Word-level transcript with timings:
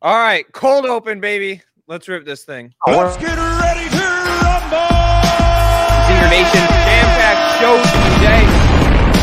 All 0.00 0.14
right, 0.14 0.46
cold 0.52 0.86
open, 0.86 1.18
baby. 1.20 1.60
Let's 1.88 2.06
rip 2.06 2.24
this 2.24 2.44
thing. 2.44 2.72
Let's 2.86 3.16
get 3.16 3.34
ready 3.36 3.90
to 3.90 3.98
rumble. 3.98 4.78
Zinger 6.06 6.30
Nation 6.30 6.62
jam-packed 6.70 7.58
show 7.58 7.74
today. 8.14 8.46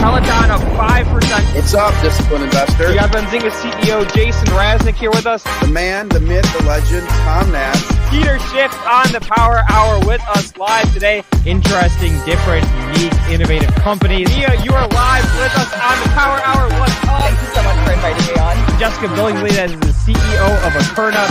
Peloton 0.01 0.51
up 0.51 0.59
five 0.75 1.07
percent. 1.07 1.45
What's 1.55 1.73
up, 1.73 1.93
disciplined 2.03 2.43
investor? 2.43 2.89
We 2.89 2.95
got 2.95 3.09
Benzinga 3.09 3.51
CEO 3.51 4.13
Jason 4.13 4.47
Raznick 4.49 4.95
here 4.95 5.11
with 5.11 5.25
us. 5.25 5.45
The 5.61 5.67
man, 5.67 6.09
the 6.09 6.19
myth, 6.19 6.43
the 6.57 6.65
legend, 6.65 7.07
Tom 7.07 7.53
Nash. 7.53 7.94
Peter 8.15 8.39
Schiff 8.39 8.71
on 8.87 9.11
the 9.11 9.19
Power 9.19 9.61
Hour 9.69 9.99
with 10.07 10.21
us 10.29 10.55
live 10.55 10.87
today. 10.93 11.21
Interesting, 11.45 12.13
different, 12.23 12.65
unique, 12.95 13.11
innovative 13.27 13.75
company. 13.75 14.23
Nia, 14.23 14.55
you 14.63 14.71
are 14.71 14.87
live 14.87 15.25
with 15.35 15.51
us 15.57 15.73
on 15.73 15.99
the 15.99 16.07
Power 16.15 16.39
Hour. 16.39 16.69
What's 16.79 16.95
up? 17.09 17.19
Thank 17.19 17.41
you 17.41 17.47
so 17.53 17.61
much 17.63 17.75
for 17.85 17.91
inviting 17.91 18.25
me 18.25 18.39
on. 18.39 18.79
Jessica 18.79 19.07
Billingsley, 19.07 19.51
that 19.55 19.69
is 19.69 19.79
the 19.81 19.91
CEO 20.07 20.47
of 20.65 20.71
Akerna, 20.79 21.27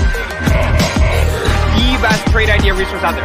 the 1.72 1.96
best 2.02 2.26
trade 2.26 2.50
idea 2.50 2.74
resource 2.74 3.02
out 3.02 3.14
there. 3.14 3.24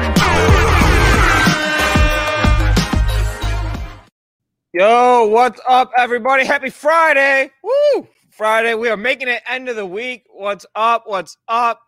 Yo, 4.72 5.28
what's 5.28 5.60
up, 5.68 5.92
everybody? 5.98 6.46
Happy 6.46 6.70
Friday! 6.70 7.52
Woo! 7.62 8.08
Friday, 8.30 8.74
we 8.74 8.88
are 8.88 8.96
making 8.96 9.28
it 9.28 9.42
end 9.50 9.68
of 9.68 9.76
the 9.76 9.86
week. 9.86 10.24
What's 10.30 10.66
up? 10.76 11.04
What's 11.08 11.36
up? 11.50 11.82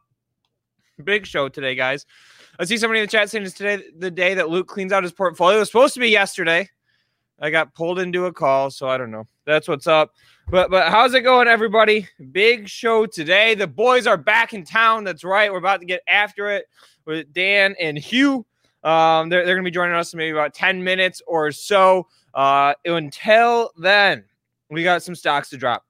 Big 1.04 1.26
show 1.26 1.50
today, 1.50 1.76
guys. 1.76 2.06
I 2.60 2.66
see 2.66 2.78
somebody 2.78 3.00
in 3.00 3.06
the 3.06 3.12
chat 3.12 3.30
saying 3.30 3.46
it's 3.46 3.56
today 3.56 3.84
the 3.98 4.12
day 4.12 4.34
that 4.36 4.50
Luke 4.50 4.68
cleans 4.68 4.92
out 4.92 5.04
his 5.04 5.12
portfolio. 5.12 5.58
It 5.58 5.62
was 5.62 5.70
supposed 5.70 5.94
to 5.96 6.00
be 6.00 6.10
yesterday. 6.10 6.70
I 7.40 7.50
got 7.50 7.74
pulled 7.74 8.00
into 8.00 8.26
a 8.26 8.34
call, 8.34 8.70
so 8.70 8.88
I 8.88 8.98
don't 8.98 9.10
know. 9.10 9.28
That's 9.46 9.68
what's 9.68 9.88
up. 9.88 10.14
But 10.50 10.70
but 10.70 10.90
how's 10.90 11.14
it 11.14 11.22
going, 11.22 11.48
everybody? 11.48 12.08
Big 12.32 12.68
show 12.68 13.06
today. 13.06 13.56
The 13.56 13.68
boys 13.68 14.06
are 14.06 14.18
back 14.18 14.54
in 14.54 14.64
town. 14.64 15.04
That's 15.04 15.24
right. 15.24 15.52
We're 15.52 15.58
about 15.58 15.80
to 15.80 15.86
get 15.86 16.02
after 16.08 16.50
it 16.50 16.66
with 17.06 17.34
Dan 17.34 17.76
and 17.80 17.98
Hugh. 17.98 18.46
Um, 18.84 19.30
they're, 19.30 19.46
they're 19.46 19.56
to 19.56 19.64
be 19.64 19.72
joining 19.72 19.96
us 19.96 20.14
in 20.14 20.18
maybe 20.18 20.32
about 20.32 20.54
10 20.54 20.84
minutes 20.84 21.22
or 21.28 21.52
so. 21.52 22.08
Uh, 22.34 22.74
until 22.86 23.72
then, 23.78 24.24
we 24.70 24.84
got 24.84 25.04
some 25.04 25.16
stocks 25.16 25.50
to 25.50 25.58
drop. 25.58 25.86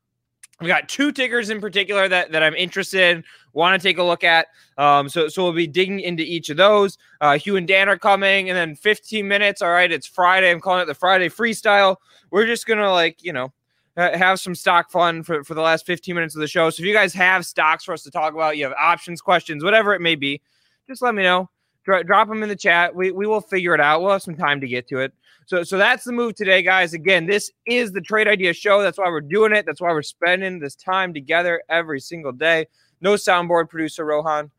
We 0.59 0.67
got 0.67 0.89
two 0.89 1.11
tickers 1.11 1.49
in 1.49 1.59
particular 1.59 2.07
that, 2.07 2.31
that 2.31 2.43
I'm 2.43 2.53
interested 2.53 3.17
in, 3.17 3.23
want 3.53 3.79
to 3.79 3.87
take 3.87 3.97
a 3.97 4.03
look 4.03 4.23
at. 4.23 4.47
Um, 4.77 5.09
so, 5.09 5.27
so 5.27 5.43
we'll 5.43 5.53
be 5.53 5.67
digging 5.67 5.99
into 5.99 6.23
each 6.23 6.49
of 6.49 6.57
those. 6.57 6.97
Uh, 7.19 7.37
Hugh 7.37 7.55
and 7.55 7.67
Dan 7.67 7.89
are 7.89 7.97
coming, 7.97 8.49
and 8.49 8.57
then 8.57 8.75
15 8.75 9.27
minutes. 9.27 9.61
All 9.61 9.71
right, 9.71 9.91
it's 9.91 10.07
Friday. 10.07 10.51
I'm 10.51 10.59
calling 10.59 10.81
it 10.81 10.85
the 10.85 10.95
Friday 10.95 11.29
freestyle. 11.29 11.97
We're 12.31 12.45
just 12.45 12.65
gonna 12.65 12.91
like 12.91 13.23
you 13.23 13.33
know 13.33 13.51
have 13.97 14.39
some 14.39 14.55
stock 14.55 14.89
fun 14.89 15.23
for, 15.23 15.43
for 15.43 15.53
the 15.53 15.61
last 15.61 15.85
15 15.85 16.15
minutes 16.15 16.35
of 16.35 16.41
the 16.41 16.47
show. 16.47 16.69
So 16.69 16.81
if 16.81 16.87
you 16.87 16.93
guys 16.93 17.13
have 17.13 17.45
stocks 17.45 17.83
for 17.83 17.93
us 17.93 18.03
to 18.03 18.11
talk 18.11 18.33
about, 18.33 18.57
you 18.57 18.63
have 18.63 18.73
options, 18.79 19.21
questions, 19.21 19.63
whatever 19.63 19.93
it 19.93 20.01
may 20.01 20.15
be, 20.15 20.41
just 20.87 21.01
let 21.01 21.13
me 21.13 21.23
know. 21.23 21.49
Dro- 21.83 22.03
drop 22.03 22.27
them 22.27 22.43
in 22.43 22.49
the 22.49 22.55
chat. 22.55 22.95
We, 22.95 23.11
we 23.11 23.27
will 23.27 23.41
figure 23.41 23.73
it 23.73 23.81
out. 23.81 24.01
We'll 24.01 24.11
have 24.11 24.21
some 24.21 24.35
time 24.35 24.61
to 24.61 24.67
get 24.67 24.87
to 24.89 24.99
it. 24.99 25.13
So, 25.45 25.63
so 25.63 25.77
that's 25.77 26.03
the 26.03 26.13
move 26.13 26.35
today, 26.35 26.61
guys. 26.61 26.93
Again, 26.93 27.25
this 27.25 27.51
is 27.65 27.91
the 27.91 28.01
Trade 28.01 28.27
Idea 28.27 28.53
Show. 28.53 28.81
That's 28.81 28.97
why 28.97 29.09
we're 29.09 29.21
doing 29.21 29.51
it. 29.53 29.65
That's 29.65 29.81
why 29.81 29.91
we're 29.91 30.03
spending 30.03 30.59
this 30.59 30.75
time 30.75 31.13
together 31.13 31.61
every 31.67 31.99
single 31.99 32.31
day. 32.31 32.67
No 33.01 33.13
soundboard 33.13 33.69
producer 33.69 34.05
Rohan, 34.05 34.51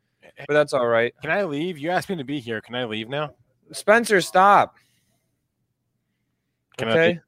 but 0.47 0.53
that's 0.53 0.73
all 0.73 0.87
right. 0.87 1.15
Can 1.23 1.31
I 1.31 1.45
leave? 1.45 1.79
You 1.79 1.91
asked 1.91 2.09
me 2.09 2.17
to 2.17 2.25
be 2.25 2.41
here. 2.41 2.61
Can 2.61 2.75
I 2.75 2.85
leave 2.85 3.09
now? 3.09 3.35
Spencer, 3.73 4.21
stop. 4.21 4.77
Can 6.77 6.89
I 6.89 6.93
okay. 6.93 7.09
leave? 7.09 7.21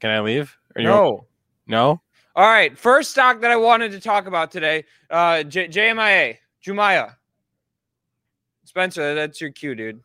Can 0.00 0.10
I 0.10 0.20
leave? 0.20 0.56
No. 0.76 1.26
No. 1.66 2.00
All 2.34 2.48
right. 2.48 2.76
First 2.76 3.10
stock 3.10 3.40
that 3.40 3.50
I 3.50 3.56
wanted 3.56 3.92
to 3.92 4.00
talk 4.00 4.26
about 4.26 4.50
today, 4.50 4.84
uh, 5.10 5.42
J- 5.42 5.68
JMIA, 5.68 6.36
Jumaya. 6.64 7.14
Spencer, 8.64 9.14
that's 9.14 9.40
your 9.40 9.50
cue, 9.50 9.74
dude. 9.74 10.00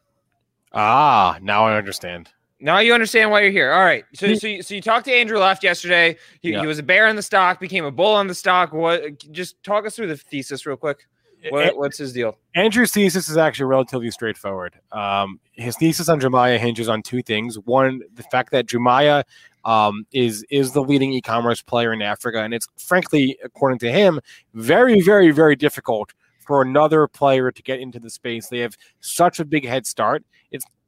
Ah, 0.73 1.37
now 1.41 1.65
I 1.65 1.75
understand. 1.75 2.29
Now 2.61 2.79
you 2.79 2.93
understand 2.93 3.31
why 3.31 3.41
you're 3.41 3.51
here. 3.51 3.71
All 3.71 3.83
right. 3.83 4.05
So, 4.13 4.33
so, 4.35 4.47
you, 4.47 4.61
so 4.61 4.75
you 4.75 4.81
talked 4.81 5.05
to 5.05 5.11
Andrew 5.11 5.39
Left 5.39 5.63
yesterday. 5.63 6.17
He, 6.41 6.51
Yeah. 6.51 6.61
he 6.61 6.67
was 6.67 6.79
a 6.79 6.83
bear 6.83 7.07
in 7.07 7.15
the 7.15 7.21
stock, 7.23 7.59
became 7.59 7.85
a 7.85 7.91
bull 7.91 8.13
on 8.13 8.27
the 8.27 8.35
stock. 8.35 8.71
What? 8.71 9.17
Just 9.31 9.61
talk 9.63 9.85
us 9.85 9.95
through 9.95 10.07
the 10.07 10.17
thesis 10.17 10.65
real 10.65 10.77
quick. 10.77 11.07
What, 11.49 11.75
what's 11.75 11.97
his 11.97 12.13
deal? 12.13 12.37
Andrew's 12.53 12.91
thesis 12.91 13.27
is 13.27 13.35
actually 13.35 13.65
relatively 13.65 14.11
straightforward. 14.11 14.75
Um, 14.91 15.39
his 15.53 15.75
thesis 15.75 16.07
on 16.07 16.21
Jumaya 16.21 16.59
hinges 16.59 16.87
on 16.87 17.01
two 17.01 17.23
things. 17.23 17.57
One, 17.65 18.01
the 18.13 18.21
fact 18.23 18.51
that 18.51 18.67
Jumaya 18.67 19.23
um, 19.65 20.05
is 20.11 20.45
is 20.51 20.73
the 20.73 20.81
leading 20.81 21.11
e-commerce 21.13 21.63
player 21.63 21.93
in 21.93 22.01
Africa, 22.03 22.43
and 22.43 22.53
it's 22.53 22.67
frankly, 22.77 23.39
according 23.43 23.79
to 23.79 23.91
him, 23.91 24.19
very, 24.53 25.01
very, 25.01 25.31
very 25.31 25.55
difficult 25.55 26.13
for 26.45 26.61
another 26.61 27.07
player 27.07 27.51
to 27.51 27.63
get 27.63 27.79
into 27.79 27.99
the 27.99 28.09
space. 28.11 28.47
They 28.47 28.59
have 28.59 28.77
such 28.99 29.39
a 29.39 29.45
big 29.45 29.65
head 29.65 29.87
start. 29.87 30.23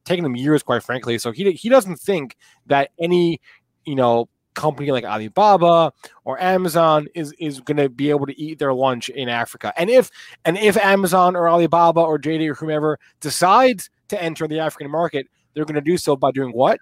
Taken 0.05 0.23
them 0.23 0.35
years, 0.35 0.63
quite 0.63 0.83
frankly. 0.83 1.17
So 1.17 1.31
he 1.31 1.51
he 1.53 1.69
doesn't 1.69 1.97
think 1.97 2.35
that 2.65 2.89
any 2.99 3.39
you 3.85 3.95
know 3.95 4.27
company 4.53 4.91
like 4.91 5.03
Alibaba 5.03 5.91
or 6.25 6.39
Amazon 6.41 7.07
is 7.15 7.33
is 7.39 7.59
going 7.59 7.77
to 7.77 7.89
be 7.89 8.09
able 8.09 8.25
to 8.25 8.39
eat 8.39 8.59
their 8.59 8.73
lunch 8.73 9.09
in 9.09 9.29
Africa. 9.29 9.73
And 9.77 9.89
if 9.89 10.09
and 10.45 10.57
if 10.57 10.77
Amazon 10.77 11.35
or 11.35 11.49
Alibaba 11.49 12.01
or 12.01 12.19
JD 12.19 12.49
or 12.49 12.53
whomever 12.55 12.99
decides 13.19 13.89
to 14.09 14.21
enter 14.21 14.47
the 14.47 14.59
African 14.59 14.91
market, 14.91 15.27
they're 15.53 15.65
going 15.65 15.75
to 15.75 15.81
do 15.81 15.97
so 15.97 16.15
by 16.15 16.31
doing 16.31 16.51
what? 16.51 16.79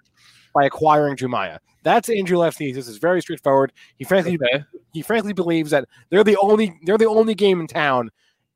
By 0.54 0.64
acquiring 0.64 1.16
Jumaya. 1.16 1.58
That's 1.82 2.08
Andrew 2.08 2.38
Left's 2.38 2.58
thesis. 2.58 2.88
It's 2.88 2.98
very 2.98 3.20
straightforward. 3.22 3.72
He 3.96 4.04
frankly 4.04 4.38
Okay. 4.42 4.64
he 4.92 5.02
frankly 5.02 5.32
believes 5.32 5.70
that 5.70 5.88
they're 6.10 6.24
the 6.24 6.36
only 6.42 6.78
they're 6.84 6.98
the 6.98 7.08
only 7.08 7.34
game 7.34 7.60
in 7.60 7.66
town 7.66 8.10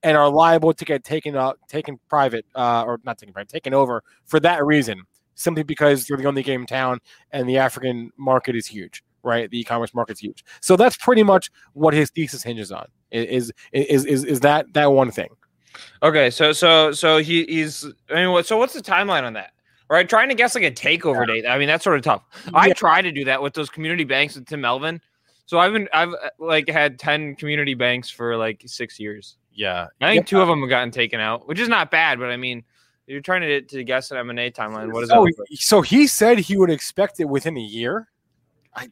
and 0.07 0.17
are 0.17 0.31
liable 0.31 0.73
to 0.73 0.85
get 0.85 1.05
taken 1.05 1.37
up 1.37 1.59
taken 1.69 1.99
private 2.09 2.47
uh, 2.55 2.85
or 2.87 3.01
not 3.05 3.19
taken 3.19 3.33
private 3.33 3.49
taken 3.49 3.75
over 3.75 4.03
for 4.25 4.41
that 4.41 4.65
reason 4.65 5.03
simply 5.35 5.63
because 5.63 6.07
they're 6.07 6.17
the 6.17 6.25
only 6.25 6.43
game 6.43 6.63
in 6.63 6.67
town 6.67 6.99
and 7.33 7.49
the 7.49 7.59
African 7.59 8.11
market 8.17 8.57
is 8.57 8.67
huge 8.67 9.03
right 9.23 9.51
the 9.51 9.61
e-commerce 9.61 9.93
market's 9.93 10.21
huge 10.21 10.45
so 10.61 10.77
that's 10.77 10.97
pretty 10.97 11.23
much 11.23 11.51
what 11.73 11.93
his 11.93 12.11
thesis 12.11 12.43
hinges 12.43 12.71
on 12.71 12.87
is 13.11 13.53
is 13.73 14.05
is 14.05 14.25
is 14.25 14.41
that 14.41 14.73
that 14.73 14.93
one 14.93 15.11
thing 15.11 15.29
Okay. 16.03 16.31
So 16.31 16.53
so 16.53 16.93
so 16.93 17.19
he, 17.19 17.45
he's. 17.45 17.87
I 18.11 18.27
mean. 18.27 18.45
So 18.45 18.57
what's 18.57 18.75
the 18.75 18.83
timeline 18.83 19.23
on 19.23 19.35
that? 19.35 19.53
Right. 19.89 20.09
Trying 20.09 20.29
to 20.31 20.35
guess 20.35 20.55
like 20.55 20.65
a 20.65 20.71
takeover 20.71 21.27
date. 21.27 21.47
I 21.47 21.59
mean, 21.59 21.69
that's 21.69 21.85
sort 21.85 21.97
of 21.97 22.03
tough. 22.03 22.23
I 22.53 22.73
try 22.73 23.03
to 23.03 23.13
do 23.13 23.25
that 23.25 23.41
with 23.41 23.55
those 23.55 23.71
community 23.71 24.05
banks 24.05 24.35
with 24.35 24.47
Tim 24.47 24.61
Melvin. 24.61 25.01
So 25.47 25.59
I've 25.59 25.73
been 25.73 25.89
I've 25.93 26.13
uh, 26.13 26.31
like 26.39 26.69
had 26.69 26.99
ten 26.99 27.37
community 27.37 27.75
banks 27.75 28.11
for 28.11 28.37
like 28.37 28.63
six 28.67 28.99
years. 28.99 29.37
Yeah 29.57 29.89
I 30.01 30.11
think 30.13 30.21
Yeah. 30.23 30.27
two 30.27 30.41
of 30.41 30.47
them 30.49 30.61
have 30.61 30.69
gotten 30.69 30.91
taken 30.93 31.19
out, 31.19 31.49
which 31.49 31.59
is 31.59 31.69
not 31.69 31.91
bad. 31.91 32.19
But 32.21 32.31
I 32.31 32.37
mean, 32.37 32.63
you're 33.07 33.21
trying 33.21 33.41
to 33.41 33.63
to 33.63 33.83
guess 33.85 34.11
an 34.13 34.19
M 34.19 34.31
and 34.31 34.39
A 34.39 34.51
timeline. 34.51 34.93
What 34.93 35.03
is 35.03 35.09
that? 35.09 35.17
so, 35.17 35.23
look 35.23 35.39
like? 35.39 35.49
so 35.55 35.81
he 35.83 36.07
said 36.07 36.39
he 36.39 36.57
would 36.57 36.71
expect 36.71 37.19
it 37.21 37.25
within 37.25 37.57
a 37.57 37.61
year. 37.61 38.09
I, 38.75 38.89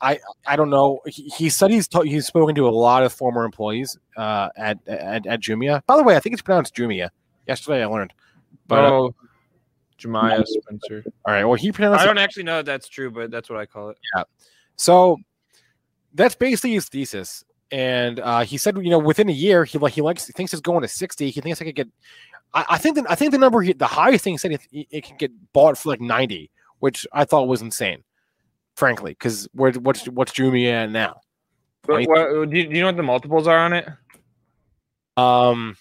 I, 0.00 0.18
I 0.46 0.56
don't 0.56 0.70
know. 0.70 1.00
He, 1.06 1.24
he 1.36 1.50
said 1.50 1.70
he's 1.70 1.88
ta- 1.88 2.02
he's 2.02 2.26
spoken 2.26 2.54
to 2.54 2.68
a 2.68 2.70
lot 2.70 3.02
of 3.02 3.12
former 3.12 3.44
employees 3.44 3.98
uh, 4.16 4.48
at, 4.56 4.78
at 4.86 5.26
at 5.26 5.40
Jumia. 5.40 5.82
By 5.86 5.96
the 5.96 6.02
way, 6.02 6.16
I 6.16 6.20
think 6.20 6.32
it's 6.32 6.42
pronounced 6.42 6.74
Jumia. 6.74 7.10
Yesterday 7.46 7.82
I 7.82 7.86
learned. 7.86 8.12
But 8.68 8.84
uh, 8.84 8.88
oh, 8.92 9.14
Jemiah 9.98 10.44
Spencer. 10.46 11.04
all 11.26 11.34
right, 11.34 11.44
well 11.44 11.54
he 11.56 11.72
pronounced 11.72 12.00
I 12.00 12.06
don't 12.06 12.18
actually 12.18 12.44
know 12.44 12.60
if 12.60 12.66
that's 12.66 12.88
true, 12.88 13.10
but 13.10 13.30
that's 13.30 13.50
what 13.50 13.58
I 13.58 13.66
call 13.66 13.90
it. 13.90 13.98
Yeah. 14.16 14.22
So 14.76 15.18
that's 16.14 16.34
basically 16.34 16.72
his 16.74 16.88
thesis. 16.88 17.44
And 17.70 18.20
uh, 18.20 18.40
he 18.40 18.56
said, 18.56 18.76
you 18.76 18.90
know, 18.90 18.98
within 18.98 19.28
a 19.28 19.32
year, 19.32 19.64
he 19.64 19.78
like 19.78 19.92
he 19.92 20.02
likes 20.02 20.26
he 20.26 20.32
thinks 20.32 20.52
it's 20.52 20.62
going 20.62 20.82
to 20.82 20.88
sixty. 20.88 21.30
He 21.30 21.40
thinks 21.40 21.60
I 21.60 21.64
could 21.64 21.76
get. 21.76 21.88
I, 22.52 22.64
I 22.70 22.78
think 22.78 22.96
that 22.96 23.10
I 23.10 23.14
think 23.14 23.32
the 23.32 23.38
number 23.38 23.62
he, 23.62 23.72
the 23.72 23.86
highest 23.86 24.24
thing 24.24 24.34
he 24.34 24.38
said 24.38 24.52
it, 24.52 24.60
it 24.72 25.04
can 25.04 25.16
get 25.16 25.30
bought 25.52 25.78
for 25.78 25.90
like 25.90 26.00
ninety, 26.00 26.50
which 26.80 27.06
I 27.12 27.24
thought 27.24 27.48
was 27.48 27.62
insane, 27.62 28.02
frankly, 28.76 29.12
because 29.12 29.48
where 29.52 29.72
what's 29.72 30.06
what's 30.08 30.32
Jumia 30.32 30.84
at 30.84 30.90
now? 30.90 31.20
But 31.82 32.06
what, 32.08 32.50
do, 32.50 32.56
you, 32.56 32.68
do 32.68 32.74
you 32.74 32.80
know 32.80 32.86
what 32.86 32.96
the 32.96 33.02
multiples 33.02 33.46
are 33.46 33.58
on 33.58 33.72
it? 33.72 33.88
Um, 35.16 35.76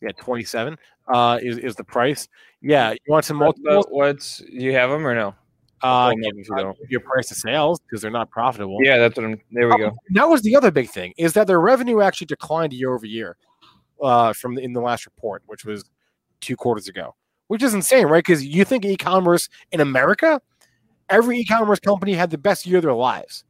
yeah, 0.00 0.12
twenty 0.12 0.44
seven. 0.44 0.78
Uh, 1.06 1.38
is 1.42 1.58
is 1.58 1.74
the 1.74 1.84
price? 1.84 2.28
Yeah, 2.60 2.92
you 2.92 2.98
want 3.08 3.24
some 3.24 3.36
multiples? 3.38 3.86
What's 3.90 4.40
you 4.48 4.72
have 4.72 4.90
them 4.90 5.06
or 5.06 5.14
no? 5.14 5.34
Uh, 5.84 6.14
you 6.16 6.74
your 6.88 7.00
price 7.00 7.30
of 7.30 7.36
sales 7.36 7.78
because 7.80 8.00
they're 8.00 8.10
not 8.10 8.30
profitable. 8.30 8.78
Yeah, 8.82 8.96
that's 8.96 9.16
what 9.16 9.26
I'm. 9.26 9.40
There 9.50 9.68
we 9.68 9.74
Oh, 9.74 9.78
go. 9.78 9.96
That 10.10 10.28
was 10.28 10.40
the 10.40 10.56
other 10.56 10.70
big 10.70 10.88
thing 10.88 11.12
is 11.18 11.34
that 11.34 11.46
their 11.46 11.60
revenue 11.60 12.00
actually 12.00 12.26
declined 12.26 12.72
year 12.72 12.94
over 12.94 13.04
year 13.04 13.36
uh, 14.02 14.32
from 14.32 14.54
the, 14.54 14.62
in 14.62 14.72
the 14.72 14.80
last 14.80 15.04
report, 15.04 15.42
which 15.46 15.64
was 15.64 15.84
two 16.40 16.56
quarters 16.56 16.88
ago, 16.88 17.14
which 17.48 17.62
is 17.62 17.74
insane, 17.74 18.06
right? 18.06 18.24
Because 18.24 18.44
you 18.44 18.64
think 18.64 18.86
e-commerce 18.86 19.50
in 19.72 19.80
America, 19.80 20.40
every 21.10 21.38
e-commerce 21.38 21.80
company 21.80 22.14
had 22.14 22.30
the 22.30 22.38
best 22.38 22.66
year 22.66 22.78
of 22.78 22.82
their 22.82 22.94
lives, 22.94 23.44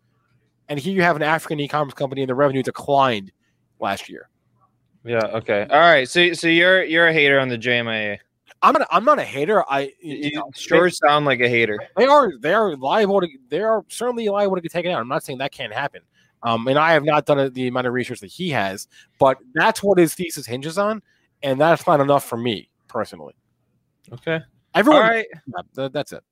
and 0.69 0.81
here 0.81 0.93
you 0.93 1.03
have 1.03 1.15
an 1.15 1.23
African 1.23 1.61
e-commerce 1.61 1.95
company 1.95 2.23
and 2.23 2.29
the 2.29 2.35
revenue 2.35 2.65
declined 2.65 3.31
last 3.79 4.09
year. 4.09 4.29
Yeah. 5.05 5.25
Okay. 5.27 5.67
All 5.71 5.79
right. 5.79 6.09
So 6.09 6.33
so 6.33 6.49
you're 6.49 6.83
you're 6.83 7.07
a 7.07 7.13
hater 7.13 7.39
on 7.39 7.49
the 7.49 7.59
JMIA. 7.59 8.19
I'm 8.65 8.73
not, 8.73 8.89
I'm 8.91 9.05
not 9.05 9.19
a 9.19 9.25
hater. 9.25 9.65
I 9.71 9.93
You, 10.01 10.17
you 10.17 10.31
know, 10.35 10.51
sure 10.55 10.89
sound 10.91 11.27
like 11.27 11.41
a 11.41 11.49
hater. 11.49 11.79
they 11.97 12.07
are 12.07 12.33
they 12.41 12.55
are 12.55 12.77
liable 12.77 13.21
to 13.21 13.29
they 13.49 13.61
are 13.61 13.85
certainly 13.89 14.29
liable 14.29 14.57
to 14.57 14.63
get 14.63 14.73
taken 14.73 14.91
out. 14.91 15.01
I'm 15.01 15.09
not 15.09 15.23
saying 15.23 15.39
that 15.39 15.53
can't 15.53 15.73
happen. 15.73 16.03
Um, 16.43 16.67
and 16.69 16.79
I 16.79 16.93
have 16.93 17.05
not 17.05 17.25
done 17.25 17.53
the 17.53 17.69
amount 17.69 17.87
of 17.87 17.93
research 17.95 18.21
that 18.21 18.27
he 18.31 18.51
has, 18.51 18.87
but 19.19 19.39
that's 19.55 19.83
what 19.83 19.99
his 19.99 20.15
thesis 20.15 20.47
hinges 20.47 20.77
on, 20.77 21.03
and 21.43 21.59
that's 21.61 21.87
not 21.87 22.01
enough 22.01 22.25
for 22.25 22.37
me 22.37 22.69
personally. 22.89 23.35
Okay. 24.13 24.41
Everyone, 24.75 25.01
right. 25.03 25.27
yeah, 25.47 25.63
th- 25.75 25.93
that's 25.93 26.13
it. 26.13 26.23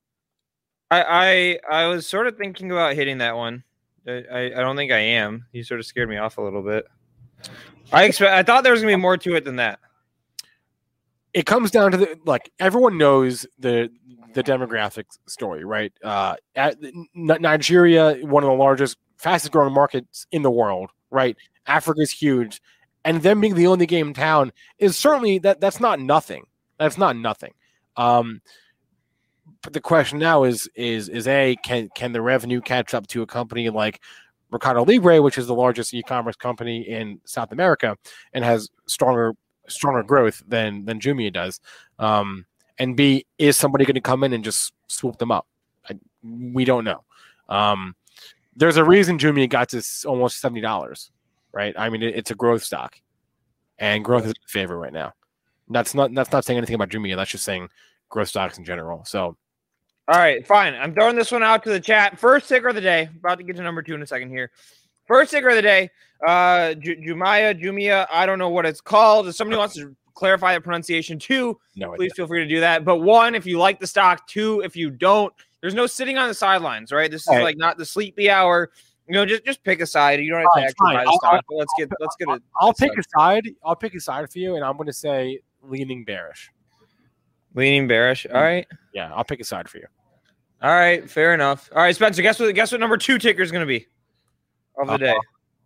I 0.91 1.59
I 1.71 1.85
I 1.85 1.87
was 1.87 2.07
sort 2.07 2.27
of 2.27 2.37
thinking 2.37 2.71
about 2.71 2.95
hitting 2.95 3.19
that 3.19 3.37
one. 3.37 3.65
I 4.07 4.25
I, 4.31 4.41
I 4.47 4.61
don't 4.61 4.77
think 4.77 4.93
I 4.93 4.99
am. 4.99 5.47
You 5.53 5.65
sort 5.65 5.81
of 5.81 5.87
scared 5.87 6.09
me 6.09 6.19
off 6.19 6.39
a 6.39 6.43
little 6.43 6.63
bit. 6.63 6.87
I 7.93 8.05
expect. 8.05 8.33
I 8.33 8.43
thought 8.43 8.65
there 8.65 8.73
was 8.73 8.83
gonna 8.83 8.93
be 8.93 9.01
more 9.01 9.17
to 9.17 9.35
it 9.37 9.45
than 9.45 9.57
that. 9.57 9.79
It 11.35 11.47
comes 11.47 11.71
down 11.71 11.93
to 11.93 11.97
the 11.97 12.19
like 12.25 12.53
everyone 12.59 12.99
knows 12.99 13.47
the 13.59 13.91
the 14.35 14.43
demographic 14.43 15.05
story, 15.27 15.65
right? 15.65 15.93
Uh, 16.03 16.37
at, 16.57 16.77
Nigeria, 17.15 18.15
one 18.23 18.43
of 18.43 18.49
the 18.49 18.57
largest, 18.57 18.97
fastest 19.19 19.53
growing 19.53 19.75
markets 19.75 20.27
in 20.33 20.43
the 20.43 20.51
world, 20.51 20.91
right? 21.11 21.37
Africa's 21.67 22.11
huge, 22.11 22.61
and 23.05 23.23
them 23.23 23.41
being 23.41 23.55
the 23.55 23.67
only 23.67 23.87
game 23.87 24.09
in 24.09 24.15
town 24.15 24.53
is 24.79 24.97
certainly 24.97 25.39
that 25.41 25.61
that's 25.61 25.81
not 25.81 26.01
nothing. 26.01 26.47
That's 26.79 26.99
not 26.99 27.17
nothing. 27.17 27.53
Um, 27.97 28.41
but 29.63 29.73
the 29.73 29.81
question 29.81 30.19
now 30.19 30.45
is 30.45 30.69
is 30.75 31.09
is 31.09 31.29
a 31.29 31.57
can 31.65 31.89
can 31.95 32.13
the 32.13 32.23
revenue 32.23 32.61
catch 32.61 32.95
up 32.95 33.07
to 33.09 33.23
a 33.23 33.27
company 33.27 33.71
like 33.71 34.01
Mercado 34.51 34.85
Libre, 34.85 35.23
which 35.23 35.39
is 35.39 35.47
the 35.47 35.55
largest 35.55 35.95
e-commerce 35.95 36.37
company 36.37 36.83
in 36.83 37.21
South 37.25 37.53
America 37.53 37.97
and 38.33 38.45
has 38.45 38.69
stronger 38.87 39.35
stronger 39.69 40.03
growth 40.03 40.43
than 40.47 40.85
than 40.85 41.01
Jumia 41.01 41.33
does. 41.33 41.61
Um, 41.99 42.47
and 42.79 42.97
B, 42.97 43.27
is 43.39 43.57
somebody 43.57 43.85
going 43.85 43.95
to 43.95 44.01
come 44.01 44.25
in 44.25 44.33
and 44.33 44.43
just 44.43 44.73
swoop 44.89 45.19
them 45.19 45.31
up? 45.31 45.47
I, 45.89 45.99
we 46.23 46.65
don't 46.65 46.85
know. 46.85 47.05
Um, 47.49 47.95
there's 48.57 48.77
a 48.77 48.85
reason 48.85 49.19
Jumia 49.19 49.49
got 49.49 49.69
to 49.71 49.83
almost 50.07 50.41
seventy 50.41 50.61
dollars, 50.61 51.11
right? 51.53 51.75
I 51.79 51.89
mean, 51.91 52.03
it, 52.03 52.15
it's 52.17 52.31
a 52.31 52.35
growth 52.35 52.63
stock, 52.63 53.01
and 53.79 54.05
growth 54.05 54.25
is 54.25 54.31
in 54.31 54.49
favor 54.49 54.79
right 54.79 54.93
now. 54.93 55.13
That's 55.69 55.95
not 55.95 56.15
that's 56.15 56.33
not 56.33 56.45
saying 56.45 56.59
anything 56.59 56.75
about 56.75 56.91
Jumia. 56.91 57.17
That's 57.17 57.31
just 57.31 57.45
saying 57.45 57.69
growth 58.09 58.29
stocks 58.29 58.59
in 58.59 58.65
general. 58.65 59.05
So 59.05 59.37
All 60.09 60.19
right, 60.19 60.47
fine. 60.47 60.75
I'm 60.75 60.93
throwing 60.93 61.17
this 61.17 61.31
one 61.31 61.43
out 61.43 61.63
to 61.65 61.71
the 61.71 61.81
chat. 61.81 62.19
First 62.19 62.49
ticker 62.49 62.69
of 62.69 62.75
the 62.75 62.81
day. 62.81 63.09
About 63.17 63.39
to 63.39 63.45
get 63.45 63.57
to 63.57 63.63
number 63.63 63.83
two 63.83 63.95
in 63.95 64.03
a 64.03 64.07
second 64.07 64.31
here. 64.31 64.51
First 65.07 65.31
sticker 65.31 65.49
of 65.51 65.57
the 65.57 65.63
day. 65.63 65.91
Uh, 66.27 66.75
Ju- 66.75 66.97
Jumaya, 66.97 67.61
Jumia. 67.61 68.07
I 68.11 68.27
don't 68.27 68.39
know 68.39 68.49
what 68.51 68.65
it's 68.67 68.81
called. 68.81 69.27
If 69.29 69.35
somebody 69.35 69.59
wants 69.59 69.75
to 69.77 69.95
clarify 70.15 70.55
the 70.55 70.61
pronunciation 70.61 71.19
too, 71.19 71.59
no 71.77 71.89
idea. 71.89 71.97
please 71.97 72.13
feel 72.15 72.27
free 72.27 72.41
to 72.41 72.49
do 72.49 72.61
that. 72.61 72.85
But 72.85 72.99
one, 72.99 73.35
if 73.35 73.45
you 73.47 73.59
like 73.59 73.81
the 73.81 73.87
stock. 73.87 74.27
Two, 74.29 74.61
if 74.61 74.77
you 74.77 74.91
don't, 74.91 75.33
there's 75.61 75.75
no 75.75 75.87
sitting 75.87 76.19
on 76.19 76.29
the 76.29 76.35
sidelines, 76.35 76.93
right? 76.93 77.11
This 77.11 77.23
is 77.23 77.29
Right. 77.29 77.43
like 77.43 77.57
not 77.57 77.77
the 77.79 77.85
sleepy 77.87 78.31
hour. 78.31 78.71
You 79.09 79.15
know, 79.15 79.27
just 79.27 79.45
just 79.45 79.65
pick 79.65 79.81
a 79.81 79.87
side. 79.87 80.21
You 80.21 80.31
don't 80.31 80.41
have 80.43 80.49
to 80.55 80.61
actually 80.61 80.75
fine. 80.87 80.97
buy 80.97 81.05
the 81.05 81.21
I'll- 81.25 81.41
But 81.49 81.57
let's 81.57 81.73
get 81.77 81.89
let's 81.99 82.17
get 82.17 82.29
it. 82.29 82.43
I'll 82.61 82.73
pick 82.73 82.93
a 82.97 83.03
side. 83.19 83.49
I'll 83.65 83.75
pick 83.77 83.95
a 83.95 84.01
side 84.01 84.31
for 84.31 84.39
you, 84.39 84.55
and 84.55 84.65
I'm 84.65 84.77
going 84.77 84.87
to 84.87 84.93
say 84.93 85.41
leaning 85.63 86.05
bearish. 86.05 86.51
leaning 87.55 87.89
bearish. 87.89 88.27
All 88.33 88.41
right. 88.41 88.67
Yeah, 88.95 89.13
I'll 89.15 89.25
pick 89.25 89.41
a 89.41 89.45
side 89.45 89.69
for 89.69 89.79
you. 89.79 89.87
All 90.63 90.71
right, 90.71 91.11
fair 91.11 91.35
enough. 91.35 91.69
All 91.75 91.83
right, 91.83 91.95
Spencer. 91.95 92.23
Guess 92.23 92.39
what? 92.39 92.55
Guess 92.55 92.71
what 92.71 92.81
number 92.81 92.97
two 92.97 93.19
ticker 93.19 93.43
is 93.43 93.51
going 93.51 93.61
to 93.63 93.67
be 93.67 93.87
of 94.79 94.87
the 94.89 94.93
Uh, 94.95 94.97
day. 94.97 95.17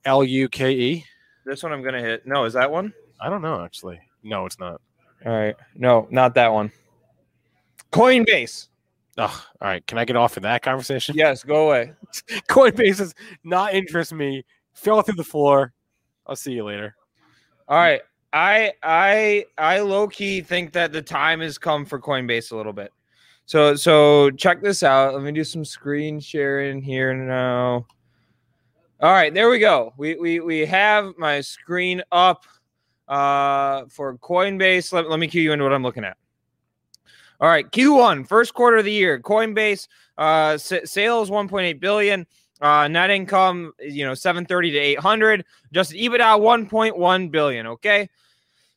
L 0.05 0.25
U 0.25 0.49
K 0.49 0.73
E. 0.73 1.05
This 1.45 1.63
one 1.63 1.73
I'm 1.73 1.83
going 1.83 1.95
to 1.95 2.01
hit. 2.01 2.27
No, 2.27 2.45
is 2.45 2.53
that 2.55 2.71
one? 2.71 2.93
I 3.21 3.29
don't 3.29 3.43
know 3.43 3.65
actually. 3.65 4.01
No, 4.23 4.47
it's 4.47 4.59
not. 4.59 4.81
All 5.25 5.33
right. 5.33 5.57
No, 5.75 6.07
not 6.11 6.35
that 6.35 6.53
one. 6.53 6.71
Coinbase. 7.93 8.69
Ugh, 9.19 9.31
all 9.63 9.69
right. 9.69 9.87
Can 9.87 9.99
I 9.99 10.05
get 10.05 10.17
off 10.17 10.37
of 10.37 10.43
that 10.43 10.63
conversation? 10.63 11.15
Yes, 11.19 11.43
go 11.43 11.69
away. 11.69 11.93
Coinbase 12.49 12.99
does 12.99 13.15
not 13.45 13.75
interest 13.75 14.13
me. 14.13 14.45
Fell 14.75 15.01
through 15.03 15.15
the 15.15 15.25
floor. 15.25 15.73
I'll 16.27 16.37
see 16.37 16.53
you 16.53 16.65
later. 16.65 16.95
All 17.69 17.79
right. 17.79 18.03
I 18.33 18.73
I 18.83 19.47
I 19.57 19.81
low 19.81 20.09
key 20.09 20.43
think 20.43 20.73
that 20.73 20.93
the 20.93 21.01
time 21.01 21.41
has 21.41 21.57
come 21.57 21.87
for 21.87 21.99
Coinbase 21.99 22.53
a 22.53 22.57
little 22.57 22.73
bit. 22.75 22.93
So 23.47 23.75
so 23.77 24.31
check 24.33 24.61
this 24.61 24.83
out. 24.83 25.15
Let 25.15 25.23
me 25.23 25.33
do 25.33 25.45
some 25.45 25.65
screen 25.65 26.21
sharing 26.21 26.83
here 26.83 27.15
now. 27.15 27.87
All 28.99 29.13
right, 29.13 29.33
there 29.33 29.51
we 29.51 29.59
go. 29.59 29.93
We 29.99 30.15
we 30.15 30.41
we 30.41 30.61
have 30.65 31.13
my 31.19 31.43
screen 31.43 32.03
up 32.13 32.47
uh 33.09 33.85
for 33.91 34.17
Coinbase. 34.17 34.91
Let, 34.91 35.11
let 35.11 35.21
me 35.21 35.29
cue 35.29 35.43
you 35.43 35.53
into 35.53 35.65
what 35.65 35.75
I'm 35.75 35.83
looking 35.83 36.05
at. 36.05 36.17
All 37.39 37.49
right, 37.49 37.71
Q1, 37.71 38.27
first 38.27 38.55
quarter 38.55 38.79
of 38.79 38.87
the 38.87 38.93
year, 38.93 39.21
Coinbase 39.21 39.89
uh 40.17 40.53
s- 40.55 40.91
sales 40.91 41.29
1.8 41.29 41.79
billion, 41.79 42.27
uh 42.63 42.89
net 42.89 43.11
income, 43.11 43.73
you 43.81 44.07
know, 44.07 44.15
730 44.15 44.71
to 44.71 44.79
800, 44.79 45.45
just 45.75 45.93
EBITDA 45.93 46.41
1.1 46.41 47.31
billion, 47.31 47.67
okay? 47.67 48.09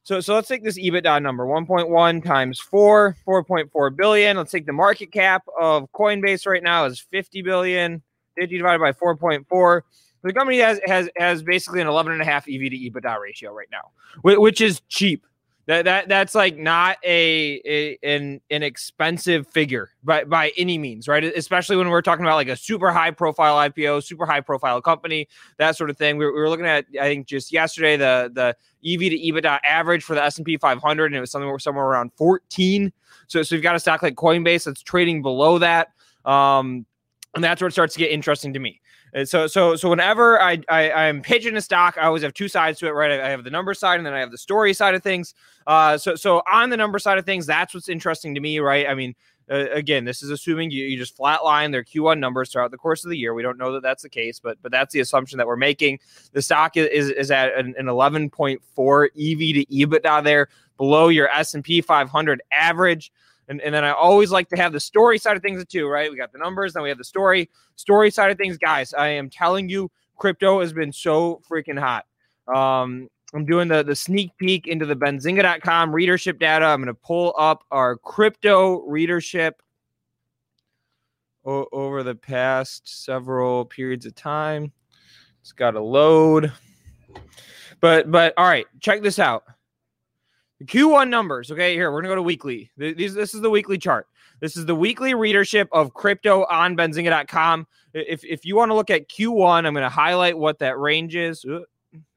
So 0.04 0.19
so 0.19 0.36
let's 0.36 0.50
take 0.50 0.66
this 0.66 0.77
EBITDA 0.77 1.21
number, 1.21 1.45
1.1 1.45 2.23
times 2.26 2.59
4, 2.59 3.16
4.4 3.26 3.95
billion. 3.95 4.35
Let's 4.35 4.52
take 4.52 4.66
the 4.66 4.73
market 4.73 5.14
cap 5.14 5.45
of 5.57 5.90
Coinbase 5.94 6.45
right 6.45 6.61
now 6.64 6.83
is 6.83 6.99
50 6.99 7.42
billion. 7.42 8.04
50 8.40 8.57
divided 8.57 8.80
by 8.80 8.92
4.4. 8.94 9.81
The 10.23 10.33
company 10.33 10.59
has 10.59 10.80
has 10.85 11.09
has 11.18 11.44
basically 11.44 11.81
an 11.81 11.88
11 11.88 12.14
and 12.14 12.21
a 12.21 12.26
half 12.26 12.47
EV 12.47 12.71
to 12.71 12.78
EBITDA 12.78 13.19
ratio 13.19 13.54
right 13.54 13.69
now, 13.71 13.92
which 14.23 14.61
is 14.61 14.81
cheap. 14.90 15.26
That 15.69 15.85
that 15.85 16.09
that's 16.09 16.33
like 16.33 16.57
not 16.57 16.97
a, 17.04 17.61
a 17.64 17.99
an 18.02 18.42
an 18.49 18.64
expensive 18.64 19.45
figure 19.45 19.92
by 20.04 20.23
by 20.23 20.52
any 20.57 20.80
means, 20.80 21.07
right? 21.07 21.23
Especially 21.23 21.76
when 21.76 21.90
we're 21.90 22.02
talking 22.02 22.26
about 22.26 22.38
like 22.38 22.47
a 22.47 22.56
super 22.56 22.92
high 22.92 23.11
profile 23.11 23.69
IPO, 23.69 24.04
super 24.04 24.26
high 24.26 24.42
profile 24.42 24.81
company, 24.81 25.28
that 25.59 25.78
sort 25.78 25.92
of 25.92 25.97
thing. 25.97 26.18
We 26.18 26.26
were, 26.26 26.33
we 26.33 26.40
were 26.40 26.49
looking 26.49 26.66
at 26.66 26.85
I 26.99 27.04
think 27.04 27.28
just 27.28 27.54
yesterday 27.54 27.97
the 27.97 28.31
the 28.33 28.56
EV 28.83 29.11
to 29.11 29.19
EBITDA 29.19 29.59
average 29.64 30.04
for 30.04 30.16
the 30.16 30.23
S 30.23 30.38
and 30.38 30.45
P 30.45 30.57
500, 30.57 31.06
and 31.06 31.16
it 31.16 31.19
was 31.19 31.30
somewhere 31.30 31.59
somewhere 31.59 31.85
around 31.85 32.14
14. 32.18 32.92
So 33.28 33.44
so 33.44 33.54
you've 33.54 33.61
got 33.64 33.76
a 33.76 33.80
stock 33.80 34.02
like 34.02 34.16
Coinbase 34.16 34.64
that's 34.64 34.81
trading 34.81 35.21
below 35.21 35.59
that, 35.59 35.90
um, 36.26 36.83
and 37.35 37.44
that's 37.44 37.61
where 37.61 37.68
it 37.68 37.73
starts 37.73 37.94
to 37.94 37.99
get 37.99 38.09
interesting 38.09 38.54
to 38.54 38.59
me. 38.59 38.81
And 39.13 39.28
so 39.28 39.47
so 39.47 39.75
so 39.75 39.89
whenever 39.89 40.42
I, 40.42 40.61
I'm 40.69 41.21
pitching 41.21 41.56
a 41.57 41.61
stock, 41.61 41.97
I 41.97 42.06
always 42.06 42.23
have 42.23 42.33
two 42.33 42.47
sides 42.47 42.80
to 42.80 42.87
it, 42.87 42.92
right? 42.92 43.19
I, 43.19 43.30
have 43.30 43.44
the 43.44 43.49
number 43.49 43.73
side 43.73 43.97
and 43.97 44.06
then 44.06 44.13
I 44.13 44.19
have 44.19 44.31
the 44.31 44.37
story 44.37 44.73
side 44.73 44.95
of 44.95 45.04
things. 45.04 45.33
Uh, 45.68 45.97
so 45.97 46.16
so 46.16 46.42
on 46.51 46.69
the 46.69 46.78
number 46.78 46.99
side 46.99 47.18
of 47.18 47.25
things, 47.25 47.45
that's 47.45 47.73
what's 47.73 47.89
interesting 47.89 48.35
to 48.35 48.42
me, 48.42 48.59
right? 48.59 48.87
I 48.87 48.94
mean, 48.94 49.16
uh, 49.49 49.66
again, 49.71 50.06
this 50.06 50.21
is 50.21 50.30
assuming 50.30 50.69
you, 50.69 50.85
you 50.85 50.97
just 50.97 51.18
flatline 51.18 51.71
their 51.71 51.83
Q1 51.83 52.19
numbers 52.19 52.51
throughout 52.51 52.71
the 52.71 52.78
course 52.78 53.04
of 53.04 53.09
the 53.09 53.18
year. 53.18 53.33
We 53.33 53.42
don't 53.42 53.57
know 53.57 53.73
that 53.73 53.81
that's 53.81 54.04
the 54.04 54.09
case, 54.09 54.39
but 54.39 54.57
but 54.61 54.71
that's 54.71 54.94
the 54.94 54.99
assumption 54.99 55.37
that 55.37 55.47
we're 55.47 55.56
making. 55.56 55.99
The 56.33 56.42
stock 56.42 56.78
is 56.78 57.09
is, 57.09 57.31
at 57.31 57.56
an, 57.56 57.73
an 57.78 57.87
11.4 57.87 58.57
EV 58.57 59.09
to 59.16 59.66
EBITDA 59.66 60.23
there, 60.23 60.49
below 60.78 61.07
your 61.07 61.30
S 61.30 61.56
and 61.56 61.63
P 61.63 61.81
500 61.81 62.42
average. 62.51 63.11
And, 63.50 63.60
and 63.62 63.74
then 63.74 63.84
I 63.84 63.92
always 63.92 64.32
like 64.32 64.48
to 64.50 64.56
have 64.56 64.72
the 64.72 64.80
story 64.80 65.18
side 65.18 65.36
of 65.36 65.42
things 65.42 65.66
too, 65.66 65.88
right? 65.88 66.10
We 66.10 66.18
got 66.18 66.32
the 66.32 66.38
numbers, 66.38 66.74
then 66.74 66.84
we 66.84 66.90
have 66.90 67.00
the 67.00 67.04
story. 67.04 67.50
Story 67.76 68.12
side 68.12 68.32
of 68.32 68.38
things, 68.38 68.58
guys. 68.58 68.94
I 68.94 69.08
am 69.10 69.30
telling 69.30 69.68
you, 69.68 69.92
crypto 70.18 70.62
has 70.62 70.72
been 70.72 70.94
so 70.94 71.42
freaking 71.50 71.80
hot. 71.80 72.06
Um, 72.54 73.10
I'm 73.34 73.46
doing 73.46 73.68
the 73.68 73.84
the 73.84 73.96
sneak 73.96 74.36
peek 74.38 74.68
into 74.68 74.86
the 74.86 74.96
Benzinga.com 74.96 75.94
readership 75.94 76.40
data. 76.40 76.66
I'm 76.66 76.80
going 76.80 76.88
to 76.88 76.94
pull 76.94 77.36
up 77.38 77.64
our 77.72 77.96
crypto 77.96 78.82
readership 78.82 79.62
o- 81.46 81.68
over 81.72 82.04
the 82.04 82.16
past 82.16 83.04
several 83.04 83.66
periods 83.66 84.06
of 84.06 84.16
time. 84.16 84.72
It's 85.42 85.52
got 85.52 85.72
to 85.72 85.82
load. 85.82 86.52
But 87.82 88.12
but 88.12 88.34
all 88.38 88.46
right, 88.46 88.66
check 88.80 89.02
this 89.02 89.20
out. 89.20 89.44
The 90.59 90.66
Q1 90.66 91.09
numbers. 91.09 91.51
Okay, 91.51 91.73
here 91.73 91.92
we're 91.92 92.01
gonna 92.01 92.11
go 92.11 92.16
to 92.16 92.21
weekly. 92.21 92.69
These 92.78 93.13
this 93.13 93.33
is 93.33 93.42
the 93.42 93.49
weekly 93.49 93.78
chart. 93.78 94.07
This 94.42 94.57
is 94.57 94.66
the 94.66 94.75
weekly 94.75 95.13
readership 95.13 95.69
of 95.71 95.94
crypto 95.94 96.45
on 96.45 96.75
benzinga.com. 96.75 97.66
If 97.94 98.23
if 98.25 98.45
you 98.45 98.56
want 98.56 98.69
to 98.69 98.75
look 98.75 98.89
at 98.89 99.09
Q1, 99.09 99.66
I'm 99.66 99.73
gonna 99.73 99.89
highlight 99.89 100.37
what 100.37 100.59
that 100.59 100.78
range 100.78 101.16
is. 101.16 101.45
Oop, 101.45 101.66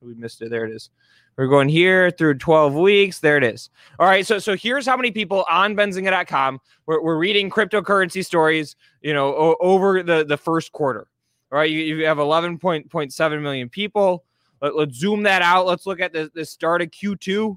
we 0.01 0.15
missed 0.15 0.43
it. 0.43 0.51
There 0.51 0.65
it 0.65 0.73
is. 0.73 0.91
We're 1.37 1.47
going 1.47 1.69
here 1.69 2.11
through 2.11 2.35
12 2.35 2.75
weeks. 2.75 3.21
There 3.21 3.39
it 3.39 3.45
is. 3.45 3.71
All 3.99 4.07
right. 4.07 4.27
So 4.27 4.39
so 4.39 4.57
here's 4.57 4.87
how 4.87 4.97
many 4.97 5.13
people 5.13 5.45
on 5.49 5.75
benzinga.com 5.77 6.61
we're, 6.87 7.03
we're 7.03 7.19
reading 7.19 7.49
cryptocurrency 7.49 8.25
stories, 8.25 8.77
you 9.01 9.15
know, 9.15 9.29
o- 9.29 9.57
over 9.61 10.03
the, 10.03 10.25
the 10.25 10.37
first 10.37 10.73
quarter. 10.73 11.07
All 11.51 11.59
right. 11.59 11.71
You, 11.71 11.79
you 11.79 12.05
have 12.07 12.19
11.7 12.19 13.43
million 13.43 13.69
people. 13.69 14.25
Let, 14.61 14.77
let's 14.77 14.95
zoom 14.95 15.23
that 15.23 15.43
out. 15.43 15.67
Let's 15.67 15.87
look 15.87 16.01
at 16.01 16.13
the, 16.13 16.31
the 16.35 16.45
start 16.45 16.83
of 16.83 16.91
Q2. 16.91 17.57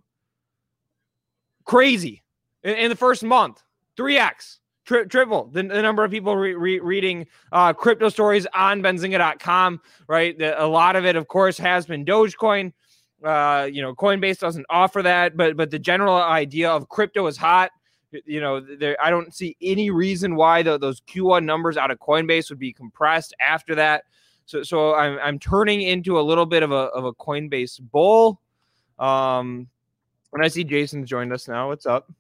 Crazy. 1.66 2.24
In, 2.64 2.76
in 2.76 2.90
the 2.90 2.96
first 2.96 3.24
month, 3.24 3.64
3x. 3.98 4.60
Tri- 4.86 5.06
triple 5.06 5.50
the, 5.52 5.64
the 5.64 5.82
number 5.82 6.04
of 6.04 6.12
people 6.12 6.36
re- 6.36 6.54
re- 6.54 6.80
reading 6.80 7.26
uh, 7.52 7.74
crypto 7.74 8.08
stories 8.08 8.46
on 8.54 8.84
benzinga.com 8.84 9.82
right 10.08 10.38
the, 10.38 10.64
a 10.64 10.68
lot 10.68 10.96
of 10.96 11.08
it 11.08 11.16
of 11.16 11.28
course 11.28 11.58
has 11.58 11.88
been 11.88 12.06
dogecoin 12.06 12.72
uh, 13.26 13.68
you 13.72 13.82
know, 13.82 13.96
Coinbase 13.96 14.40
doesn't 14.40 14.66
offer 14.70 15.02
that, 15.02 15.36
but 15.36 15.58
but 15.58 15.72
the 15.72 15.80
general 15.80 16.16
idea 16.16 16.70
of 16.70 16.90
crypto 16.90 17.26
is 17.28 17.38
hot. 17.38 17.72
You 18.26 18.40
know, 18.40 18.60
there 18.60 18.96
I 19.02 19.10
don't 19.10 19.34
see 19.34 19.58
any 19.62 19.90
reason 19.90 20.36
why 20.36 20.62
the, 20.62 20.78
those 20.78 21.02
Q1 21.02 21.44
numbers 21.44 21.76
out 21.76 21.92
of 21.92 22.00
Coinbase 22.00 22.50
would 22.50 22.60
be 22.60 22.72
compressed 22.72 23.34
after 23.40 23.76
that. 23.76 24.04
So 24.46 24.64
so 24.64 24.94
I'm 24.94 25.18
I'm 25.20 25.40
turning 25.40 25.82
into 25.82 26.20
a 26.20 26.22
little 26.22 26.46
bit 26.46 26.62
of 26.62 26.72
a 26.72 26.86
of 26.94 27.06
a 27.06 27.14
Coinbase 27.14 27.82
bull. 27.82 28.42
Um, 29.00 29.68
and 30.34 30.44
I 30.44 30.48
see 30.48 30.64
Jason's 30.64 31.10
joined 31.10 31.32
us 31.34 31.48
now. 31.48 31.70
What's 31.70 31.86
up? 31.86 32.12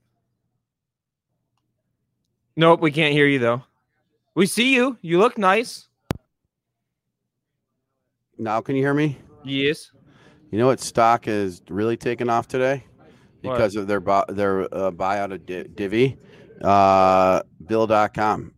Nope, 2.55 2.81
we 2.81 2.91
can't 2.91 3.13
hear 3.13 3.27
you 3.27 3.39
though. 3.39 3.63
We 4.33 4.45
see 4.45 4.73
you. 4.73 4.97
You 5.01 5.19
look 5.19 5.37
nice. 5.37 5.87
Now 8.37 8.61
can 8.61 8.75
you 8.75 8.81
hear 8.81 8.93
me? 8.93 9.17
Yes. 9.43 9.91
You 10.51 10.59
know 10.59 10.67
what 10.67 10.79
stock 10.79 11.27
is 11.27 11.61
really 11.69 11.97
taking 11.97 12.29
off 12.29 12.47
today 12.47 12.85
What? 13.41 13.53
because 13.53 13.75
of 13.75 13.87
their 13.87 13.99
bu- 13.99 14.25
their 14.33 14.61
uh, 14.73 14.91
buyout 14.91 15.33
of 15.33 15.45
Di- 15.45 15.63
Divvy. 15.63 16.17
Uh, 16.61 17.41
Bill.com, 17.65 18.53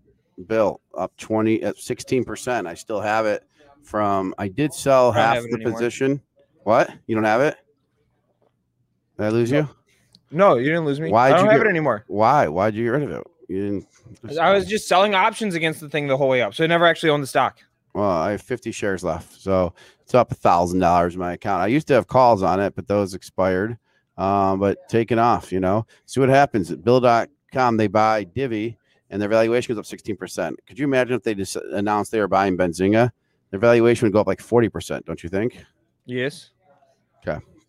Bill 0.45 0.79
up 0.95 1.15
twenty 1.17 1.63
at 1.63 1.77
sixteen 1.77 2.23
percent. 2.23 2.67
I 2.67 2.75
still 2.75 3.01
have 3.01 3.25
it 3.25 3.43
from. 3.81 4.35
I 4.37 4.47
did 4.49 4.73
sell 4.73 5.11
I 5.11 5.19
half 5.19 5.41
the 5.43 5.53
anymore. 5.55 5.73
position. 5.73 6.21
What? 6.63 6.91
You 7.07 7.15
don't 7.15 7.23
have 7.23 7.41
it? 7.41 7.57
Did 9.17 9.25
I 9.25 9.29
lose 9.29 9.51
you? 9.51 9.67
No, 10.31 10.55
you 10.57 10.65
didn't 10.65 10.85
lose 10.85 10.99
me. 10.99 11.09
Why'd 11.09 11.33
I 11.33 11.37
don't 11.37 11.45
you 11.45 11.51
have 11.51 11.59
get- 11.61 11.67
it 11.67 11.69
anymore. 11.69 12.03
Why? 12.07 12.47
Why'd 12.47 12.75
you 12.75 12.83
get 12.85 12.89
rid 12.89 13.03
of 13.03 13.11
it? 13.11 13.27
You 13.49 13.63
didn't. 14.23 14.39
I 14.39 14.51
was 14.51 14.65
just 14.65 14.87
selling 14.87 15.15
options 15.15 15.55
against 15.55 15.79
the 15.79 15.89
thing 15.89 16.07
the 16.07 16.17
whole 16.17 16.27
way 16.29 16.41
up, 16.41 16.53
so 16.53 16.63
I 16.63 16.67
never 16.67 16.85
actually 16.85 17.09
owned 17.11 17.23
the 17.23 17.27
stock. 17.27 17.59
Well, 17.93 18.09
I 18.09 18.31
have 18.31 18.41
50 18.41 18.71
shares 18.71 19.03
left, 19.03 19.33
so 19.41 19.73
it's 20.01 20.13
up 20.13 20.31
a 20.31 20.35
thousand 20.35 20.79
dollars 20.79 21.13
in 21.15 21.19
my 21.19 21.33
account. 21.33 21.61
I 21.63 21.67
used 21.67 21.87
to 21.87 21.93
have 21.93 22.07
calls 22.07 22.43
on 22.43 22.59
it, 22.59 22.75
but 22.75 22.87
those 22.87 23.13
expired. 23.13 23.77
Um, 24.17 24.59
but 24.59 24.89
taken 24.89 25.17
off, 25.19 25.51
you 25.51 25.59
know. 25.59 25.85
See 26.07 26.19
what 26.19 26.29
happens 26.29 26.71
at 26.71 26.83
Bill.com. 26.83 27.77
They 27.77 27.87
buy 27.87 28.23
Divvy, 28.25 28.77
and 29.09 29.21
their 29.21 29.29
valuation 29.29 29.73
goes 29.75 29.79
up 29.79 29.85
16 29.85 30.17
percent. 30.17 30.59
Could 30.67 30.77
you 30.77 30.85
imagine 30.85 31.15
if 31.15 31.23
they 31.23 31.33
just 31.35 31.55
announced 31.55 32.11
they 32.11 32.19
were 32.19 32.27
buying 32.27 32.57
Benzinga? 32.57 33.11
Their 33.51 33.59
valuation 33.59 34.05
would 34.07 34.13
go 34.13 34.19
up 34.19 34.27
like 34.27 34.41
40 34.41 34.69
percent. 34.69 35.05
Don't 35.05 35.23
you 35.23 35.29
think? 35.29 35.63
Yes. 36.05 36.49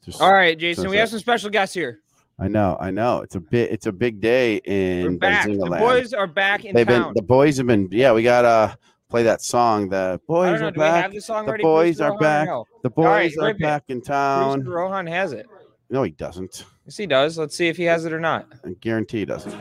Just, 0.09 0.23
All 0.23 0.33
right, 0.33 0.59
Jason. 0.59 0.85
So 0.85 0.91
we 0.91 0.97
have 0.97 1.11
some 1.11 1.19
special 1.19 1.50
guests 1.50 1.75
here. 1.75 2.00
I 2.38 2.49
know, 2.49 2.79
I 2.81 2.91
know. 2.91 3.21
It's 3.21 3.35
a 3.35 3.41
bit. 3.41 3.71
It's 3.71 3.85
a 3.85 3.93
big 3.93 4.23
day 4.23 4.57
in. 4.65 5.19
The 5.19 5.77
boys 5.79 6.15
are 6.15 6.27
back 6.27 6.65
in 6.65 6.75
They've 6.75 6.87
town. 6.87 7.09
been. 7.09 7.12
The 7.15 7.23
boys 7.23 7.59
have 7.59 7.67
been. 7.67 7.88
Yeah, 7.91 8.15
we 8.15 8.23
gotta 8.23 8.79
play 9.11 9.23
that 9.25 9.43
song. 9.43 9.91
The 9.91 10.19
boys 10.27 10.61
know. 10.62 10.69
are 10.69 10.71
Do 10.71 10.81
we 10.81 10.87
have 10.87 11.11
back. 11.11 11.12
the 11.12 11.53
The 11.53 11.59
boys 11.61 12.00
are 12.00 12.12
Rohan, 12.12 12.21
back. 12.21 12.49
The 12.83 12.91
right, 12.97 13.31
boys 13.35 13.37
are 13.37 13.53
back 13.53 13.85
in 13.88 14.00
town. 14.00 14.65
Rohan 14.65 15.07
has 15.07 15.33
it. 15.33 15.47
No, 15.91 16.03
he 16.05 16.11
doesn't. 16.12 16.65
Yes, 16.87 16.97
he 16.97 17.07
does. 17.07 17.37
Let's 17.37 17.55
see 17.55 17.69
if 17.69 17.77
he 17.77 17.85
has 17.85 18.07
it 18.07 18.15
or 18.15 18.21
not. 18.21 18.47
I 18.65 18.71
guarantee 18.81 19.19
he 19.19 19.25
doesn't. 19.27 19.55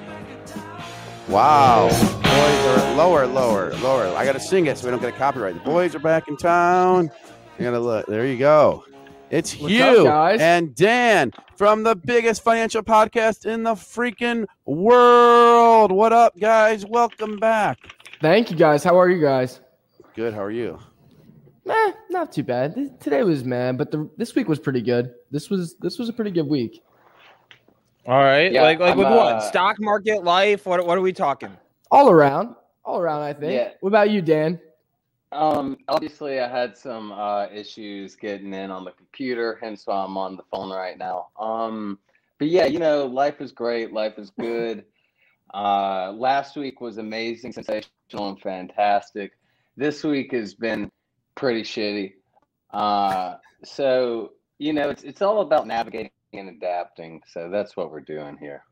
Wow. 1.27 1.89
Boys 1.89 2.83
are 2.83 2.95
lower, 2.95 3.27
lower, 3.27 3.73
lower. 3.75 4.07
I 4.15 4.23
got 4.23 4.33
to 4.33 4.39
sing 4.39 4.67
it 4.67 4.77
so 4.77 4.85
we 4.85 4.91
don't 4.91 5.01
get 5.01 5.13
a 5.13 5.17
copyright. 5.17 5.55
The 5.55 5.59
boys 5.61 5.93
are 5.93 5.99
back 5.99 6.29
in 6.29 6.37
town. 6.37 7.11
I 7.59 7.63
got 7.63 7.71
to 7.71 7.79
look. 7.79 8.05
There 8.05 8.25
you 8.25 8.37
go. 8.37 8.85
It's 9.29 9.55
What's 9.57 9.73
Hugh 9.73 9.83
up, 9.83 10.05
guys? 10.05 10.39
and 10.39 10.73
Dan 10.73 11.33
from 11.57 11.83
the 11.83 11.95
biggest 11.95 12.43
financial 12.43 12.81
podcast 12.81 13.45
in 13.45 13.63
the 13.63 13.73
freaking 13.73 14.45
world. 14.65 15.91
What 15.91 16.13
up, 16.13 16.39
guys? 16.39 16.85
Welcome 16.85 17.37
back. 17.37 17.77
Thank 18.21 18.49
you 18.51 18.55
guys. 18.57 18.83
How 18.85 18.97
are 18.99 19.09
you 19.09 19.21
guys? 19.21 19.59
Good. 20.15 20.33
How 20.33 20.41
are 20.43 20.51
you? 20.51 20.79
Meh, 21.65 21.91
not 22.09 22.31
too 22.31 22.43
bad. 22.43 22.75
Th- 22.75 22.89
Today 23.01 23.23
was 23.23 23.43
man, 23.43 23.75
but 23.75 23.91
the, 23.91 24.09
this 24.15 24.33
week 24.33 24.47
was 24.47 24.59
pretty 24.59 24.81
good. 24.81 25.13
This 25.29 25.49
was 25.49 25.75
this 25.81 25.99
was 25.99 26.07
a 26.07 26.13
pretty 26.13 26.31
good 26.31 26.47
week. 26.47 26.81
All 28.05 28.23
right. 28.23 28.49
Yeah, 28.51 28.61
like 28.61 28.79
like 28.79 28.93
I'm, 28.93 28.97
with 28.97 29.07
what? 29.09 29.35
uh, 29.35 29.39
Stock 29.41 29.75
market, 29.81 30.23
life. 30.23 30.65
What 30.65 30.85
what 30.87 30.97
are 30.97 31.01
we 31.01 31.11
talking? 31.11 31.51
All 31.91 32.09
around, 32.09 32.55
all 32.85 32.97
around. 32.99 33.23
I 33.23 33.33
think. 33.33 33.53
Yeah. 33.53 33.71
What 33.81 33.89
about 33.89 34.09
you, 34.09 34.21
Dan? 34.21 34.61
Um, 35.31 35.77
obviously, 35.87 36.39
I 36.39 36.47
had 36.47 36.77
some 36.77 37.11
uh, 37.11 37.47
issues 37.53 38.15
getting 38.15 38.53
in 38.53 38.71
on 38.71 38.85
the 38.85 38.91
computer, 38.91 39.57
hence 39.61 39.85
why 39.85 40.03
I'm 40.03 40.17
on 40.17 40.37
the 40.37 40.43
phone 40.51 40.71
right 40.71 40.97
now. 40.97 41.27
Um, 41.39 41.99
but 42.39 42.47
yeah, 42.47 42.65
you 42.65 42.79
know, 42.79 43.05
life 43.05 43.41
is 43.41 43.51
great. 43.51 43.93
Life 43.93 44.17
is 44.17 44.31
good. 44.39 44.85
Uh, 45.53 46.11
last 46.11 46.57
week 46.57 46.81
was 46.81 46.97
amazing, 46.97 47.53
sensational, 47.53 47.87
and 48.11 48.41
fantastic. 48.41 49.31
This 49.77 50.03
week 50.03 50.33
has 50.33 50.53
been 50.53 50.91
pretty 51.35 51.63
shitty. 51.63 52.15
Uh, 52.71 53.35
so 53.63 54.33
you 54.59 54.73
know, 54.73 54.89
it's 54.89 55.03
it's 55.03 55.21
all 55.21 55.39
about 55.39 55.65
navigating 55.65 56.11
and 56.33 56.49
adapting. 56.49 57.21
So 57.27 57.49
that's 57.49 57.77
what 57.77 57.91
we're 57.91 58.01
doing 58.01 58.37
here. 58.37 58.63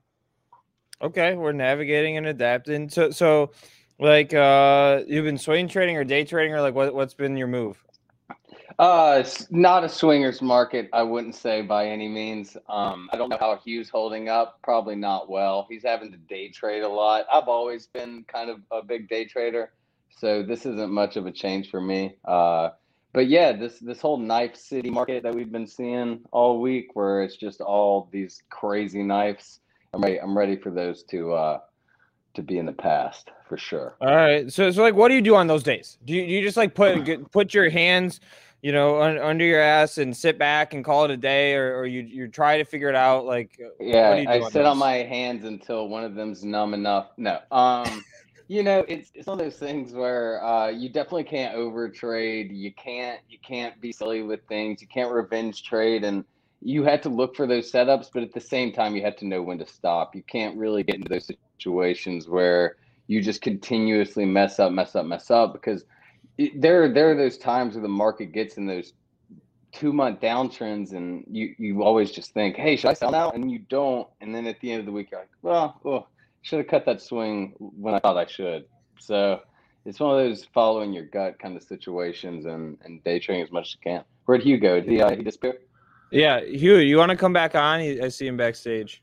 Okay, 1.01 1.35
we're 1.35 1.53
navigating 1.53 2.17
and 2.17 2.27
adapting. 2.27 2.89
So 2.89 3.09
so 3.09 3.51
like 3.99 4.33
uh 4.33 5.01
you've 5.07 5.25
been 5.25 5.37
swing 5.37 5.67
trading 5.67 5.97
or 5.97 6.03
day 6.03 6.23
trading 6.23 6.53
or 6.53 6.61
like 6.61 6.75
what 6.75 6.93
what's 6.93 7.13
been 7.13 7.37
your 7.37 7.47
move? 7.47 7.81
Uh, 8.77 9.17
it's 9.19 9.49
not 9.51 9.85
a 9.85 9.89
swingers 9.89 10.41
market, 10.41 10.89
I 10.91 11.01
wouldn't 11.01 11.35
say 11.35 11.61
by 11.61 11.87
any 11.87 12.09
means. 12.09 12.57
Um, 12.67 13.09
I 13.13 13.17
don't 13.17 13.29
know 13.29 13.37
how 13.39 13.55
Hugh's 13.55 13.89
holding 13.89 14.27
up. 14.27 14.59
Probably 14.63 14.95
not 14.95 15.29
well. 15.29 15.65
He's 15.69 15.83
having 15.83 16.11
to 16.11 16.17
day 16.17 16.49
trade 16.49 16.83
a 16.83 16.87
lot. 16.87 17.25
I've 17.31 17.47
always 17.47 17.87
been 17.87 18.25
kind 18.27 18.49
of 18.49 18.59
a 18.71 18.83
big 18.83 19.07
day 19.07 19.23
trader, 19.25 19.71
so 20.09 20.43
this 20.43 20.65
isn't 20.65 20.91
much 20.91 21.15
of 21.15 21.25
a 21.25 21.31
change 21.31 21.71
for 21.71 21.79
me. 21.79 22.17
Uh, 22.25 22.71
but 23.13 23.27
yeah, 23.27 23.53
this 23.53 23.79
this 23.79 24.01
whole 24.01 24.17
knife 24.17 24.57
city 24.57 24.89
market 24.89 25.23
that 25.23 25.33
we've 25.33 25.51
been 25.51 25.67
seeing 25.67 26.19
all 26.31 26.59
week, 26.59 26.95
where 26.95 27.23
it's 27.23 27.37
just 27.37 27.61
all 27.61 28.09
these 28.11 28.43
crazy 28.49 29.03
knives. 29.03 29.61
I'm 29.93 30.01
ready. 30.01 30.19
I'm 30.19 30.37
ready 30.37 30.57
for 30.57 30.69
those 30.69 31.03
to 31.03 31.31
uh, 31.31 31.59
to 32.35 32.43
be 32.43 32.57
in 32.57 32.65
the 32.65 32.73
past 32.73 33.31
for 33.47 33.57
sure. 33.57 33.95
All 34.01 34.15
right. 34.15 34.51
So 34.51 34.71
so 34.71 34.81
like 34.81 34.95
what 34.95 35.09
do 35.09 35.15
you 35.15 35.21
do 35.21 35.35
on 35.35 35.47
those 35.47 35.63
days? 35.63 35.97
Do 36.05 36.13
you, 36.13 36.25
do 36.25 36.31
you 36.31 36.41
just 36.41 36.57
like 36.57 36.75
put 36.75 37.31
put 37.31 37.53
your 37.53 37.69
hands, 37.69 38.19
you 38.61 38.71
know, 38.71 39.01
un, 39.01 39.17
under 39.17 39.45
your 39.45 39.61
ass 39.61 39.97
and 39.97 40.15
sit 40.15 40.37
back 40.37 40.73
and 40.73 40.83
call 40.83 41.05
it 41.05 41.11
a 41.11 41.17
day 41.17 41.55
or, 41.55 41.77
or 41.77 41.85
you 41.85 42.01
you 42.01 42.27
try 42.27 42.57
to 42.57 42.65
figure 42.65 42.89
it 42.89 42.95
out 42.95 43.25
like 43.25 43.51
uh, 43.63 43.69
Yeah, 43.79 44.09
what 44.09 44.15
do 44.15 44.21
you 44.21 44.27
do 44.27 44.33
I 44.33 44.39
on 44.41 44.51
sit 44.51 44.65
on 44.65 44.77
my 44.77 44.95
hands 44.95 45.45
until 45.45 45.87
one 45.87 46.03
of 46.03 46.15
them's 46.15 46.43
numb 46.43 46.73
enough. 46.73 47.11
No, 47.17 47.39
um, 47.51 48.03
you 48.47 48.63
know, 48.63 48.85
it's 48.87 49.11
it's 49.13 49.27
one 49.27 49.39
of 49.39 49.45
those 49.45 49.57
things 49.57 49.93
where 49.93 50.43
uh, 50.43 50.69
you 50.69 50.89
definitely 50.89 51.23
can't 51.23 51.55
over 51.55 51.89
trade. 51.89 52.51
You 52.51 52.73
can't 52.73 53.19
you 53.29 53.37
can't 53.45 53.79
be 53.81 53.91
silly 53.91 54.21
with 54.21 54.41
things. 54.47 54.81
You 54.81 54.87
can't 54.87 55.11
revenge 55.11 55.63
trade, 55.63 56.03
and 56.03 56.23
you 56.65 56.83
had 56.83 57.03
to 57.03 57.09
look 57.09 57.35
for 57.35 57.45
those 57.45 57.71
setups, 57.71 58.09
but 58.11 58.23
at 58.23 58.33
the 58.33 58.41
same 58.41 58.73
time, 58.73 58.95
you 58.95 59.01
had 59.03 59.19
to 59.19 59.27
know 59.27 59.43
when 59.43 59.59
to 59.59 59.67
stop. 59.67 60.15
You 60.15 60.23
can't 60.23 60.57
really 60.57 60.81
get 60.81 60.95
into 60.95 61.07
those 61.07 61.29
situations 61.59 62.27
where 62.27 62.77
you 63.05 63.21
just 63.21 63.43
continuously 63.43 64.25
mess 64.25 64.57
up, 64.57 64.71
mess 64.71 64.95
up, 64.95 65.05
mess 65.05 65.29
up 65.29 65.53
because 65.53 65.85
it, 66.39 66.59
there 66.59 66.91
there 66.91 67.11
are 67.11 67.15
those 67.15 67.37
times 67.37 67.75
where 67.75 67.83
the 67.83 67.87
market 67.87 68.31
gets 68.31 68.57
in 68.57 68.65
those 68.65 68.93
two 69.71 69.93
month 69.93 70.19
downtrends 70.21 70.93
and 70.93 71.23
you 71.29 71.53
you 71.59 71.83
always 71.83 72.11
just 72.11 72.33
think 72.33 72.55
hey 72.55 72.75
should 72.75 72.89
i 72.89 72.93
sell 72.93 73.11
now? 73.11 73.29
And 73.29 73.51
you 73.51 73.59
don't 73.59 74.07
and 74.21 74.33
then 74.33 74.47
at 74.47 74.59
the 74.59 74.71
end 74.71 74.79
of 74.79 74.85
the 74.85 74.91
week 74.91 75.11
you're 75.11 75.19
like 75.19 75.29
well 75.41 75.79
oh, 75.85 76.07
should 76.41 76.59
have 76.59 76.67
cut 76.67 76.85
that 76.85 77.01
swing 77.01 77.53
when 77.59 77.93
i 77.93 77.99
thought 77.99 78.17
i 78.17 78.25
should. 78.25 78.65
So 78.99 79.41
it's 79.85 79.99
one 79.99 80.17
of 80.17 80.25
those 80.25 80.45
following 80.45 80.93
your 80.93 81.05
gut 81.05 81.39
kind 81.39 81.55
of 81.55 81.63
situations 81.63 82.45
and 82.45 82.77
and 82.83 83.03
day 83.03 83.19
trading 83.19 83.43
as 83.43 83.51
much 83.51 83.67
as 83.67 83.73
you 83.75 83.91
can. 83.91 84.03
Where'd 84.25 84.43
hugh 84.43 84.57
go 84.57 84.79
did 84.79 84.89
he, 84.89 85.01
uh, 85.01 85.15
he 85.15 85.23
disappear 85.23 85.59
Yeah, 86.11 86.39
Hugh, 86.41 86.77
you 86.77 86.97
want 86.97 87.09
to 87.11 87.17
come 87.17 87.33
back 87.33 87.55
on? 87.55 87.79
I 87.79 88.07
see 88.09 88.27
him 88.27 88.37
backstage. 88.37 89.01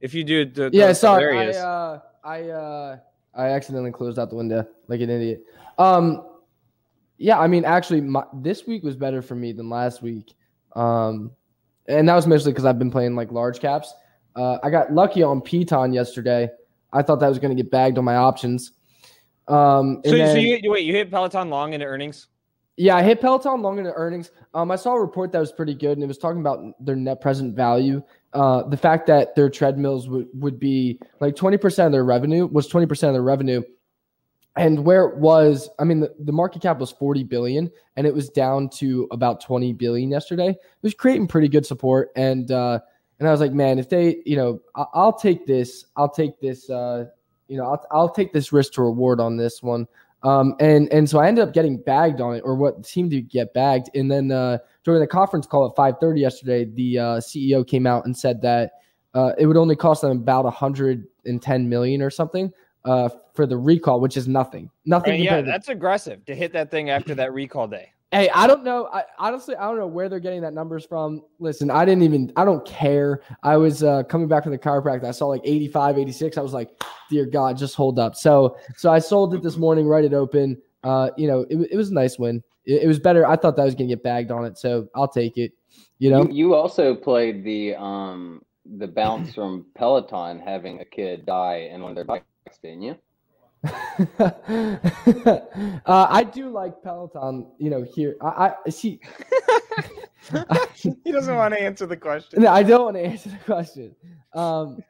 If 0.00 0.14
you 0.14 0.24
do, 0.24 0.44
th- 0.44 0.72
Yeah, 0.72 0.92
sorry. 0.92 1.34
he 1.52 1.56
I 1.58 1.60
uh, 1.60 2.00
I 2.22 2.42
uh, 2.50 2.96
I 3.34 3.46
accidentally 3.48 3.90
closed 3.90 4.18
out 4.18 4.30
the 4.30 4.36
window 4.36 4.66
like 4.88 5.00
an 5.00 5.10
idiot. 5.10 5.42
Um, 5.78 6.24
yeah, 7.16 7.38
I 7.38 7.46
mean, 7.46 7.64
actually, 7.64 8.00
my, 8.00 8.24
this 8.34 8.66
week 8.66 8.82
was 8.82 8.96
better 8.96 9.22
for 9.22 9.34
me 9.34 9.52
than 9.52 9.68
last 9.68 10.02
week. 10.02 10.34
Um, 10.76 11.30
and 11.86 12.08
that 12.08 12.14
was 12.14 12.26
mostly 12.26 12.52
because 12.52 12.64
I've 12.64 12.78
been 12.78 12.90
playing 12.90 13.14
like 13.16 13.30
large 13.32 13.60
caps. 13.60 13.92
Uh, 14.36 14.58
I 14.62 14.70
got 14.70 14.92
lucky 14.92 15.22
on 15.22 15.40
Piton 15.40 15.94
yesterday. 15.94 16.48
I 16.92 17.02
thought 17.02 17.20
that 17.20 17.28
was 17.28 17.38
going 17.38 17.56
to 17.56 17.60
get 17.62 17.70
bagged 17.70 17.98
on 17.98 18.04
my 18.04 18.16
options. 18.16 18.72
Um, 19.48 20.00
So, 20.04 20.10
and 20.10 20.28
so 20.28 20.34
then- 20.34 20.38
you 20.62 20.70
wait, 20.70 20.84
you 20.84 20.92
hit 20.92 21.10
Peloton 21.10 21.50
long 21.50 21.72
into 21.72 21.86
earnings. 21.86 22.26
Yeah, 22.76 22.96
I 22.96 23.02
hit 23.02 23.20
Peloton 23.20 23.62
long 23.62 23.78
into 23.78 23.92
earnings. 23.92 24.32
Um, 24.52 24.70
I 24.70 24.76
saw 24.76 24.94
a 24.94 25.00
report 25.00 25.30
that 25.32 25.38
was 25.38 25.52
pretty 25.52 25.74
good, 25.74 25.92
and 25.92 26.02
it 26.02 26.08
was 26.08 26.18
talking 26.18 26.40
about 26.40 26.74
their 26.84 26.96
net 26.96 27.20
present 27.20 27.54
value. 27.54 28.02
Uh, 28.32 28.64
the 28.64 28.76
fact 28.76 29.06
that 29.06 29.36
their 29.36 29.48
treadmills 29.48 30.08
would, 30.08 30.26
would 30.34 30.58
be 30.58 30.98
like 31.20 31.36
20% 31.36 31.86
of 31.86 31.92
their 31.92 32.04
revenue 32.04 32.46
was 32.46 32.68
20% 32.68 32.90
of 32.90 33.12
their 33.12 33.22
revenue. 33.22 33.62
And 34.56 34.84
where 34.84 35.04
it 35.04 35.16
was, 35.16 35.68
I 35.78 35.84
mean, 35.84 36.00
the, 36.00 36.14
the 36.20 36.32
market 36.32 36.62
cap 36.62 36.78
was 36.78 36.92
40 36.92 37.24
billion 37.24 37.70
and 37.96 38.06
it 38.06 38.14
was 38.14 38.28
down 38.28 38.68
to 38.70 39.08
about 39.10 39.40
20 39.40 39.72
billion 39.72 40.10
yesterday. 40.10 40.50
It 40.50 40.82
was 40.82 40.94
creating 40.94 41.26
pretty 41.26 41.48
good 41.48 41.66
support. 41.66 42.10
And, 42.14 42.50
uh, 42.52 42.78
and 43.18 43.28
I 43.28 43.32
was 43.32 43.40
like, 43.40 43.52
man, 43.52 43.80
if 43.80 43.88
they, 43.88 44.22
you 44.24 44.36
know, 44.36 44.60
I, 44.76 44.84
I'll 44.94 45.12
take 45.12 45.44
this, 45.46 45.86
I'll 45.96 46.08
take 46.08 46.40
this, 46.40 46.70
uh, 46.70 47.06
you 47.48 47.56
know, 47.56 47.64
I'll, 47.64 47.86
I'll 47.90 48.08
take 48.08 48.32
this 48.32 48.52
risk 48.52 48.74
to 48.74 48.82
reward 48.82 49.20
on 49.20 49.36
this 49.36 49.62
one. 49.62 49.88
Um, 50.24 50.54
and 50.58 50.90
and 50.92 51.08
so 51.08 51.18
I 51.18 51.28
ended 51.28 51.46
up 51.46 51.52
getting 51.52 51.76
bagged 51.76 52.20
on 52.20 52.34
it, 52.34 52.40
or 52.44 52.54
what 52.54 52.84
seemed 52.86 53.10
to 53.12 53.20
get 53.20 53.52
bagged. 53.52 53.90
And 53.94 54.10
then 54.10 54.32
uh, 54.32 54.58
during 54.82 55.00
the 55.00 55.06
conference 55.06 55.46
call 55.46 55.66
at 55.66 55.76
5:30 55.76 56.20
yesterday, 56.20 56.64
the 56.64 56.98
uh, 56.98 57.04
CEO 57.20 57.66
came 57.66 57.86
out 57.86 58.06
and 58.06 58.16
said 58.16 58.40
that 58.42 58.72
uh, 59.14 59.32
it 59.38 59.46
would 59.46 59.56
only 59.56 59.76
cost 59.76 60.02
them 60.02 60.10
about 60.12 60.44
110 60.44 61.68
million 61.68 62.02
or 62.02 62.10
something 62.10 62.52
uh, 62.84 63.08
for 63.34 63.46
the 63.46 63.56
recall, 63.56 64.00
which 64.00 64.16
is 64.16 64.26
nothing. 64.26 64.66
I 64.66 64.70
Nothing. 64.86 65.12
mean, 65.14 65.24
yeah, 65.24 65.40
that's 65.42 65.68
aggressive 65.68 66.24
to 66.24 66.34
hit 66.34 66.52
that 66.52 66.70
thing 66.70 66.90
after 66.90 67.14
that 67.16 67.32
recall 67.32 67.68
day. 67.68 67.90
Hey, 68.14 68.30
I 68.30 68.46
don't 68.46 68.62
know. 68.62 68.88
I 68.92 69.02
honestly, 69.18 69.56
I 69.56 69.66
don't 69.66 69.76
know 69.76 69.88
where 69.88 70.08
they're 70.08 70.20
getting 70.20 70.42
that 70.42 70.54
numbers 70.54 70.86
from. 70.86 71.22
Listen, 71.40 71.68
I 71.68 71.84
didn't 71.84 72.04
even, 72.04 72.32
I 72.36 72.44
don't 72.44 72.64
care. 72.64 73.22
I 73.42 73.56
was 73.56 73.82
uh, 73.82 74.04
coming 74.04 74.28
back 74.28 74.44
from 74.44 74.52
the 74.52 74.58
chiropractor. 74.58 75.02
I 75.02 75.10
saw 75.10 75.26
like 75.26 75.40
85, 75.42 75.98
86. 75.98 76.38
I 76.38 76.40
was 76.40 76.52
like, 76.52 76.70
dear 77.10 77.26
God, 77.26 77.58
just 77.58 77.74
hold 77.74 77.98
up. 77.98 78.14
So, 78.14 78.56
so 78.76 78.92
I 78.92 79.00
sold 79.00 79.34
it 79.34 79.42
this 79.42 79.56
morning, 79.56 79.88
right 79.88 80.04
it 80.04 80.14
open. 80.14 80.62
Uh, 80.84 81.10
you 81.16 81.26
know, 81.26 81.40
it, 81.50 81.56
it 81.72 81.76
was 81.76 81.90
a 81.90 81.94
nice 81.94 82.16
win. 82.16 82.40
It, 82.64 82.84
it 82.84 82.86
was 82.86 83.00
better. 83.00 83.26
I 83.26 83.34
thought 83.34 83.56
that 83.56 83.62
I 83.62 83.64
was 83.64 83.74
going 83.74 83.88
to 83.88 83.96
get 83.96 84.04
bagged 84.04 84.30
on 84.30 84.44
it. 84.44 84.58
So 84.58 84.86
I'll 84.94 85.08
take 85.08 85.36
it. 85.36 85.50
You 85.98 86.10
know, 86.10 86.22
You, 86.22 86.32
you 86.32 86.54
also 86.54 86.94
played 86.94 87.42
the 87.42 87.74
um 87.74 88.42
the 88.76 88.86
bounce 88.86 89.34
from 89.34 89.66
Peloton 89.74 90.38
having 90.38 90.78
a 90.78 90.84
kid 90.84 91.26
die 91.26 91.68
in 91.72 91.82
one 91.82 91.90
of 91.90 91.96
their 91.96 92.04
bikes, 92.04 92.24
didn't 92.62 92.82
you? 92.82 92.96
uh, 94.18 95.40
I 95.86 96.24
do 96.24 96.50
like 96.50 96.82
Peloton, 96.82 97.46
you 97.58 97.70
know, 97.70 97.82
here. 97.82 98.16
I, 98.20 98.54
I 98.66 98.70
see. 98.70 99.00
he 101.04 101.12
doesn't 101.12 101.36
want 101.36 101.54
to 101.54 101.60
answer 101.60 101.86
the 101.86 101.96
question. 101.96 102.42
No, 102.42 102.50
I 102.52 102.62
don't 102.62 102.84
want 102.84 102.96
to 102.96 103.04
answer 103.04 103.30
the 103.30 103.38
question. 103.44 103.94
Um, 104.34 104.82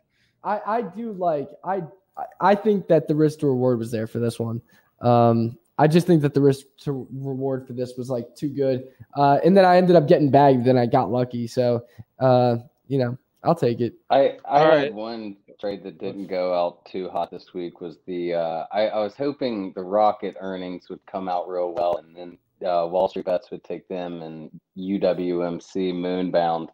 I 0.43 0.61
I 0.67 0.83
do 0.83 1.13
like 1.13 1.49
I 1.65 1.83
I- 2.17 2.25
I 2.41 2.55
think 2.55 2.87
that 2.89 3.09
the 3.09 3.15
risk 3.15 3.41
to 3.41 3.47
reward 3.49 3.79
was 3.79 3.91
there 3.91 4.07
for 4.07 4.21
this 4.21 4.39
one. 4.39 4.61
Um, 5.01 5.59
I 5.79 5.89
just 5.89 6.07
think 6.07 6.23
that 6.23 6.33
the 6.35 6.41
risk 6.41 6.67
to 6.83 7.09
reward 7.13 7.67
for 7.67 7.73
this 7.73 7.95
was 7.99 8.09
like 8.09 8.37
too 8.37 8.49
good. 8.49 8.85
Uh, 9.17 9.39
and 9.45 9.57
then 9.57 9.65
I 9.65 9.77
ended 9.77 9.97
up 9.97 10.07
getting 10.07 10.31
bagged. 10.31 10.65
Then 10.65 10.79
I 10.79 10.87
got 10.87 11.11
lucky. 11.11 11.49
So 11.49 11.85
uh, 12.21 12.59
you 12.87 12.99
know, 12.99 13.19
I'll 13.43 13.55
take 13.57 13.81
it. 13.81 13.95
I 14.11 14.39
I 14.45 14.61
All 14.61 14.65
had 14.65 14.69
right. 14.75 14.95
one 14.95 15.37
trade 15.59 15.83
that 15.85 15.99
didn't 15.99 16.27
go 16.27 16.55
out 16.55 16.85
too 16.87 17.09
hot 17.09 17.31
this 17.31 17.55
week 17.55 17.81
was 17.81 17.99
the 18.07 18.35
uh, 18.35 18.65
I, 18.73 18.89
I 18.89 19.01
was 19.01 19.15
hoping 19.15 19.73
the 19.75 19.83
Rocket 19.83 20.37
earnings 20.41 20.89
would 20.89 21.05
come 21.07 21.29
out 21.29 21.49
real 21.49 21.73
well 21.73 21.97
and 21.97 22.15
then 22.17 22.39
uh, 22.67 22.87
Wall 22.87 23.09
Street 23.09 23.27
bets 23.27 23.51
would 23.51 23.65
take 23.65 23.87
them 23.89 24.23
and 24.23 24.51
UWMC 24.79 25.93
Moonbound, 25.93 26.69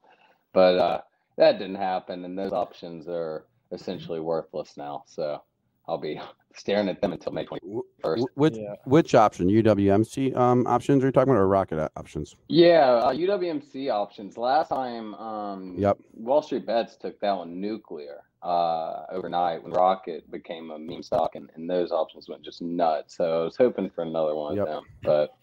but 0.53 0.79
uh, 0.79 1.01
that 1.37 1.59
didn't 1.59 1.77
happen 1.77 2.25
and 2.25 2.39
those 2.39 2.53
options 2.53 3.09
are 3.09 3.47
essentially 3.73 4.21
worthless 4.21 4.77
now. 4.77 5.05
So 5.07 5.43
I'll 5.89 5.99
be 5.99 6.21
staring 6.55 6.89
at 6.89 7.01
them 7.01 7.13
until 7.13 7.33
May 7.33 7.45
twenty 7.45 7.67
first. 8.03 8.27
Which 8.35 8.57
Yeah. 8.57 8.75
which 8.85 9.15
option? 9.15 9.49
UWMC 9.49 10.37
um 10.37 10.67
options 10.67 11.03
are 11.03 11.07
you 11.09 11.13
talking 11.13 11.33
about 11.33 11.41
or 11.41 11.49
rocket 11.49 11.91
options? 11.97 12.37
Yeah, 12.49 12.93
uh, 12.93 13.13
UWMC 13.13 13.91
options. 13.91 14.37
Last 14.37 14.69
time, 14.69 15.15
um, 15.15 15.77
Yep. 15.79 15.99
Wall 16.15 16.43
Street 16.43 16.67
Bets 16.67 16.97
took 16.97 17.19
that 17.21 17.37
one 17.37 17.61
nuclear 17.61 18.23
uh, 18.43 19.05
overnight 19.11 19.63
when 19.63 19.73
Rocket 19.73 20.31
became 20.31 20.71
a 20.71 20.79
meme 20.79 21.03
stock, 21.03 21.35
and, 21.35 21.51
and 21.55 21.69
those 21.69 21.93
options 21.93 22.29
went 22.29 22.43
just 22.43 22.63
nuts. 22.63 23.17
So 23.17 23.43
I 23.43 23.45
was 23.45 23.57
hoping 23.57 23.91
for 23.91 24.03
another 24.03 24.35
one 24.35 24.57
Yep. 24.57 24.67
of 24.67 24.75
them, 24.75 24.85
but 25.03 25.37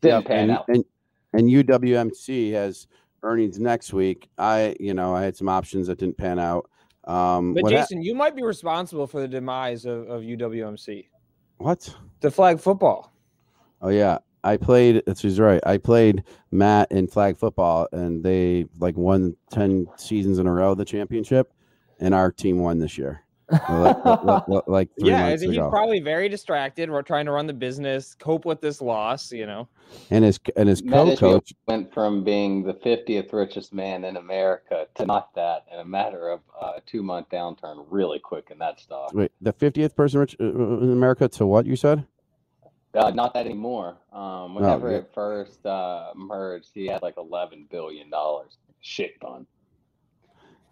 didn't 0.00 0.16
Yep, 0.20 0.24
pan 0.26 0.38
and, 0.38 0.50
out. 0.52 0.64
And, 0.68 0.84
and 1.32 1.48
UWMC 1.48 2.52
has 2.52 2.86
earnings 3.22 3.58
next 3.58 3.92
week. 3.92 4.28
I 4.38 4.76
you 4.78 4.94
know 4.94 5.14
I 5.14 5.22
had 5.22 5.36
some 5.36 5.48
options 5.48 5.86
that 5.88 5.98
didn't 5.98 6.16
pan 6.18 6.38
out. 6.38 6.68
Um, 7.04 7.54
But 7.54 7.64
what 7.64 7.72
hap- 7.72 7.82
Jason, 7.82 8.02
you 8.02 8.14
might 8.14 8.36
be 8.36 8.42
responsible 8.42 9.06
for 9.06 9.20
the 9.20 9.28
demise 9.28 9.84
of, 9.84 10.08
of 10.08 10.22
UWMC, 10.22 11.06
what? 11.58 11.94
the 12.20 12.30
flag 12.30 12.60
football. 12.60 13.12
Oh 13.82 13.88
yeah, 13.90 14.18
I 14.44 14.56
played. 14.56 15.02
That's 15.06 15.20
he's 15.20 15.40
right. 15.40 15.60
I 15.66 15.76
played 15.78 16.24
Matt 16.52 16.90
in 16.92 17.06
flag 17.08 17.36
football, 17.36 17.88
and 17.92 18.22
they 18.22 18.66
like 18.78 18.96
won 18.96 19.36
ten 19.50 19.86
seasons 19.96 20.38
in 20.38 20.46
a 20.46 20.52
row 20.52 20.74
the 20.74 20.84
championship, 20.84 21.52
and 22.00 22.14
our 22.14 22.30
team 22.32 22.58
won 22.60 22.78
this 22.78 22.96
year. 22.98 23.20
like, 23.68 24.04
like- 24.04 24.48
like- 24.48 24.66
like 24.66 24.88
three 24.98 25.10
Yeah, 25.10 25.30
he's 25.30 25.42
ago. 25.42 25.68
probably 25.68 26.00
very 26.00 26.30
distracted. 26.30 26.90
We're 26.90 27.02
trying 27.02 27.26
to 27.26 27.32
run 27.32 27.46
the 27.46 27.52
business, 27.52 28.14
cope 28.14 28.46
with 28.46 28.62
this 28.62 28.80
loss. 28.80 29.30
You 29.30 29.44
know, 29.44 29.68
and 30.10 30.24
his 30.24 30.40
and 30.56 30.66
his 30.66 30.80
co-coach. 30.80 31.52
went 31.68 31.92
from 31.92 32.24
being 32.24 32.62
the 32.62 32.72
50th 32.72 33.32
richest 33.34 33.74
man 33.74 34.04
in 34.04 34.16
America 34.16 34.86
to 34.94 35.04
not 35.04 35.34
that 35.34 35.66
in 35.70 35.78
a 35.78 35.84
matter 35.84 36.30
of 36.30 36.40
uh, 36.58 36.80
two 36.86 37.02
month 37.02 37.28
downturn, 37.28 37.84
really 37.90 38.18
quick 38.18 38.48
in 38.50 38.58
that 38.60 38.80
stock. 38.80 39.12
Wait, 39.12 39.30
the 39.42 39.52
fiftieth 39.52 39.94
person 39.94 40.20
rich 40.20 40.36
uh, 40.40 40.44
in 40.44 40.90
America 40.92 41.28
to 41.28 41.46
what 41.46 41.66
you 41.66 41.76
said? 41.76 42.06
Uh, 42.94 43.10
not 43.10 43.34
that 43.34 43.44
anymore. 43.44 43.96
Um, 44.12 44.54
whenever 44.54 44.90
yeah. 44.90 44.98
it 44.98 45.10
first 45.12 45.66
uh, 45.66 46.12
merged, 46.14 46.70
he 46.72 46.86
had 46.86 47.02
like 47.02 47.16
11 47.18 47.66
billion 47.70 48.08
dollars. 48.08 48.56
Shit 48.80 49.20
ton. 49.20 49.46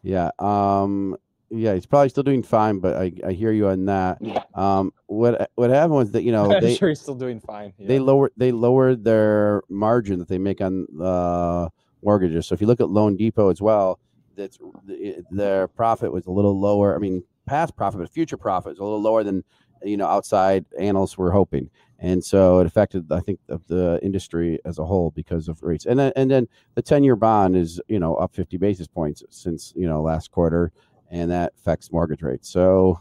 Yeah. 0.02 0.30
Um. 0.38 1.16
Yeah, 1.54 1.74
he's 1.74 1.84
probably 1.84 2.08
still 2.08 2.22
doing 2.22 2.42
fine, 2.42 2.78
but 2.78 2.96
I, 2.96 3.12
I 3.26 3.32
hear 3.32 3.52
you 3.52 3.68
on 3.68 3.84
that. 3.86 4.18
Yeah. 4.20 4.42
Um. 4.54 4.92
What 5.06 5.50
what 5.54 5.70
happened 5.70 5.94
was 5.94 6.10
that 6.12 6.22
you 6.22 6.32
know 6.32 6.48
they 6.60 6.74
sure 6.74 6.88
he's 6.88 7.00
still 7.00 7.14
doing 7.14 7.40
fine. 7.40 7.72
they 7.78 7.96
yeah. 7.96 8.00
lowered 8.00 8.32
they 8.36 8.52
lowered 8.52 9.04
their 9.04 9.62
margin 9.68 10.18
that 10.18 10.28
they 10.28 10.38
make 10.38 10.60
on 10.60 10.86
uh, 11.00 11.68
mortgages. 12.02 12.46
So 12.46 12.54
if 12.54 12.60
you 12.60 12.66
look 12.66 12.80
at 12.80 12.88
Loan 12.88 13.16
Depot 13.16 13.50
as 13.50 13.60
well, 13.60 14.00
that's 14.36 14.58
the- 14.84 15.22
their 15.30 15.68
profit 15.68 16.12
was 16.12 16.26
a 16.26 16.30
little 16.30 16.58
lower. 16.58 16.94
I 16.94 16.98
mean, 16.98 17.22
past 17.46 17.76
profit, 17.76 18.00
but 18.00 18.08
future 18.10 18.36
profit 18.38 18.72
is 18.72 18.78
a 18.78 18.84
little 18.84 19.02
lower 19.02 19.22
than 19.22 19.44
you 19.84 19.96
know 19.98 20.06
outside 20.06 20.64
analysts 20.78 21.18
were 21.18 21.32
hoping, 21.32 21.68
and 22.02 22.22
so 22.22 22.58
it 22.58 22.66
affected 22.66 23.10
I 23.12 23.20
think 23.20 23.38
the 23.68 24.00
industry 24.02 24.58
as 24.64 24.80
a 24.80 24.84
whole 24.84 25.12
because 25.12 25.48
of 25.48 25.62
rates. 25.62 25.86
And 25.86 25.98
then 25.98 26.12
and 26.16 26.28
then 26.28 26.48
the 26.74 26.82
ten 26.82 27.04
year 27.04 27.14
bond 27.14 27.56
is 27.56 27.80
you 27.88 28.00
know 28.00 28.16
up 28.16 28.34
fifty 28.34 28.56
basis 28.56 28.88
points 28.88 29.22
since 29.30 29.72
you 29.76 29.88
know 29.88 30.02
last 30.02 30.32
quarter, 30.32 30.72
and 31.10 31.30
that 31.30 31.52
affects 31.56 31.92
mortgage 31.92 32.22
rates. 32.22 32.50
So 32.50 32.98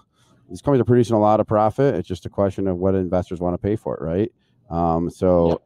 these 0.50 0.62
companies 0.62 0.82
are 0.82 0.86
producing 0.86 1.16
a 1.16 1.20
lot 1.20 1.40
of 1.40 1.48
profit. 1.48 1.96
It's 1.96 2.08
just 2.08 2.28
a 2.28 2.30
question 2.30 2.68
of 2.68 2.78
what 2.78 2.94
investors 2.94 3.40
want 3.40 3.56
to 3.56 3.58
pay 3.58 3.76
for 3.76 3.98
it, 3.98 4.04
right? 4.04 4.32
Um, 4.70 5.10
so 5.10 5.64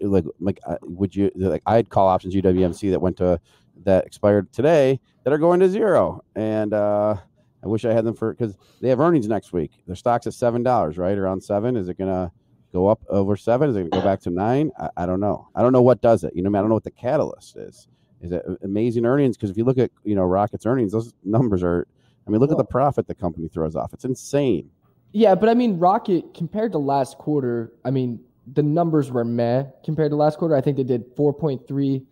like 0.00 0.24
like 0.40 0.58
uh, 0.66 0.76
would 0.82 1.14
you 1.14 1.30
like 1.34 1.62
i'd 1.66 1.90
call 1.90 2.06
options 2.06 2.34
UWMC 2.34 2.90
that 2.90 3.00
went 3.00 3.16
to 3.16 3.40
that 3.84 4.06
expired 4.06 4.52
today 4.52 5.00
that 5.24 5.32
are 5.32 5.38
going 5.38 5.60
to 5.60 5.68
zero, 5.68 6.24
and 6.34 6.72
uh, 6.72 7.16
I 7.62 7.66
wish 7.66 7.84
I 7.84 7.92
had 7.92 8.04
them 8.04 8.14
for 8.14 8.32
because 8.32 8.56
they 8.80 8.88
have 8.88 8.98
earnings 8.98 9.28
next 9.28 9.52
week. 9.52 9.72
Their 9.86 9.94
stock's 9.94 10.26
at 10.26 10.32
seven 10.32 10.62
dollars, 10.62 10.96
right 10.96 11.18
around 11.18 11.42
seven. 11.42 11.76
Is 11.76 11.88
it 11.90 11.98
gonna 11.98 12.32
go 12.72 12.88
up 12.88 13.02
over 13.08 13.36
seven? 13.36 13.70
Is 13.70 13.76
it 13.76 13.90
gonna 13.90 14.02
go 14.02 14.08
back 14.08 14.20
to 14.20 14.30
nine? 14.30 14.70
I, 14.78 14.90
I 14.98 15.06
don't 15.06 15.20
know. 15.20 15.48
I 15.54 15.62
don't 15.62 15.72
know 15.72 15.82
what 15.82 16.00
does 16.00 16.24
it. 16.24 16.34
You 16.34 16.42
know, 16.42 16.50
I 16.50 16.60
don't 16.60 16.68
know 16.68 16.74
what 16.74 16.84
the 16.84 16.90
catalyst 16.90 17.56
is. 17.56 17.88
Is 18.20 18.32
it 18.32 18.44
amazing 18.62 19.06
earnings? 19.06 19.36
Because 19.36 19.50
if 19.50 19.56
you 19.56 19.64
look 19.64 19.78
at 19.78 19.90
you 20.04 20.14
know 20.14 20.24
Rocket's 20.24 20.66
earnings, 20.66 20.92
those 20.92 21.12
numbers 21.24 21.62
are. 21.62 21.86
I 22.26 22.30
mean, 22.30 22.40
look 22.40 22.50
at 22.50 22.58
the 22.58 22.64
profit 22.64 23.06
the 23.06 23.14
company 23.14 23.48
throws 23.48 23.74
off. 23.74 23.94
It's 23.94 24.04
insane. 24.04 24.68
Yeah, 25.12 25.34
but 25.34 25.48
I 25.48 25.54
mean, 25.54 25.78
Rocket 25.78 26.34
compared 26.34 26.72
to 26.72 26.78
last 26.78 27.16
quarter, 27.16 27.72
I 27.86 27.90
mean, 27.90 28.20
the 28.54 28.62
numbers 28.62 29.10
were 29.10 29.24
meh 29.24 29.64
compared 29.84 30.10
to 30.10 30.16
last 30.16 30.38
quarter. 30.38 30.54
I 30.54 30.60
think 30.60 30.76
they 30.76 30.84
did 30.84 31.14
4.3, 31.16 32.04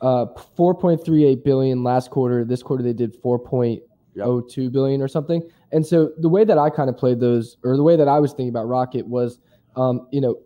uh, 0.00 0.26
4.38 0.56 1.44
billion 1.44 1.82
last 1.82 2.10
quarter. 2.10 2.44
This 2.44 2.62
quarter 2.62 2.82
they 2.82 2.92
did 2.92 3.20
4.02 3.22 4.72
billion 4.72 5.02
or 5.02 5.08
something. 5.08 5.42
And 5.72 5.86
so 5.86 6.12
the 6.18 6.28
way 6.28 6.44
that 6.44 6.56
I 6.58 6.70
kind 6.70 6.88
of 6.88 6.96
played 6.96 7.20
those, 7.20 7.58
or 7.62 7.76
the 7.76 7.82
way 7.82 7.96
that 7.96 8.08
I 8.08 8.18
was 8.20 8.32
thinking 8.32 8.48
about 8.48 8.66
Rocket 8.66 9.06
was, 9.06 9.38
um, 9.78 10.06
you 10.10 10.20
know, 10.20 10.38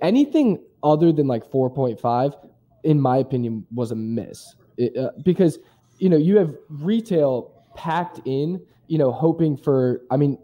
anything 0.00 0.62
other 0.82 1.12
than 1.12 1.26
like 1.26 1.44
4.5, 1.50 2.48
in 2.84 3.00
my 3.00 3.18
opinion, 3.18 3.66
was 3.74 3.90
a 3.90 3.96
miss 3.96 4.54
It, 4.76 4.96
uh, 4.96 5.10
because 5.22 5.58
you 5.98 6.08
know 6.08 6.16
you 6.16 6.36
have 6.36 6.54
retail 6.68 7.52
packed 7.76 8.20
in 8.24 8.60
you 8.88 8.98
know 8.98 9.12
hoping 9.12 9.56
for 9.56 10.02
i 10.10 10.16
mean 10.16 10.36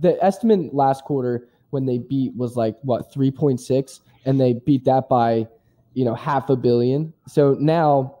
the 0.00 0.22
estimate 0.22 0.74
last 0.74 1.02
quarter 1.04 1.48
when 1.70 1.86
they 1.86 1.98
beat 1.98 2.36
was 2.36 2.56
like 2.56 2.76
what 2.82 3.10
3.6 3.12 4.00
and 4.26 4.38
they 4.38 4.52
beat 4.52 4.84
that 4.84 5.08
by 5.08 5.48
you 5.94 6.04
know 6.04 6.14
half 6.14 6.50
a 6.50 6.56
billion 6.56 7.12
so 7.26 7.56
now 7.58 8.18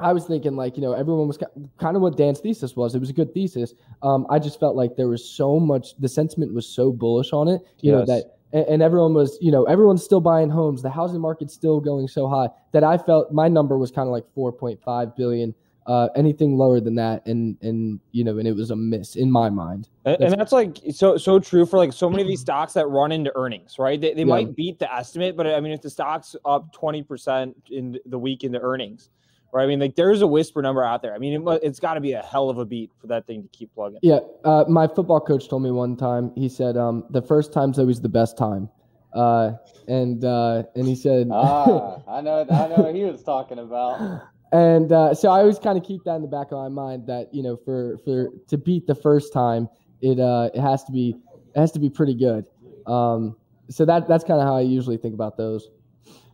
I 0.00 0.14
was 0.14 0.24
thinking 0.24 0.56
like 0.56 0.76
you 0.76 0.82
know 0.82 0.94
everyone 0.94 1.28
was 1.28 1.38
kind 1.78 1.94
of 1.94 2.02
what 2.02 2.16
Dan's 2.16 2.40
thesis 2.40 2.74
was. 2.74 2.94
It 2.94 3.00
was 3.00 3.10
a 3.10 3.12
good 3.12 3.34
thesis. 3.34 3.74
Um, 4.02 4.26
I 4.30 4.38
just 4.38 4.58
felt 4.58 4.74
like 4.74 4.96
there 4.96 5.08
was 5.08 5.22
so 5.22 5.60
much. 5.60 5.94
The 5.98 6.08
sentiment 6.08 6.54
was 6.54 6.66
so 6.66 6.90
bullish 6.90 7.34
on 7.34 7.48
it. 7.48 7.60
You 7.80 7.92
know 7.92 8.06
that, 8.06 8.38
and, 8.52 8.64
and 8.66 8.82
everyone 8.82 9.14
was 9.14 9.38
you 9.40 9.50
know 9.52 9.64
everyone's 9.64 10.04
still 10.04 10.20
buying 10.20 10.50
homes. 10.50 10.82
The 10.82 10.90
housing 10.90 11.20
market's 11.20 11.54
still 11.54 11.80
going 11.80 12.08
so 12.08 12.28
high 12.28 12.48
that 12.72 12.84
I 12.84 12.98
felt 12.98 13.32
my 13.32 13.48
number 13.48 13.76
was 13.78 13.90
kind 13.90 14.06
of 14.08 14.12
like 14.12 14.24
four 14.34 14.52
point 14.52 14.80
five 14.82 15.16
billion. 15.16 15.54
Uh, 15.86 16.08
anything 16.14 16.56
lower 16.56 16.78
than 16.78 16.94
that, 16.94 17.26
and 17.26 17.56
and 17.62 17.98
you 18.12 18.22
know, 18.22 18.38
and 18.38 18.46
it 18.46 18.54
was 18.54 18.70
a 18.70 18.76
miss 18.76 19.16
in 19.16 19.28
my 19.30 19.48
mind. 19.48 19.88
And, 20.04 20.12
That's- 20.14 20.32
and 20.32 20.40
that's 20.40 20.52
like 20.52 20.76
so 20.92 21.16
so 21.16 21.40
true 21.40 21.64
for 21.66 21.78
like 21.78 21.92
so 21.92 22.08
many 22.08 22.22
of 22.22 22.28
these 22.28 22.40
stocks 22.48 22.74
that 22.74 22.86
run 22.88 23.10
into 23.10 23.32
earnings, 23.34 23.76
right? 23.78 24.00
They, 24.00 24.12
they 24.12 24.20
Yeah. 24.20 24.24
might 24.26 24.54
beat 24.54 24.78
the 24.78 24.92
estimate, 24.94 25.36
but 25.36 25.46
I 25.48 25.58
mean, 25.58 25.72
if 25.72 25.80
the 25.80 25.90
stock's 25.90 26.36
up 26.44 26.70
twenty 26.72 27.02
percent 27.02 27.56
in 27.70 27.98
the 28.06 28.18
week 28.18 28.44
into 28.44 28.60
earnings, 28.60 29.08
right? 29.52 29.64
I 29.64 29.66
mean, 29.66 29.80
like 29.80 29.96
there's 29.96 30.22
a 30.22 30.26
whisper 30.26 30.62
number 30.62 30.84
out 30.84 31.02
there. 31.02 31.14
I 31.14 31.18
mean, 31.18 31.46
it, 31.46 31.60
it's 31.62 31.80
got 31.80 31.94
to 31.94 32.00
be 32.00 32.12
a 32.12 32.22
hell 32.22 32.50
of 32.50 32.58
a 32.58 32.64
beat 32.64 32.90
for 33.00 33.06
that 33.08 33.26
thing 33.26 33.42
to 33.42 33.48
keep 33.48 33.74
plugging. 33.74 33.98
Yeah, 34.02 34.20
uh, 34.44 34.64
my 34.68 34.86
football 34.86 35.20
coach 35.20 35.48
told 35.48 35.62
me 35.62 35.70
one 35.70 35.96
time. 35.96 36.32
He 36.36 36.48
said, 36.48 36.76
um, 36.76 37.04
"The 37.10 37.22
first 37.22 37.52
time's 37.52 37.78
always 37.78 38.00
the 38.00 38.08
best 38.08 38.36
time," 38.36 38.68
uh, 39.12 39.52
and 39.88 40.24
uh, 40.24 40.64
and 40.74 40.86
he 40.86 40.94
said, 40.94 41.28
Ah, 41.32 41.98
I 42.08 42.20
know, 42.20 42.46
I 42.50 42.68
know 42.68 42.76
what 42.76 42.94
he 42.94 43.04
was 43.04 43.22
talking 43.22 43.58
about. 43.58 44.22
and 44.52 44.92
uh, 44.92 45.14
so 45.14 45.30
I 45.30 45.40
always 45.40 45.58
kind 45.58 45.76
of 45.76 45.84
keep 45.84 46.04
that 46.04 46.16
in 46.16 46.22
the 46.22 46.28
back 46.28 46.52
of 46.52 46.58
my 46.58 46.68
mind 46.68 47.06
that 47.06 47.32
you 47.34 47.42
know 47.42 47.56
for 47.56 47.98
for 48.04 48.28
to 48.48 48.58
beat 48.58 48.86
the 48.86 48.94
first 48.94 49.32
time, 49.32 49.68
it 50.00 50.20
uh 50.20 50.50
it 50.54 50.60
has 50.60 50.84
to 50.84 50.92
be 50.92 51.16
it 51.54 51.58
has 51.58 51.72
to 51.72 51.78
be 51.78 51.90
pretty 51.90 52.14
good. 52.14 52.46
Um, 52.86 53.36
so 53.68 53.84
that 53.84 54.08
that's 54.08 54.24
kind 54.24 54.40
of 54.40 54.46
how 54.46 54.56
I 54.56 54.62
usually 54.62 54.96
think 54.96 55.14
about 55.14 55.36
those. 55.36 55.68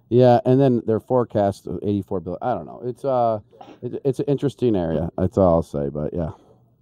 Yeah, 0.08 0.40
and 0.46 0.60
then 0.60 0.82
their 0.86 1.00
forecast 1.00 1.66
of 1.66 1.80
84 1.82 2.20
billion. 2.20 2.38
I 2.42 2.54
don't 2.54 2.66
know. 2.66 2.80
It's 2.84 3.04
uh, 3.04 3.40
it, 3.82 4.00
it's 4.04 4.20
an 4.20 4.26
interesting 4.26 4.76
area. 4.76 5.10
That's 5.18 5.36
all 5.36 5.54
I'll 5.54 5.62
say. 5.62 5.88
But 5.88 6.14
yeah, 6.14 6.30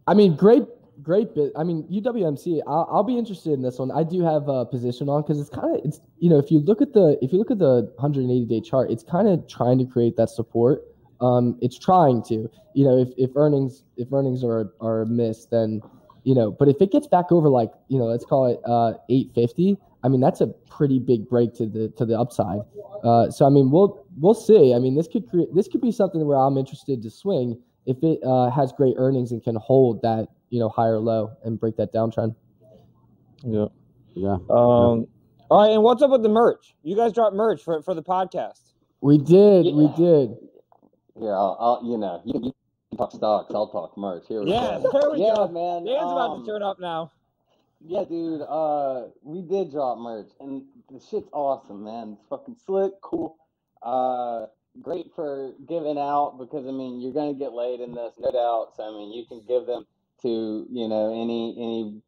I 0.06 0.12
mean, 0.12 0.36
great, 0.36 0.64
great 1.02 1.34
bit. 1.34 1.52
I 1.56 1.64
mean, 1.64 1.84
UWMC. 1.90 2.60
I'll, 2.66 2.86
I'll 2.90 3.02
be 3.02 3.16
interested 3.16 3.52
in 3.52 3.62
this 3.62 3.78
one. 3.78 3.90
I 3.90 4.02
do 4.02 4.22
have 4.22 4.48
a 4.48 4.66
position 4.66 5.08
on 5.08 5.22
because 5.22 5.40
it's 5.40 5.48
kind 5.48 5.74
of 5.74 5.84
it's 5.84 6.00
you 6.18 6.28
know 6.28 6.38
if 6.38 6.50
you 6.50 6.60
look 6.60 6.82
at 6.82 6.92
the 6.92 7.18
if 7.22 7.32
you 7.32 7.38
look 7.38 7.50
at 7.50 7.58
the 7.58 7.90
180 7.96 8.44
day 8.44 8.60
chart, 8.60 8.90
it's 8.90 9.02
kind 9.02 9.26
of 9.26 9.48
trying 9.48 9.78
to 9.78 9.86
create 9.86 10.16
that 10.16 10.28
support. 10.28 10.82
Um, 11.22 11.58
it's 11.62 11.78
trying 11.78 12.22
to 12.24 12.50
you 12.74 12.84
know 12.84 12.98
if, 12.98 13.08
if 13.16 13.30
earnings 13.36 13.84
if 13.96 14.12
earnings 14.12 14.44
are 14.44 14.70
are 14.82 15.02
a 15.02 15.06
miss, 15.06 15.46
then 15.46 15.80
you 16.24 16.34
know. 16.34 16.50
But 16.50 16.68
if 16.68 16.82
it 16.82 16.92
gets 16.92 17.06
back 17.06 17.32
over 17.32 17.48
like 17.48 17.72
you 17.88 17.98
know 17.98 18.04
let's 18.04 18.26
call 18.26 18.48
it 18.48 18.60
uh 18.66 18.98
850. 19.08 19.78
I 20.04 20.08
mean 20.08 20.20
that's 20.20 20.40
a 20.40 20.46
pretty 20.46 20.98
big 20.98 21.28
break 21.28 21.54
to 21.54 21.66
the 21.66 21.88
to 21.96 22.04
the 22.04 22.18
upside. 22.18 22.60
Uh, 23.02 23.30
so 23.30 23.46
I 23.46 23.48
mean 23.48 23.70
we'll 23.70 24.06
we'll 24.20 24.34
see. 24.34 24.74
I 24.74 24.78
mean 24.78 24.94
this 24.94 25.08
could 25.08 25.28
create 25.28 25.52
this 25.54 25.66
could 25.66 25.80
be 25.80 25.90
something 25.90 26.24
where 26.26 26.38
I'm 26.38 26.56
interested 26.58 27.02
to 27.02 27.10
swing 27.10 27.60
if 27.86 27.96
it 28.02 28.20
uh, 28.24 28.50
has 28.50 28.72
great 28.72 28.94
earnings 28.98 29.32
and 29.32 29.42
can 29.42 29.56
hold 29.56 30.02
that 30.02 30.28
you 30.50 30.60
know 30.60 30.68
higher 30.68 30.98
low 30.98 31.32
and 31.42 31.58
break 31.58 31.76
that 31.76 31.92
downtrend. 31.92 32.36
Yeah. 33.42 33.66
yeah. 34.14 34.34
Um. 34.50 35.06
All 35.50 35.60
right, 35.62 35.72
and 35.72 35.82
what's 35.82 36.02
up 36.02 36.10
with 36.10 36.22
the 36.22 36.28
merch? 36.28 36.74
You 36.82 36.96
guys 36.96 37.12
dropped 37.12 37.36
merch 37.36 37.62
for 37.62 37.82
for 37.82 37.94
the 37.94 38.02
podcast. 38.02 38.60
We 39.00 39.18
did, 39.18 39.66
we 39.74 39.88
did. 39.96 40.34
Yeah, 41.20 41.28
I'll, 41.28 41.56
I'll 41.60 41.80
you 41.84 41.98
know, 41.98 42.22
you, 42.24 42.40
you 42.42 42.52
talk 42.96 43.12
stocks, 43.12 43.52
I'll 43.54 43.68
talk 43.68 43.96
merch. 43.98 44.24
Here 44.26 44.42
we 44.42 44.50
Yeah, 44.50 44.80
go. 44.82 44.90
there 44.92 45.10
we 45.10 45.20
yeah, 45.20 45.34
go. 45.34 45.48
man. 45.48 45.84
Dan's 45.84 46.10
about 46.10 46.30
um, 46.30 46.44
to 46.44 46.50
turn 46.50 46.62
up 46.62 46.80
now. 46.80 47.10
Yeah, 47.86 48.04
dude. 48.04 48.40
Uh, 48.40 49.08
we 49.22 49.42
did 49.42 49.70
drop 49.70 49.98
merch, 49.98 50.30
and 50.40 50.62
the 50.90 51.00
shit's 51.00 51.28
awesome, 51.32 51.84
man. 51.84 52.16
It's 52.18 52.26
fucking 52.28 52.56
slick, 52.64 52.92
cool. 53.02 53.36
Uh, 53.82 54.46
great 54.80 55.10
for 55.14 55.52
giving 55.68 55.98
out 55.98 56.36
because 56.38 56.66
I 56.66 56.70
mean 56.70 57.00
you're 57.00 57.12
gonna 57.12 57.34
get 57.34 57.52
laid 57.52 57.80
in 57.80 57.94
this, 57.94 58.14
no 58.18 58.30
doubt. 58.30 58.72
So 58.76 58.84
I 58.84 58.90
mean 58.90 59.12
you 59.12 59.26
can 59.26 59.42
give 59.46 59.66
them 59.66 59.86
to 60.22 60.66
you 60.70 60.88
know 60.88 61.12
any 61.12 61.54
any 61.58 62.02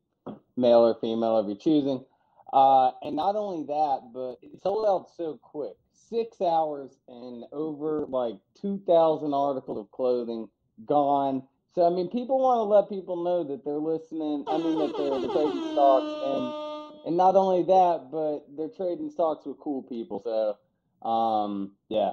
male 0.57 0.79
or 0.79 0.97
female 1.01 1.37
of 1.37 1.47
your 1.47 1.57
choosing. 1.57 2.05
Uh, 2.53 2.93
and 3.03 3.15
not 3.15 3.37
only 3.37 3.67
that, 3.67 4.11
but 4.15 4.37
it 4.43 4.61
sold 4.63 4.87
out 4.87 5.11
so 5.15 5.39
quick. 5.43 5.75
Six 5.93 6.41
hours 6.41 6.97
and 7.09 7.45
over 7.53 8.07
like 8.09 8.37
two 8.61 8.81
thousand 8.87 9.35
articles 9.35 9.79
of 9.79 9.91
clothing 9.91 10.49
gone. 10.87 11.43
So 11.77 11.87
I 11.87 11.91
mean, 11.91 12.09
people 12.09 12.41
want 12.41 12.57
to 12.57 12.63
let 12.63 12.89
people 12.89 13.23
know 13.23 13.45
that 13.45 13.63
they're 13.63 13.75
listening. 13.75 14.45
I 14.49 14.57
mean, 14.57 14.79
that 14.79 14.97
they're, 14.97 15.11
they're 15.21 15.29
trading 15.29 15.73
stocks, 15.73 16.09
and 16.25 17.07
and 17.07 17.17
not 17.19 17.37
only 17.37 17.65
that, 17.65 18.09
but 18.11 18.47
they're 18.57 18.73
trading 18.75 19.11
stocks 19.11 19.45
with 19.45 19.59
cool 19.59 19.83
people. 19.83 20.23
So, 20.25 21.07
um, 21.07 21.73
yeah. 21.91 22.13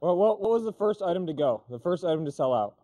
Well, 0.00 0.16
what 0.16 0.40
what 0.40 0.52
was 0.52 0.62
the 0.62 0.72
first 0.72 1.02
item 1.02 1.26
to 1.26 1.32
go? 1.32 1.64
The 1.68 1.80
first 1.80 2.04
item 2.04 2.24
to 2.24 2.30
sell 2.30 2.54
out. 2.54 2.76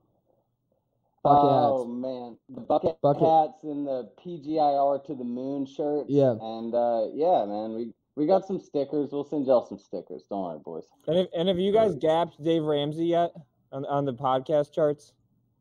Bucket 1.22 1.48
oh 1.48 1.86
hats. 1.86 2.02
man, 2.02 2.36
the 2.50 2.60
bucket, 2.60 3.00
Bucket. 3.00 3.22
hats 3.22 3.62
and 3.62 3.86
the 3.86 4.10
PGIR 4.18 5.06
to 5.06 5.14
the 5.14 5.22
moon 5.22 5.64
shirts. 5.64 6.10
Yeah. 6.10 6.34
And 6.40 6.74
uh, 6.74 7.06
yeah, 7.14 7.46
man, 7.46 7.72
we 7.72 7.94
we 8.16 8.26
got 8.26 8.44
some 8.44 8.58
stickers. 8.58 9.10
We'll 9.12 9.22
send 9.22 9.46
y'all 9.46 9.64
some 9.64 9.78
stickers. 9.78 10.24
Don't 10.28 10.42
worry, 10.42 10.58
boys. 10.58 10.84
And 11.06 11.18
if, 11.20 11.28
and 11.38 11.46
have 11.46 11.60
you 11.60 11.72
guys 11.72 11.94
gapped 11.94 12.42
Dave 12.42 12.64
Ramsey 12.64 13.06
yet 13.06 13.30
on 13.70 13.84
on 13.84 14.04
the 14.04 14.12
podcast 14.12 14.74
charts? 14.74 15.12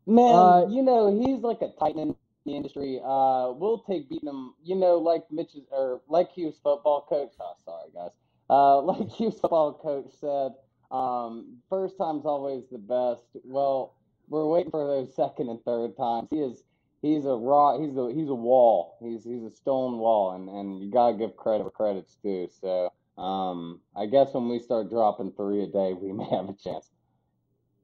Man, 0.05 0.33
Uh, 0.35 0.67
you 0.69 0.83
know, 0.83 1.17
he's 1.17 1.41
like 1.41 1.61
a 1.61 1.69
titan 1.79 1.99
in 2.09 2.15
the 2.45 2.55
industry. 2.55 2.99
Uh, 3.03 3.51
we'll 3.51 3.79
take 3.87 4.09
beating 4.09 4.29
him, 4.29 4.53
you 4.63 4.75
know, 4.75 4.97
like 4.97 5.23
Mitch's 5.31 5.65
or 5.71 6.01
like 6.09 6.31
Hugh's 6.31 6.57
football 6.61 7.05
coach. 7.07 7.33
Oh, 7.39 7.53
sorry, 7.63 7.89
guys. 7.93 8.11
Uh, 8.49 8.81
like 8.81 9.09
Hugh's 9.09 9.39
football 9.39 9.73
coach 9.73 10.11
said, 10.19 10.53
um, 10.91 11.57
first 11.69 11.97
time's 11.97 12.25
always 12.25 12.63
the 12.71 12.77
best. 12.77 13.23
Well, 13.45 13.95
we're 14.29 14.45
waiting 14.47 14.71
for 14.71 14.85
those 14.85 15.15
second 15.15 15.49
and 15.49 15.63
third 15.63 15.95
times. 15.97 16.27
He 16.31 16.39
is 16.39 16.63
he's 17.01 17.25
a 17.25 17.33
raw 17.35 17.77
he's 17.79 17.95
a 17.97 18.11
he's 18.13 18.29
a 18.29 18.35
wall. 18.35 18.97
He's 19.01 19.23
he's 19.23 19.43
a 19.43 19.51
stone 19.51 19.97
wall 19.99 20.31
and, 20.31 20.49
and 20.49 20.81
you 20.81 20.91
gotta 20.91 21.15
give 21.17 21.35
credit 21.35 21.63
where 21.63 21.71
credit's 21.71 22.15
due. 22.23 22.49
So 22.61 22.91
um 23.17 23.81
I 23.95 24.05
guess 24.05 24.33
when 24.33 24.49
we 24.49 24.59
start 24.59 24.89
dropping 24.89 25.33
three 25.33 25.63
a 25.63 25.67
day 25.67 25.93
we 26.01 26.11
may 26.13 26.25
have 26.25 26.49
a 26.49 26.53
chance. 26.53 26.89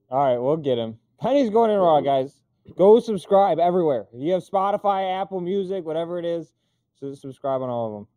All 0.09 0.23
right, 0.23 0.37
we'll 0.37 0.57
get 0.57 0.77
him. 0.77 0.97
Penny's 1.21 1.49
going 1.49 1.71
in 1.71 1.77
raw, 1.79 2.01
guys. 2.01 2.41
Go 2.77 2.99
subscribe 2.99 3.59
everywhere. 3.59 4.07
If 4.13 4.21
you 4.21 4.33
have 4.33 4.43
Spotify, 4.43 5.21
Apple 5.21 5.41
Music, 5.41 5.83
whatever 5.85 6.19
it 6.19 6.25
is, 6.25 6.53
so 6.99 7.13
subscribe 7.13 7.61
on 7.61 7.69
all 7.69 7.87
of 7.87 7.93
them. 7.93 8.07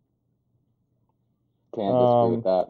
Can't 1.75 1.95
disagree 1.95 2.37
with 2.37 2.47
Um, 2.47 2.69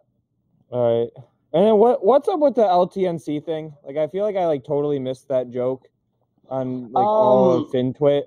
that. 0.71 0.77
All 0.77 1.01
right. 1.01 1.11
And 1.55 1.67
then 1.67 1.77
what 1.77 2.05
what's 2.05 2.29
up 2.29 2.41
with 2.41 2.55
the 2.55 2.63
LTNC 2.63 3.45
thing? 3.45 3.75
Like 3.85 3.97
I 3.97 4.07
feel 4.09 4.25
like 4.25 4.37
I 4.37 4.47
like 4.47 4.65
totally 4.65 4.99
missed 4.99 5.29
that 5.29 5.51
joke 5.51 5.89
on 6.49 6.91
like 6.93 7.05
all 7.05 7.51
Um, 7.53 7.63
of 7.65 7.71
FinTwit. 7.71 8.23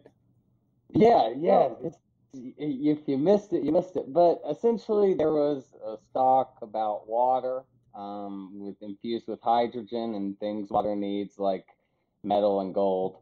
Yeah, 0.89 1.33
yeah. 1.37 1.69
It's, 1.81 1.97
if 2.33 3.07
you 3.07 3.17
missed 3.17 3.53
it, 3.53 3.63
you 3.63 3.71
missed 3.71 3.95
it. 3.95 4.11
But 4.13 4.41
essentially, 4.49 5.13
there 5.13 5.31
was 5.31 5.73
a 5.83 5.97
stock 6.09 6.57
about 6.61 7.07
water, 7.07 7.63
um, 7.95 8.51
with 8.59 8.75
infused 8.81 9.27
with 9.27 9.39
hydrogen 9.41 10.15
and 10.15 10.37
things 10.39 10.69
water 10.69 10.95
needs, 10.95 11.39
like 11.39 11.65
metal 12.25 12.59
and 12.59 12.73
gold. 12.73 13.17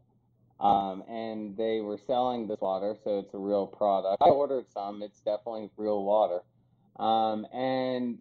Um, 0.60 1.02
and 1.08 1.56
they 1.56 1.80
were 1.80 1.98
selling 1.98 2.46
this 2.46 2.60
water, 2.60 2.96
so 3.04 3.18
it's 3.18 3.34
a 3.34 3.38
real 3.38 3.66
product. 3.66 4.22
I 4.22 4.30
ordered 4.30 4.66
some. 4.72 5.02
It's 5.02 5.20
definitely 5.20 5.68
real 5.76 6.04
water. 6.04 6.40
Um, 6.96 7.46
and 7.52 8.18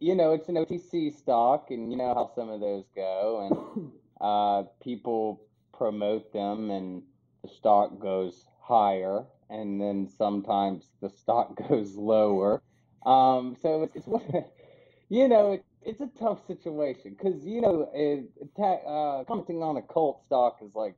you 0.00 0.14
know, 0.14 0.32
it's 0.32 0.48
an 0.48 0.56
OTC 0.56 1.16
stock, 1.16 1.70
and 1.70 1.90
you 1.90 1.96
know 1.96 2.14
how 2.14 2.30
some 2.34 2.50
of 2.50 2.60
those 2.60 2.84
go, 2.94 3.72
and 3.76 3.90
uh, 4.20 4.64
people 4.82 5.42
promote 5.72 6.32
them, 6.32 6.70
and 6.70 7.02
the 7.42 7.48
stock 7.48 7.98
goes 7.98 8.44
higher, 8.60 9.24
and 9.50 9.80
then 9.80 10.08
sometimes 10.18 10.90
the 11.00 11.10
stock 11.10 11.56
goes 11.68 11.96
lower. 11.96 12.62
Um, 13.06 13.56
so 13.60 13.82
it's, 13.82 13.96
it's 13.96 14.08
you 15.08 15.28
know, 15.28 15.58
it's 15.88 16.00
a 16.02 16.10
tough 16.18 16.46
situation 16.46 17.16
because 17.18 17.44
you 17.46 17.60
know, 17.62 17.88
it, 17.94 18.26
uh, 18.58 19.24
commenting 19.26 19.62
on 19.62 19.78
a 19.78 19.82
cult 19.82 20.22
stock 20.26 20.58
is 20.62 20.74
like 20.74 20.96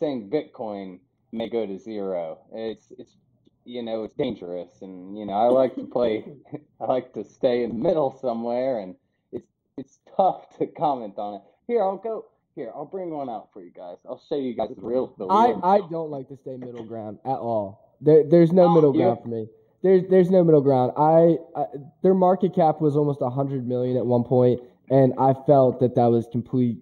saying 0.00 0.30
Bitcoin 0.30 1.00
may 1.32 1.48
go 1.48 1.66
to 1.66 1.78
zero. 1.78 2.38
It's 2.52 2.92
it's 2.98 3.16
you 3.64 3.82
know 3.82 4.04
it's 4.04 4.14
dangerous, 4.16 4.82
and 4.82 5.18
you 5.18 5.26
know 5.26 5.34
I 5.34 5.46
like 5.48 5.74
to 5.76 5.84
play. 5.84 6.24
I 6.80 6.84
like 6.84 7.12
to 7.14 7.24
stay 7.24 7.62
in 7.64 7.70
the 7.70 7.76
middle 7.88 8.18
somewhere, 8.20 8.80
and 8.80 8.96
it's 9.32 9.48
it's 9.76 9.98
tough 10.16 10.48
to 10.58 10.66
comment 10.66 11.14
on 11.18 11.34
it. 11.34 11.42
Here, 11.68 11.82
I'll 11.82 11.98
go. 11.98 12.26
Here, 12.54 12.72
I'll 12.74 12.86
bring 12.86 13.10
one 13.10 13.28
out 13.28 13.50
for 13.52 13.62
you 13.62 13.70
guys. 13.70 13.98
I'll 14.08 14.22
show 14.30 14.36
you 14.36 14.54
guys 14.56 14.70
the 14.74 14.80
real. 14.80 15.14
The 15.18 15.26
I, 15.26 15.52
I 15.62 15.80
don't 15.90 16.10
like 16.10 16.28
to 16.28 16.36
stay 16.38 16.56
middle 16.56 16.84
ground 16.84 17.18
at 17.26 17.32
all. 17.38 17.96
There, 18.00 18.24
there's 18.24 18.52
no 18.52 18.64
Oh, 18.64 18.74
middle 18.74 18.94
yeah. 18.94 19.04
ground 19.04 19.18
for 19.22 19.28
me. 19.28 19.46
There's 19.86 20.02
there's 20.10 20.30
no 20.30 20.42
middle 20.42 20.60
ground. 20.60 20.92
I, 20.96 21.36
I 21.58 21.66
their 22.02 22.14
market 22.14 22.54
cap 22.54 22.80
was 22.80 22.96
almost 22.96 23.20
hundred 23.22 23.68
million 23.68 23.96
at 23.96 24.04
one 24.04 24.24
point, 24.24 24.60
and 24.90 25.12
I 25.16 25.32
felt 25.46 25.78
that 25.78 25.94
that 25.94 26.06
was 26.06 26.26
complete. 26.32 26.78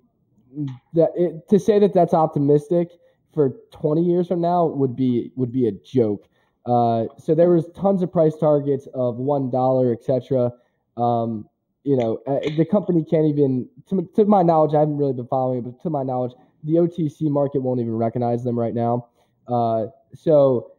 That 0.94 1.10
it, 1.14 1.46
to 1.50 1.58
say 1.58 1.78
that 1.80 1.92
that's 1.92 2.14
optimistic 2.14 2.92
for 3.34 3.56
20 3.72 4.02
years 4.02 4.28
from 4.28 4.40
now 4.40 4.66
would 4.66 4.96
be 4.96 5.32
would 5.36 5.52
be 5.52 5.68
a 5.68 5.72
joke. 5.72 6.28
Uh, 6.64 7.04
so 7.18 7.34
there 7.34 7.50
was 7.50 7.68
tons 7.76 8.02
of 8.02 8.10
price 8.10 8.36
targets 8.38 8.88
of 8.94 9.16
one 9.16 9.50
dollar, 9.50 9.92
etc. 9.92 10.50
Um, 10.96 11.46
you 11.82 11.98
know, 11.98 12.20
uh, 12.26 12.38
the 12.56 12.64
company 12.64 13.04
can't 13.04 13.26
even, 13.26 13.68
to, 13.90 14.08
to 14.16 14.24
my 14.24 14.42
knowledge, 14.42 14.74
I 14.74 14.80
haven't 14.80 14.96
really 14.96 15.12
been 15.12 15.26
following 15.26 15.58
it, 15.58 15.64
but 15.64 15.82
to 15.82 15.90
my 15.90 16.02
knowledge, 16.02 16.32
the 16.62 16.76
OTC 16.76 17.30
market 17.30 17.60
won't 17.60 17.80
even 17.80 17.94
recognize 17.94 18.42
them 18.42 18.58
right 18.58 18.72
now. 18.72 19.08
Uh, 19.46 19.88
so, 20.14 20.72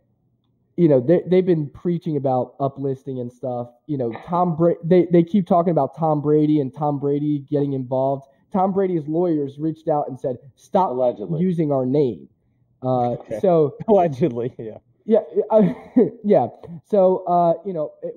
you 0.77 0.89
know, 0.89 0.99
they, 0.99 1.21
they've 1.27 1.45
been 1.45 1.69
preaching 1.69 2.17
about 2.17 2.57
uplisting 2.59 3.21
and 3.21 3.31
stuff. 3.31 3.69
You 3.87 3.97
know, 3.97 4.11
Tom 4.27 4.55
Brady, 4.55 4.79
they, 4.83 5.07
they 5.11 5.23
keep 5.23 5.47
talking 5.47 5.71
about 5.71 5.95
Tom 5.97 6.21
Brady 6.21 6.59
and 6.59 6.73
Tom 6.73 6.99
Brady 6.99 7.39
getting 7.49 7.73
involved. 7.73 8.27
Tom 8.51 8.73
Brady's 8.73 9.07
lawyers 9.07 9.57
reached 9.57 9.87
out 9.87 10.07
and 10.09 10.19
said, 10.19 10.37
stop 10.55 10.91
Allegedly. 10.91 11.39
using 11.41 11.71
our 11.71 11.85
name. 11.85 12.27
Uh, 12.81 13.11
Okay. 13.19 13.39
So, 13.39 13.75
Allegedly, 13.87 14.53
yeah. 14.59 14.77
yeah, 15.05 15.19
uh, 15.49 15.73
yeah. 16.23 16.47
So, 16.85 17.23
uh, 17.25 17.53
you 17.65 17.73
know, 17.73 17.93
it, 18.03 18.13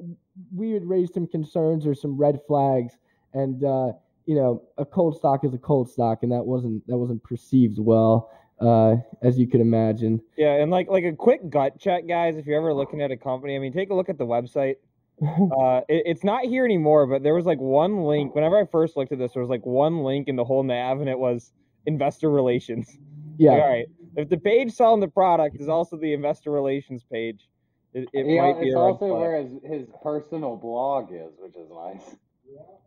we 0.54 0.72
had 0.72 0.84
raised 0.84 1.14
some 1.14 1.26
concerns 1.26 1.86
or 1.86 1.94
some 1.94 2.16
red 2.16 2.40
flags, 2.46 2.94
and 3.34 3.62
uh, 3.64 3.92
you 4.26 4.34
know, 4.34 4.62
a 4.76 4.84
cold 4.84 5.16
stock 5.16 5.44
is 5.44 5.54
a 5.54 5.58
cold 5.58 5.90
stock, 5.90 6.22
and 6.22 6.30
that 6.32 6.44
wasn't 6.44 6.86
that 6.86 6.96
wasn't 6.96 7.22
perceived 7.22 7.78
well, 7.78 8.30
uh, 8.60 8.96
as 9.22 9.38
you 9.38 9.46
could 9.46 9.60
imagine. 9.60 10.20
Yeah, 10.36 10.54
and 10.54 10.70
like 10.70 10.88
like 10.88 11.04
a 11.04 11.12
quick 11.12 11.48
gut 11.50 11.78
check, 11.78 12.06
guys. 12.06 12.36
If 12.36 12.46
you're 12.46 12.58
ever 12.58 12.74
looking 12.74 13.02
at 13.02 13.10
a 13.10 13.16
company, 13.16 13.56
I 13.56 13.58
mean, 13.58 13.72
take 13.72 13.90
a 13.90 13.94
look 13.94 14.08
at 14.08 14.18
the 14.18 14.26
website. 14.26 14.76
Uh, 15.20 15.80
it, 15.88 16.04
it's 16.06 16.22
not 16.22 16.44
here 16.44 16.64
anymore, 16.64 17.04
but 17.04 17.24
there 17.24 17.34
was 17.34 17.44
like 17.44 17.58
one 17.58 18.04
link. 18.04 18.36
Whenever 18.36 18.56
I 18.56 18.64
first 18.64 18.96
looked 18.96 19.10
at 19.10 19.18
this, 19.18 19.32
there 19.32 19.42
was 19.42 19.50
like 19.50 19.66
one 19.66 20.04
link 20.04 20.28
in 20.28 20.36
the 20.36 20.44
whole 20.44 20.62
nav, 20.62 21.00
and 21.00 21.08
it 21.08 21.18
was 21.18 21.50
investor 21.86 22.30
relations. 22.30 22.96
Yeah. 23.36 23.50
Like, 23.50 23.62
all 23.62 23.68
right. 23.68 23.86
If 24.16 24.28
the 24.28 24.36
page 24.36 24.72
selling 24.72 25.00
the 25.00 25.08
product 25.08 25.56
is 25.60 25.68
also 25.68 25.96
the 25.96 26.12
investor 26.12 26.52
relations 26.52 27.04
page, 27.10 27.48
it, 27.94 28.08
it 28.12 28.26
yeah, 28.26 28.42
might 28.42 28.60
be 28.60 28.68
it's 28.68 28.76
also 28.76 29.08
flag. 29.08 29.20
where 29.20 29.42
his, 29.42 29.50
his 29.64 29.88
personal 30.02 30.56
blog 30.56 31.10
is, 31.12 31.32
which 31.38 31.56
is 31.56 31.68
nice. 31.70 32.16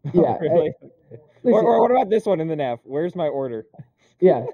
Yeah. 0.14 0.38
really? 0.40 0.74
uh, 1.14 1.18
Or, 1.44 1.62
or 1.64 1.82
what 1.82 1.92
about 1.92 2.10
this 2.10 2.26
one 2.26 2.40
in 2.40 2.48
the 2.48 2.56
nav? 2.56 2.80
Where's 2.84 3.16
my 3.16 3.28
order? 3.28 3.68
Yeah. 4.20 4.46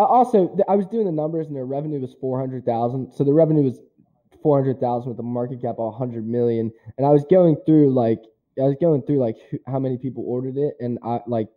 Uh, 0.00 0.04
also, 0.04 0.48
th- 0.48 0.64
I 0.66 0.76
was 0.76 0.86
doing 0.86 1.04
the 1.04 1.12
numbers, 1.12 1.48
and 1.48 1.54
their 1.54 1.66
revenue 1.66 2.00
was 2.00 2.14
four 2.14 2.40
hundred 2.40 2.64
thousand. 2.64 3.12
So 3.12 3.22
the 3.22 3.34
revenue 3.34 3.64
was 3.64 3.80
four 4.42 4.58
hundred 4.58 4.80
thousand 4.80 5.10
with 5.10 5.18
a 5.18 5.22
market 5.22 5.60
cap 5.60 5.74
of 5.78 5.94
hundred 5.94 6.26
million. 6.26 6.72
And 6.96 7.06
I 7.06 7.10
was 7.10 7.22
going 7.30 7.56
through 7.66 7.92
like 7.92 8.22
I 8.58 8.62
was 8.62 8.76
going 8.80 9.02
through 9.02 9.18
like 9.18 9.36
how 9.66 9.78
many 9.78 9.98
people 9.98 10.24
ordered 10.26 10.56
it, 10.56 10.74
and 10.80 10.98
I 11.04 11.20
like 11.26 11.48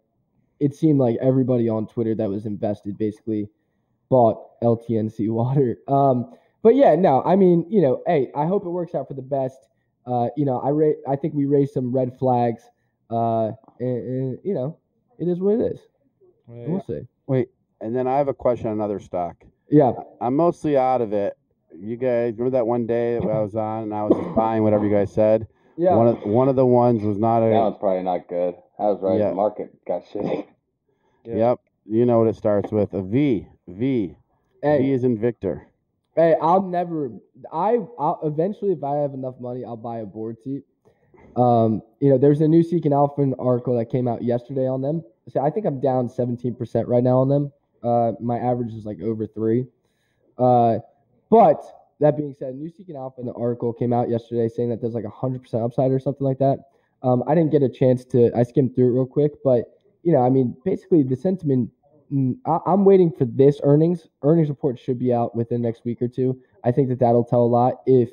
it 0.60 0.76
seemed 0.76 1.00
like 1.00 1.16
everybody 1.22 1.70
on 1.70 1.88
Twitter 1.88 2.16
that 2.16 2.30
was 2.30 2.46
invested 2.46 2.98
basically 2.98 3.48
bought 4.10 4.60
LTNC 4.62 5.30
water. 5.32 5.78
Um, 5.88 6.34
but 6.64 6.76
yeah, 6.76 6.96
no, 6.96 7.24
I 7.24 7.38
mean, 7.38 7.66
you 7.70 7.82
know, 7.82 8.04
hey, 8.08 8.30
I 8.36 8.46
hope 8.46 8.66
it 8.66 8.70
works 8.72 8.94
out 8.94 9.08
for 9.08 9.14
the 9.14 9.22
best. 9.22 9.70
Uh, 10.06 10.28
you 10.36 10.44
know, 10.44 10.60
I 10.60 10.70
ra- 10.70 11.00
I 11.10 11.16
think 11.16 11.34
we 11.34 11.46
raised 11.46 11.72
some 11.72 11.96
red 11.96 12.18
flags. 12.20 12.64
Uh, 13.10 13.52
and, 13.80 13.98
and 14.08 14.40
you 14.44 14.54
know, 14.54 14.78
it 15.18 15.30
is 15.30 15.40
what 15.40 15.62
it 15.62 15.62
is. 15.62 15.80
We'll 16.68 16.84
see. 16.86 17.08
Wait, 17.28 17.48
and 17.84 17.94
then 17.96 18.08
I 18.08 18.18
have 18.18 18.30
a 18.30 18.34
question 18.34 18.68
on 18.68 18.74
another 18.74 19.00
stock. 19.00 19.36
Yeah. 19.70 19.92
I'm 20.22 20.36
mostly 20.36 20.78
out 20.78 21.02
of 21.02 21.12
it. 21.12 21.38
You 21.78 21.98
guys 21.98 22.34
remember 22.38 22.52
that 22.52 22.66
one 22.66 22.88
day 22.88 23.20
that 23.20 23.28
I 23.28 23.40
was 23.42 23.56
on 23.56 23.84
and 23.84 23.94
I 23.94 24.04
was 24.04 24.18
just 24.24 24.36
buying 24.38 24.64
whatever 24.64 24.86
you 24.86 24.92
guys 24.96 25.14
said. 25.14 25.48
Yeah. 25.76 25.96
One 25.96 26.08
of 26.08 26.22
one 26.24 26.48
of 26.48 26.56
the 26.56 26.66
ones 26.66 27.04
was 27.04 27.18
not 27.18 27.40
a. 27.40 27.50
That 27.50 27.56
a. 27.56 27.62
one's 27.62 27.78
probably 27.80 28.04
not 28.04 28.28
good. 28.30 28.54
That 28.78 28.86
was 28.86 29.00
right. 29.02 29.20
Yeah. 29.20 29.30
The 29.30 29.36
market 29.36 29.86
got 29.86 30.06
shitty. 30.06 30.48
Yeah. 31.26 31.36
Yep. 31.36 31.60
You 31.86 32.06
know 32.06 32.20
what 32.20 32.28
it 32.28 32.36
starts 32.36 32.70
with? 32.70 32.94
A 32.94 33.02
V. 33.02 33.48
V. 33.70 33.78
V 33.78 34.18
Hey, 34.62 34.92
is 34.92 35.06
in 35.06 35.18
Victor. 35.18 35.70
hey, 36.18 36.36
I'll 36.42 36.62
never. 36.62 37.12
I 37.50 37.78
I'll, 37.98 38.20
eventually, 38.24 38.74
if 38.74 38.84
I 38.84 38.98
have 38.98 39.14
enough 39.14 39.36
money, 39.40 39.64
I'll 39.64 39.78
buy 39.78 40.00
a 40.00 40.06
board 40.06 40.36
seat. 40.44 40.64
Um, 41.38 41.82
you 42.02 42.10
know, 42.10 42.18
there's 42.18 42.42
a 42.42 42.48
new 42.50 42.62
Seeking 42.62 42.92
Alpha 42.92 43.32
article 43.40 43.78
that 43.78 43.86
came 43.90 44.06
out 44.06 44.22
yesterday 44.22 44.68
on 44.68 44.82
them. 44.82 45.02
So 45.30 45.40
I 45.40 45.50
think 45.50 45.66
I'm 45.66 45.80
down 45.80 46.10
17% 46.10 46.88
right 46.88 47.04
now 47.04 47.20
on 47.20 47.30
them. 47.30 47.54
Uh, 47.84 48.14
my 48.20 48.38
average 48.38 48.74
is 48.74 48.86
like 48.86 49.02
over 49.02 49.28
three. 49.28 49.66
Uh, 50.38 50.78
but 51.30 51.64
that 52.00 52.18
being 52.18 52.34
said, 52.38 52.56
New 52.56 52.72
and 52.88 52.98
Alpha 52.98 53.22
an 53.22 53.32
article 53.36 53.74
came 53.74 53.94
out 53.94 54.10
yesterday 54.10 54.48
saying 54.50 54.70
that 54.70 54.82
there's 54.82 54.94
like 54.94 55.06
a 55.06 55.08
100% 55.08 55.64
upside 55.64 55.92
or 55.92 56.00
something 56.00 56.26
like 56.26 56.40
that. 56.40 56.60
Um, 57.02 57.24
I 57.28 57.36
didn't 57.36 57.52
get 57.52 57.64
a 57.64 57.70
chance 57.70 58.06
to. 58.06 58.32
I 58.36 58.44
skimmed 58.44 58.76
through 58.76 58.88
it 58.88 58.94
real 58.94 59.06
quick, 59.06 59.34
but 59.44 59.66
you 60.04 60.14
know, 60.14 60.20
I 60.20 60.30
mean, 60.30 60.56
basically 60.64 61.04
the 61.04 61.16
sentiment. 61.16 61.70
mm, 62.12 62.36
I, 62.46 62.60
I'm 62.66 62.86
waiting 62.86 63.12
for 63.12 63.26
this 63.26 63.60
earnings. 63.64 64.08
Earnings 64.22 64.50
report 64.50 64.80
should 64.80 65.00
be 65.00 65.14
out 65.14 65.36
within 65.36 65.62
the 65.62 65.68
next 65.68 65.86
week 65.86 66.02
or 66.02 66.08
two. 66.08 66.40
I 66.64 66.72
think 66.72 66.90
that 66.90 67.00
that'll 67.00 67.26
tell 67.26 67.42
a 67.42 67.46
lot. 67.46 67.82
If 67.86 68.10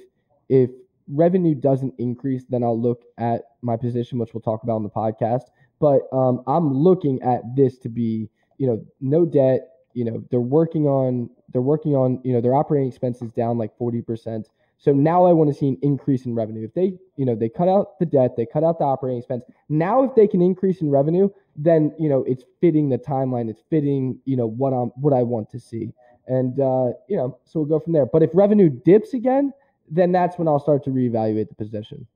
if 0.48 0.70
revenue 1.09 1.54
doesn't 1.54 1.94
increase, 1.98 2.44
then 2.48 2.62
I'll 2.62 2.80
look 2.80 3.02
at 3.18 3.42
my 3.62 3.76
position, 3.76 4.18
which 4.18 4.35
we'll 4.35 4.40
talk 4.40 4.62
about 4.62 4.76
on 4.76 4.83
the 4.83 4.90
podcast. 4.90 5.44
But 5.80 6.02
um, 6.12 6.42
I'm 6.46 6.72
looking 6.74 7.20
at 7.22 7.42
this 7.56 7.78
to 7.78 7.88
be, 7.88 8.28
you 8.61 8.66
know, 8.66 8.87
no 9.01 9.25
debt. 9.25 9.70
You 9.94 10.05
know, 10.05 10.23
they're 10.31 10.38
working 10.38 10.87
on 10.87 11.31
they're 11.53 11.62
working 11.62 11.96
on 11.96 12.20
you 12.23 12.33
know 12.33 12.40
their 12.40 12.55
operating 12.55 12.88
expenses 12.88 13.33
down 13.33 13.59
like 13.59 13.77
forty 13.77 14.03
percent. 14.03 14.49
So 14.79 14.92
now 14.92 15.25
I 15.25 15.33
want 15.33 15.51
to 15.51 15.55
see 15.55 15.68
an 15.68 15.79
increase 15.83 16.25
in 16.25 16.35
revenue. 16.35 16.64
If 16.64 16.73
they, 16.73 16.94
you 17.16 17.27
know, 17.27 17.35
they 17.35 17.51
cut 17.51 17.68
out 17.68 17.99
the 17.99 18.07
debt, 18.07 18.35
they 18.37 18.46
cut 18.46 18.64
out 18.64 18.79
the 18.79 18.85
operating 18.85 19.18
expense. 19.18 19.44
Now, 19.68 20.05
if 20.05 20.14
they 20.14 20.27
can 20.27 20.40
increase 20.40 20.81
in 20.81 20.90
revenue, 20.90 21.29
then 21.57 21.92
you 21.99 22.09
know 22.09 22.23
it's 22.25 22.44
fitting 22.61 22.90
the 22.90 22.99
timeline. 22.99 23.49
It's 23.49 23.62
fitting, 23.70 24.18
you 24.27 24.37
know, 24.37 24.46
what 24.46 24.73
I'm 24.73 24.88
what 25.01 25.14
I 25.14 25.23
want 25.23 25.51
to 25.51 25.59
see, 25.59 25.92
and 26.29 26.61
uh, 26.61 26.92
you 27.09 27.16
know, 27.16 27.38
so 27.44 27.61
we'll 27.61 27.79
go 27.79 27.81
from 27.81 27.94
there. 27.94 28.07
But 28.07 28.23
if 28.23 28.31
revenue 28.35 28.68
dips 28.68 29.14
again, 29.14 29.53
then 29.90 30.12
that's 30.12 30.38
when 30.38 30.49
I'll 30.49 30.61
start 30.61 30.85
to 30.85 30.90
reevaluate 30.90 31.49
the 31.49 31.55
position. 31.55 32.07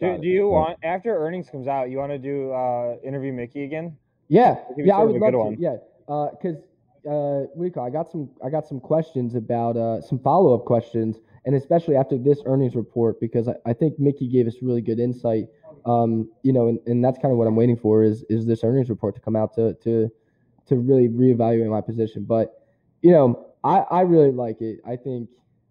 Do, 0.00 0.18
do 0.18 0.28
you 0.28 0.48
want 0.48 0.78
after 0.82 1.16
earnings 1.16 1.50
comes 1.50 1.68
out, 1.68 1.90
you 1.90 1.98
want 1.98 2.12
to 2.12 2.18
do 2.18 2.52
uh 2.52 2.96
interview 3.04 3.32
Mickey 3.32 3.64
again? 3.64 3.96
Yeah, 4.28 4.56
yeah, 4.76 4.96
I 4.96 5.02
would 5.04 5.20
love 5.20 5.32
to. 5.32 5.38
one. 5.38 5.56
Yeah, 5.58 5.76
because 6.06 6.56
uh, 7.08 7.46
what 7.54 7.58
do 7.58 7.64
you 7.64 7.70
call? 7.70 7.84
it? 7.84 7.88
I 7.88 7.90
got 7.90 8.10
some. 8.10 8.30
I 8.44 8.50
got 8.50 8.66
some 8.66 8.80
questions 8.80 9.34
about 9.34 9.76
uh, 9.76 10.00
some 10.00 10.18
follow 10.18 10.54
up 10.54 10.64
questions, 10.64 11.18
and 11.44 11.54
especially 11.54 11.96
after 11.96 12.18
this 12.18 12.40
earnings 12.46 12.74
report, 12.74 13.20
because 13.20 13.48
I, 13.48 13.54
I 13.64 13.72
think 13.72 13.98
Mickey 13.98 14.28
gave 14.28 14.46
us 14.46 14.56
really 14.60 14.80
good 14.80 14.98
insight. 14.98 15.46
Um, 15.84 16.28
you 16.42 16.52
know, 16.52 16.66
and, 16.68 16.80
and 16.86 17.04
that's 17.04 17.18
kind 17.18 17.30
of 17.30 17.38
what 17.38 17.46
I'm 17.46 17.54
waiting 17.54 17.76
for 17.76 18.02
is 18.02 18.24
is 18.28 18.46
this 18.46 18.64
earnings 18.64 18.90
report 18.90 19.14
to 19.14 19.20
come 19.20 19.36
out 19.36 19.54
to 19.54 19.74
to 19.84 20.10
to 20.66 20.76
really 20.76 21.08
reevaluate 21.08 21.70
my 21.70 21.80
position. 21.80 22.24
But 22.24 22.66
you 23.02 23.12
know, 23.12 23.46
I 23.62 23.78
I 23.90 24.00
really 24.00 24.32
like 24.32 24.60
it. 24.60 24.80
I 24.86 24.96
think 24.96 25.28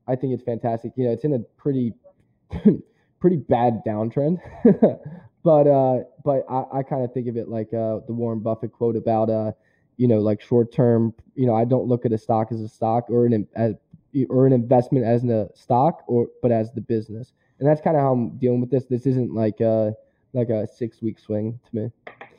I 0.08 0.16
think 0.16 0.34
it's 0.34 0.44
fantastic. 0.44 0.94
You 0.96 1.06
know, 1.06 1.12
it's 1.12 1.26
in 1.26 1.34
a 1.34 1.40
pretty 1.58 1.94
pretty 3.20 3.38
bad 3.38 3.82
downtrend. 3.86 4.40
but 5.46 5.68
uh 5.68 6.00
but 6.26 6.44
I, 6.50 6.80
I 6.80 6.84
kind 6.84 7.04
of 7.06 7.14
think 7.14 7.28
of 7.28 7.38
it 7.38 7.48
like 7.48 7.68
uh 7.74 8.00
the 8.08 8.14
Warren 8.14 8.40
Buffett 8.40 8.72
quote 8.74 8.96
about 8.98 9.30
uh 9.30 9.52
you 9.96 10.08
know 10.08 10.20
like 10.20 10.42
short 10.42 10.74
term 10.74 11.14
you 11.36 11.46
know 11.46 11.56
I 11.56 11.64
don't 11.64 11.88
look 11.88 12.06
at 12.06 12.12
a 12.12 12.18
stock 12.18 12.52
as 12.52 12.60
a 12.60 12.68
stock 12.68 13.06
or 13.10 13.28
an 13.28 13.48
as, 13.56 13.76
or 14.30 14.48
an 14.48 14.54
investment 14.54 15.06
as 15.06 15.24
a 15.24 15.48
stock 15.54 16.04
or 16.08 16.28
but 16.42 16.52
as 16.52 16.72
the 16.74 16.82
business. 16.82 17.32
And 17.60 17.70
that's 17.70 17.80
kind 17.80 17.96
of 17.96 18.02
how 18.02 18.12
I'm 18.12 18.38
dealing 18.38 18.60
with 18.60 18.72
this. 18.72 18.86
This 18.86 19.06
isn't 19.06 19.34
like 19.34 19.62
uh 19.62 19.92
like 20.34 20.50
a 20.50 20.68
6 20.68 21.02
week 21.02 21.18
swing 21.20 21.58
to 21.70 21.76
me. 21.78 21.92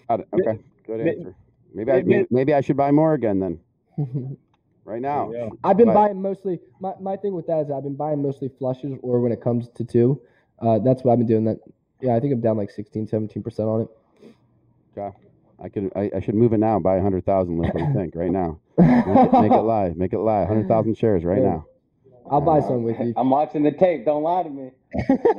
Got 0.08 0.20
it. 0.20 0.28
Okay. 0.34 0.58
Good 0.86 1.00
answer. 1.00 1.34
Maybe 1.72 1.92
I 1.92 2.02
maybe, 2.02 2.26
maybe 2.30 2.54
I 2.54 2.60
should 2.60 2.76
buy 2.76 2.90
more 2.90 3.14
again 3.14 3.38
then. 3.40 3.58
Right 4.84 5.02
now. 5.02 5.32
Yeah. 5.32 5.48
I've 5.64 5.76
been 5.76 5.88
Right. 5.88 5.94
buying 5.94 6.22
mostly. 6.22 6.60
My, 6.78 6.92
my 7.00 7.16
thing 7.16 7.34
with 7.34 7.48
that 7.48 7.58
is 7.66 7.72
I've 7.72 7.82
been 7.82 7.96
buying 7.96 8.22
mostly 8.22 8.48
flushes 8.48 8.92
or 9.02 9.20
when 9.20 9.32
it 9.32 9.40
comes 9.40 9.68
to 9.70 9.84
two. 9.84 10.20
Uh, 10.60 10.78
that's 10.78 11.02
what 11.02 11.10
I've 11.10 11.18
been 11.18 11.26
doing. 11.26 11.44
That 11.44 11.58
yeah, 12.00 12.14
I 12.16 12.20
think 12.20 12.32
I'm 12.32 12.40
down 12.40 12.56
like 12.56 12.70
16, 12.70 13.06
17 13.08 13.42
percent 13.42 13.68
on 13.68 13.80
it. 13.82 13.88
I 15.58 15.68
could 15.68 15.90
I, 15.96 16.10
I 16.16 16.20
should 16.20 16.34
move 16.34 16.52
it 16.52 16.58
now. 16.58 16.78
Buy 16.78 16.96
a 16.96 17.02
hundred 17.02 17.24
thousand. 17.24 17.58
Let 17.58 17.74
me 17.74 17.86
think 17.94 18.14
right 18.14 18.30
now. 18.30 18.60
Make 18.78 19.06
it, 19.06 19.32
make 19.32 19.52
it 19.52 19.62
live. 19.62 19.96
Make 19.96 20.12
it 20.12 20.18
live. 20.18 20.48
Hundred 20.48 20.68
thousand 20.68 20.96
shares 20.98 21.24
right 21.24 21.40
Yeah. 21.40 21.48
now. 21.48 21.66
I'll 22.30 22.40
buy 22.42 22.60
some 22.60 22.82
with 22.82 22.98
you. 23.00 23.14
I'm 23.16 23.30
watching 23.30 23.62
the 23.62 23.70
tape. 23.70 24.04
Don't 24.04 24.22
lie 24.22 24.42
to 24.42 24.50
me. 24.50 24.70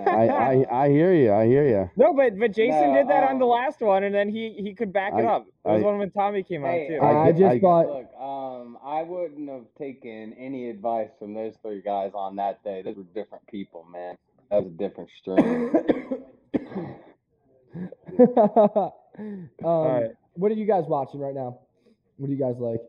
I, 0.08 0.28
I 0.28 0.66
I 0.86 0.90
hear 0.90 1.14
you. 1.14 1.32
I 1.34 1.46
hear 1.46 1.68
you. 1.68 1.90
No, 1.98 2.14
but 2.14 2.38
but 2.40 2.52
Jason 2.54 2.94
No, 2.94 2.96
did 2.96 3.10
that 3.10 3.30
on 3.30 3.38
the 3.40 3.46
um, 3.46 3.52
last 3.52 3.82
one, 3.82 4.04
and 4.06 4.16
then 4.16 4.30
he 4.30 4.56
he 4.58 4.74
could 4.74 4.92
back 4.94 5.14
it 5.16 5.26
up. 5.26 5.46
It 5.66 5.70
was 5.70 5.82
I- 5.82 5.86
one 5.86 5.98
when 6.00 6.10
Tommy 6.12 6.44
came 6.44 6.62
Hey, 6.64 6.86
out 6.86 7.00
too. 7.00 7.06
I, 7.06 7.28
I 7.28 7.32
just 7.34 7.44
I- 7.44 7.60
bought. 7.60 7.88
Look, 7.88 8.10
um, 8.20 8.78
I 8.84 9.04
wouldn't 9.04 9.50
have 9.50 9.66
taken 9.78 10.34
any 10.34 10.70
advice 10.70 11.10
from 11.20 11.34
those 11.34 11.56
three 11.62 11.82
guys 11.82 12.12
on 12.16 12.36
that 12.38 12.64
day. 12.64 12.82
Those 12.82 12.96
were 12.96 13.04
different 13.14 13.46
people, 13.48 13.86
man. 13.92 14.16
That 14.50 14.64
was 14.64 14.72
a 14.74 14.78
different 14.78 15.10
stream. 15.20 15.72
um, 18.20 18.92
right. 19.64 20.12
What 20.34 20.52
are 20.52 20.56
you 20.56 20.66
guys 20.66 20.84
watching 20.88 21.20
right 21.20 21.34
now? 21.36 21.60
What 22.18 22.28
do 22.28 22.34
you 22.34 22.40
guys 22.40 22.56
like? 22.60 22.80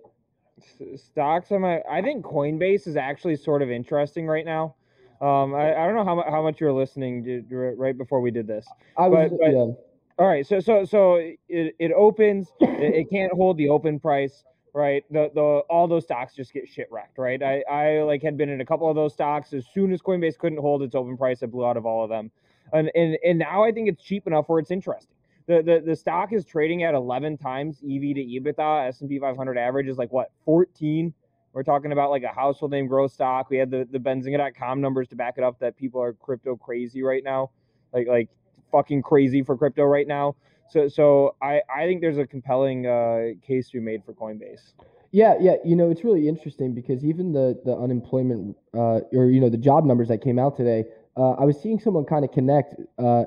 S- 0.59 1.03
stocks 1.03 1.53
on 1.53 1.61
my 1.63 1.81
I 1.91 2.03
think 2.03 2.25
Coinbase 2.25 2.87
is 2.87 2.97
actually 2.97 3.37
sort 3.37 3.63
of 3.63 3.71
interesting 3.71 4.27
right 4.27 4.45
now. 4.45 4.75
Um, 5.21 5.55
I, 5.55 5.75
I 5.75 5.87
don't 5.87 5.97
know 5.97 6.05
how, 6.05 6.25
how 6.31 6.43
much 6.43 6.61
you 6.61 6.67
were 6.69 6.73
listening 6.73 7.25
to, 7.25 7.43
to- 7.43 7.57
right 7.77 7.97
before 7.97 8.21
we 8.21 8.31
did 8.31 8.47
this. 8.47 8.67
I 8.97 9.09
was 9.09 9.31
But- 9.31 9.39
but- 9.41 9.51
yeah. 9.53 9.73
All 10.21 10.27
right, 10.27 10.45
so 10.45 10.59
so 10.59 10.85
so 10.85 11.15
it, 11.15 11.39
it 11.79 11.93
opens. 11.93 12.49
it, 12.61 12.95
it 12.95 13.11
can't 13.11 13.33
hold 13.33 13.57
the 13.57 13.69
open 13.69 14.01
price, 14.01 14.43
right? 14.79 15.05
The 15.11 15.31
the 15.35 15.43
all 15.69 15.89
those 15.89 16.05
stocks 16.05 16.35
just 16.35 16.53
get 16.53 16.69
shit 16.69 16.89
wrecked, 16.91 17.19
right? 17.19 17.43
I 17.43 17.63
I 17.71 18.03
like 18.03 18.23
had 18.23 18.37
been 18.37 18.49
in 18.49 18.61
a 18.61 18.65
couple 18.65 18.89
of 18.89 18.95
those 18.95 19.13
stocks. 19.13 19.53
As 19.53 19.67
soon 19.75 19.93
as 19.93 20.01
Coinbase 20.01 20.39
couldn't 20.39 20.59
hold 20.59 20.83
its 20.83 20.95
open 20.95 21.17
price, 21.17 21.43
I 21.43 21.47
blew 21.47 21.67
out 21.67 21.77
of 21.77 21.85
all 21.85 22.05
of 22.05 22.11
them, 22.11 22.31
and 22.73 22.91
and 22.95 23.19
and 23.25 23.39
now 23.39 23.65
I 23.65 23.73
think 23.73 23.89
it's 23.89 24.03
cheap 24.03 24.27
enough 24.27 24.49
where 24.49 24.61
it's 24.61 24.71
interesting 24.71 25.15
the 25.49 25.63
the, 25.63 25.83
the 25.85 25.97
stock 25.97 26.33
is 26.33 26.45
trading 26.45 26.85
at 26.85 26.95
11 26.95 27.39
times 27.39 27.79
EV 27.79 28.15
to 28.15 28.23
EBITDA. 28.23 28.89
S&P 28.89 29.19
500 29.19 29.59
average 29.59 29.89
is 29.89 29.99
like 29.99 30.13
what 30.13 30.31
14. 30.45 31.13
We're 31.55 31.63
talking 31.65 31.91
about 31.91 32.11
like 32.11 32.23
a 32.23 32.29
household 32.29 32.71
name 32.71 32.87
growth 32.87 33.13
stock. 33.13 33.51
We 33.51 33.57
had 33.57 33.71
the 33.71 33.89
the 33.91 33.99
Benzinga.com 33.99 34.81
numbers 34.81 35.09
to 35.09 35.17
back 35.17 35.35
it 35.39 35.45
up 35.45 35.59
that 35.59 35.77
people 35.77 36.01
are 36.01 36.13
crypto 36.13 36.55
crazy 36.55 37.03
right 37.03 37.25
now, 37.25 37.51
like 37.93 38.07
like 38.07 38.29
fucking 38.71 39.03
crazy 39.03 39.43
for 39.43 39.57
crypto 39.57 39.85
right 39.85 40.07
now. 40.07 40.37
So 40.71 40.89
so 40.89 41.35
I 41.43 41.63
I 41.75 41.87
think 41.87 42.01
there's 42.01 42.19
a 42.19 42.27
compelling 42.27 42.87
uh, 42.87 43.31
case 43.47 43.69
to 43.71 43.79
be 43.79 43.81
made 43.81 44.05
for 44.05 44.13
Coinbase. 44.13 44.73
Yeah, 45.11 45.35
yeah. 45.41 45.55
You 45.65 45.75
know, 45.75 45.91
it's 45.91 46.05
really 46.05 46.29
interesting 46.29 46.75
because 46.75 47.05
even 47.05 47.33
the 47.33 47.59
the 47.65 47.75
unemployment 47.75 48.57
uh, 48.75 49.01
or 49.13 49.27
you 49.31 49.41
know 49.41 49.49
the 49.49 49.57
job 49.59 49.85
numbers 49.85 50.09
that 50.09 50.23
came 50.23 50.39
out 50.39 50.57
today, 50.57 50.85
uh, 51.17 51.33
I 51.33 51.45
was 51.45 51.61
seeing 51.61 51.81
someone 51.81 52.05
kind 52.05 52.25
of 52.25 52.33
connect, 52.33 52.75
uh, 52.99 53.25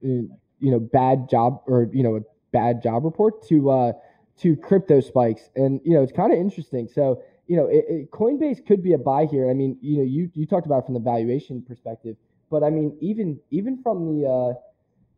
you 0.00 0.30
know, 0.60 0.78
bad 0.78 1.28
job 1.28 1.62
or 1.66 1.88
you 1.92 2.02
know 2.02 2.16
a 2.16 2.20
bad 2.52 2.82
job 2.82 3.04
report 3.04 3.46
to 3.48 3.70
uh, 3.70 3.92
to 4.38 4.56
crypto 4.56 5.00
spikes, 5.00 5.50
and 5.56 5.80
you 5.84 5.94
know 5.94 6.02
it's 6.02 6.12
kind 6.12 6.32
of 6.32 6.38
interesting. 6.38 6.88
So 6.88 7.22
you 7.46 7.56
know, 7.56 7.66
it, 7.66 7.84
it, 7.88 8.10
Coinbase 8.10 8.64
could 8.64 8.82
be 8.82 8.94
a 8.94 8.98
buy 8.98 9.26
here. 9.26 9.50
I 9.50 9.54
mean, 9.54 9.76
you 9.82 9.98
know, 9.98 10.04
you 10.04 10.30
you 10.34 10.46
talked 10.46 10.66
about 10.66 10.78
it 10.78 10.84
from 10.86 10.94
the 10.94 11.00
valuation 11.00 11.62
perspective, 11.62 12.16
but 12.50 12.62
I 12.62 12.70
mean, 12.70 12.96
even 13.00 13.40
even 13.50 13.82
from 13.82 14.06
the 14.06 14.28
uh, 14.28 14.54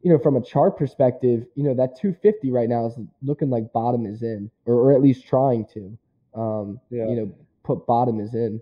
you 0.02 0.12
know, 0.12 0.18
from 0.18 0.36
a 0.36 0.42
chart 0.42 0.76
perspective, 0.76 1.46
you 1.54 1.64
know, 1.64 1.74
that 1.74 1.96
250 2.00 2.50
right 2.52 2.68
now 2.68 2.86
is 2.86 2.98
looking 3.22 3.50
like 3.50 3.72
bottom 3.72 4.06
is 4.06 4.22
in, 4.22 4.50
or, 4.66 4.74
or 4.74 4.92
at 4.92 5.00
least 5.00 5.26
trying 5.26 5.66
to 5.74 5.98
um, 6.34 6.80
Yeah. 6.90 7.08
you 7.08 7.16
know, 7.16 7.32
put 7.64 7.86
bottom 7.86 8.20
is 8.20 8.34
in. 8.34 8.60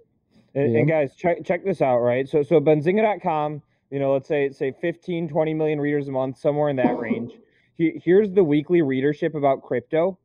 And, 0.55 0.77
and 0.77 0.89
guys, 0.89 1.15
check 1.17 1.45
check 1.45 1.65
this 1.65 1.83
out, 1.83 1.99
right? 1.99 2.29
So 2.29 2.43
so 2.43 2.61
Benzinga.com, 2.61 3.61
you 3.91 3.99
know, 3.99 4.13
let's 4.13 4.29
say 4.29 4.51
say 4.51 4.73
15, 4.81 5.29
20 5.29 5.55
million 5.55 5.81
readers 5.81 6.07
a 6.09 6.13
month, 6.13 6.39
somewhere 6.39 6.69
in 6.71 6.77
that 6.77 6.97
range. 6.99 7.33
He- 7.77 8.01
Here's 8.05 8.31
the 8.31 8.45
weekly 8.45 8.81
readership 8.83 9.35
about 9.35 9.63
crypto, 9.63 10.17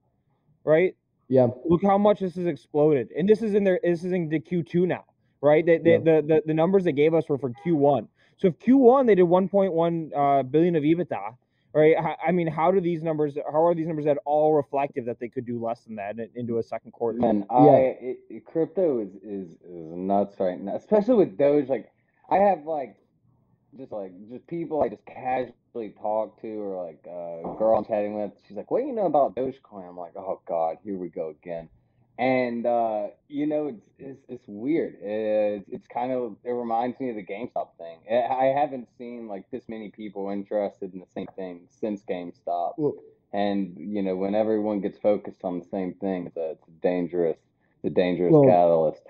right? 0.63 0.95
Yeah. 1.27 1.47
Look 1.65 1.81
how 1.83 1.97
much 1.97 2.19
this 2.19 2.35
has 2.35 2.45
exploded, 2.45 3.09
and 3.17 3.27
this 3.27 3.41
is 3.41 3.55
in 3.55 3.63
there. 3.63 3.79
this 3.83 4.03
is 4.03 4.11
in 4.11 4.29
the 4.29 4.39
Q2 4.39 4.85
now, 4.87 5.03
right? 5.41 5.65
The 5.65 5.79
the, 5.79 5.89
Yeah. 5.89 5.97
the, 5.97 6.21
the 6.27 6.41
the 6.45 6.53
numbers 6.53 6.83
they 6.83 6.91
gave 6.91 7.15
us 7.15 7.27
were 7.27 7.39
for 7.39 7.51
Q1. 7.65 8.07
So 8.39 8.47
if 8.47 8.59
Q1 8.59 9.05
they 9.05 9.15
did 9.15 9.25
1.1 9.25 10.11
uh, 10.15 10.43
billion 10.43 10.75
of 10.75 10.83
EBITDA, 10.83 11.35
right? 11.73 11.95
I 12.25 12.31
mean, 12.31 12.47
how 12.47 12.71
do 12.71 12.79
these 12.79 13.03
numbers? 13.03 13.37
How 13.51 13.65
are 13.65 13.75
these 13.75 13.87
numbers 13.87 14.07
at 14.07 14.17
all 14.25 14.53
reflective 14.53 15.05
that 15.05 15.19
they 15.19 15.27
could 15.27 15.45
do 15.45 15.63
less 15.63 15.81
than 15.81 15.95
that 15.97 16.15
into 16.35 16.57
a 16.57 16.63
second 16.63 16.91
quarter? 16.91 17.19
Man, 17.19 17.45
Yeah. 17.51 17.57
I 17.57 17.75
it, 18.01 18.19
it- 18.29 18.45
crypto 18.45 19.01
is, 19.01 19.15
is 19.23 19.51
is 19.61 19.91
nuts 19.95 20.39
right 20.39 20.59
now, 20.59 20.75
especially 20.75 21.15
with 21.15 21.37
Doge. 21.37 21.67
Like, 21.67 21.91
I 22.29 22.37
have 22.37 22.65
like 22.65 22.95
just 23.77 23.91
like 23.91 24.11
just 24.29 24.47
people 24.47 24.81
I 24.81 24.89
just 24.89 25.05
casually 25.05 25.93
talk 26.01 26.41
to, 26.41 26.47
or 26.47 26.85
like 26.85 27.01
uh, 27.07 27.51
a 27.51 27.55
girl 27.57 27.77
I'm 27.77 27.85
chatting 27.85 28.15
with. 28.15 28.31
She's 28.47 28.57
like, 28.57 28.71
"What 28.71 28.79
do 28.81 28.87
you 28.87 28.93
know 28.93 29.05
about 29.05 29.35
Dogecoin?" 29.35 29.87
I'm 29.87 29.97
like, 29.97 30.13
"Oh 30.15 30.41
God, 30.47 30.77
here 30.83 30.97
we 30.97 31.09
go 31.09 31.29
again." 31.29 31.69
And 32.19 32.65
uh, 32.67 33.07
you 33.29 33.47
know, 33.47 33.67
it's 33.69 33.83
it's, 33.97 34.25
it's 34.27 34.45
weird. 34.47 34.97
It's, 35.01 35.65
it's 35.71 35.87
kind 35.87 36.11
of 36.11 36.35
it 36.43 36.51
reminds 36.51 36.99
me 36.99 37.09
of 37.11 37.15
the 37.15 37.25
GameStop 37.25 37.69
thing. 37.79 37.99
I 38.11 38.47
I 38.47 38.59
haven't 38.61 38.89
seen 38.97 39.27
like 39.29 39.49
this 39.51 39.63
many 39.69 39.89
people 39.89 40.29
interested 40.29 40.93
in 40.93 40.99
the 40.99 41.07
same 41.15 41.27
thing 41.37 41.61
since 41.81 42.03
GameStop. 42.03 42.73
Well, 42.77 42.95
And 43.33 43.75
you 43.77 44.01
know, 44.03 44.17
when 44.17 44.35
everyone 44.35 44.81
gets 44.81 44.99
focused 44.99 45.45
on 45.45 45.59
the 45.59 45.65
same 45.65 45.93
thing, 45.95 46.27
it's 46.27 46.37
a, 46.37 46.51
it's 46.51 46.67
a 46.67 46.71
dangerous, 46.81 47.37
a 47.85 47.89
dangerous 47.89 48.33
Well, 48.33 48.43
catalyst. 48.43 49.03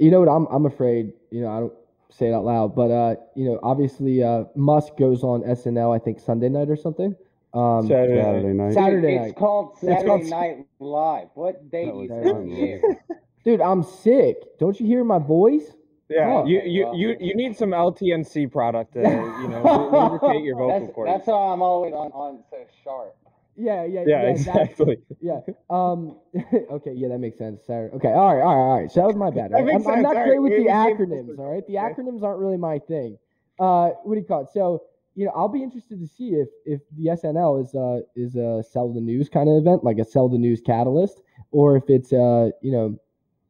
you 0.00 0.10
know 0.10 0.20
what? 0.20 0.28
I'm 0.28 0.46
I'm 0.46 0.66
afraid. 0.66 1.12
You 1.30 1.42
know, 1.42 1.50
I 1.56 1.60
don't 1.60 1.74
say 2.10 2.28
it 2.28 2.34
out 2.34 2.44
loud, 2.44 2.74
but 2.74 2.90
uh, 2.90 3.14
you 3.36 3.44
know, 3.44 3.60
obviously, 3.62 4.24
uh, 4.24 4.44
Musk 4.56 4.96
goes 4.98 5.22
on 5.22 5.42
SNL. 5.44 5.94
I 5.94 6.00
think 6.00 6.18
Sunday 6.20 6.48
night 6.48 6.68
or 6.68 6.76
something. 6.76 7.14
Um, 7.52 7.86
Saturday 7.88 8.14
night. 8.14 8.24
Saturday 8.24 8.52
night. 8.54 8.74
Saturday 8.74 9.18
night. 9.18 9.26
it's 9.30 9.38
called 9.38 9.72
It's 9.74 9.80
Saturday 9.82 10.06
called- 10.06 10.26
Night 10.26 10.66
Live. 10.78 11.28
What 11.34 11.70
day 11.70 11.86
That 11.86 11.92
do 11.92 11.96
you 12.02 12.08
was 12.08 12.22
think 12.22 12.36
fun, 12.36 12.46
he 12.46 12.60
man. 12.62 12.80
is? 13.10 13.16
Dude, 13.44 13.60
I'm 13.60 13.82
sick. 13.82 14.36
Don't 14.58 14.78
you 14.78 14.86
hear 14.86 15.02
my 15.02 15.18
voice? 15.18 15.72
Yeah, 16.08 16.40
Oh. 16.42 16.44
you, 16.46 16.60
you, 16.64 16.84
Well, 16.86 16.96
you, 16.96 17.16
you 17.20 17.34
need 17.36 17.56
some 17.56 17.70
LTNC 17.70 18.50
product 18.52 18.94
to, 18.94 19.00
you 19.00 19.48
know, 19.48 19.62
lubricate 19.92 20.42
your 20.44 20.56
vocal 20.56 20.80
That's, 20.80 20.92
cords. 20.94 21.10
that's 21.12 21.26
why 21.28 21.52
I'm 21.52 21.62
always 21.62 21.92
on, 21.94 22.10
on 22.12 22.42
so 22.50 22.56
sharp. 22.84 23.16
Yeah, 23.56 23.84
yeah, 23.84 24.04
yeah, 24.06 24.22
that's- 24.22 24.38
exactly. 24.40 24.98
yeah. 25.20 25.40
Um. 25.68 26.18
okay. 26.72 26.92
Yeah, 26.94 27.08
that 27.08 27.18
makes 27.18 27.36
sense. 27.38 27.60
Saturday. 27.66 27.94
Okay. 27.96 28.08
All 28.08 28.34
right. 28.34 28.42
All 28.42 28.56
right. 28.56 28.62
All 28.72 28.80
right. 28.80 28.90
So 28.90 29.00
that 29.00 29.06
was 29.06 29.16
my 29.16 29.30
bad. 29.30 29.50
That 29.52 29.58
all 29.60 29.64
right? 29.64 29.74
makes 29.74 29.86
I'm, 29.86 29.94
I'm 29.96 30.02
not 30.02 30.16
all 30.16 30.22
great 30.24 30.38
right, 30.38 30.42
with 30.42 30.52
the 30.52 30.70
acronyms. 30.70 31.38
All 31.38 31.52
right. 31.52 31.66
The 31.66 31.74
acronyms 31.74 32.22
aren't 32.22 32.38
really 32.40 32.56
my 32.56 32.78
thing. 32.78 33.18
Uh, 33.58 33.90
what 34.04 34.14
do 34.14 34.20
you 34.20 34.26
call 34.26 34.42
it? 34.42 34.48
So 34.54 34.82
you 35.14 35.26
know, 35.26 35.32
I'll 35.34 35.48
be 35.48 35.62
interested 35.62 36.00
to 36.00 36.06
see 36.06 36.30
if 36.30 36.48
if 36.64 36.80
the 36.96 37.06
SNL 37.06 37.62
is 37.62 37.74
a 37.74 38.02
is 38.14 38.36
a 38.36 38.62
sell 38.68 38.92
the 38.92 39.00
news 39.00 39.28
kind 39.28 39.48
of 39.48 39.56
event, 39.56 39.84
like 39.84 39.98
a 39.98 40.04
sell 40.04 40.28
the 40.28 40.38
news 40.38 40.60
catalyst, 40.60 41.22
or 41.50 41.76
if 41.76 41.84
it's 41.88 42.12
uh 42.12 42.50
you 42.60 42.72
know, 42.72 42.98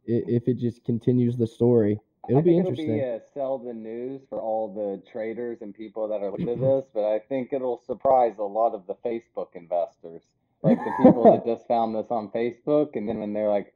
if 0.05 0.49
it 0.49 0.59
just 0.59 0.85
continues 0.85 1.37
the 1.37 1.46
story. 1.46 1.99
It'll 2.29 2.42
be 2.42 2.57
interesting. 2.57 2.96
It'll 2.96 3.18
be 3.18 3.25
a 3.25 3.33
sell 3.35 3.59
the 3.59 3.73
news 3.73 4.23
for 4.29 4.40
all 4.40 4.73
the 4.73 5.03
traders 5.11 5.62
and 5.62 5.75
people 5.75 6.07
that 6.09 6.23
are 6.23 6.31
listening 6.31 6.59
to 6.59 6.64
this, 6.64 6.85
but 6.94 7.05
I 7.05 7.18
think 7.18 7.53
it'll 7.53 7.83
surprise 7.87 8.35
a 8.38 8.44
lot 8.44 8.75
of 8.75 8.87
the 8.87 8.94
Facebook 9.05 9.49
investors, 9.55 10.23
like 10.62 10.79
the 10.79 10.92
people 11.03 11.25
that 11.25 11.44
just 11.46 11.66
found 11.66 11.94
this 11.94 12.07
on 12.11 12.29
Facebook, 12.29 12.94
and 12.94 13.09
then 13.09 13.18
when 13.18 13.33
they're 13.33 13.49
like, 13.49 13.75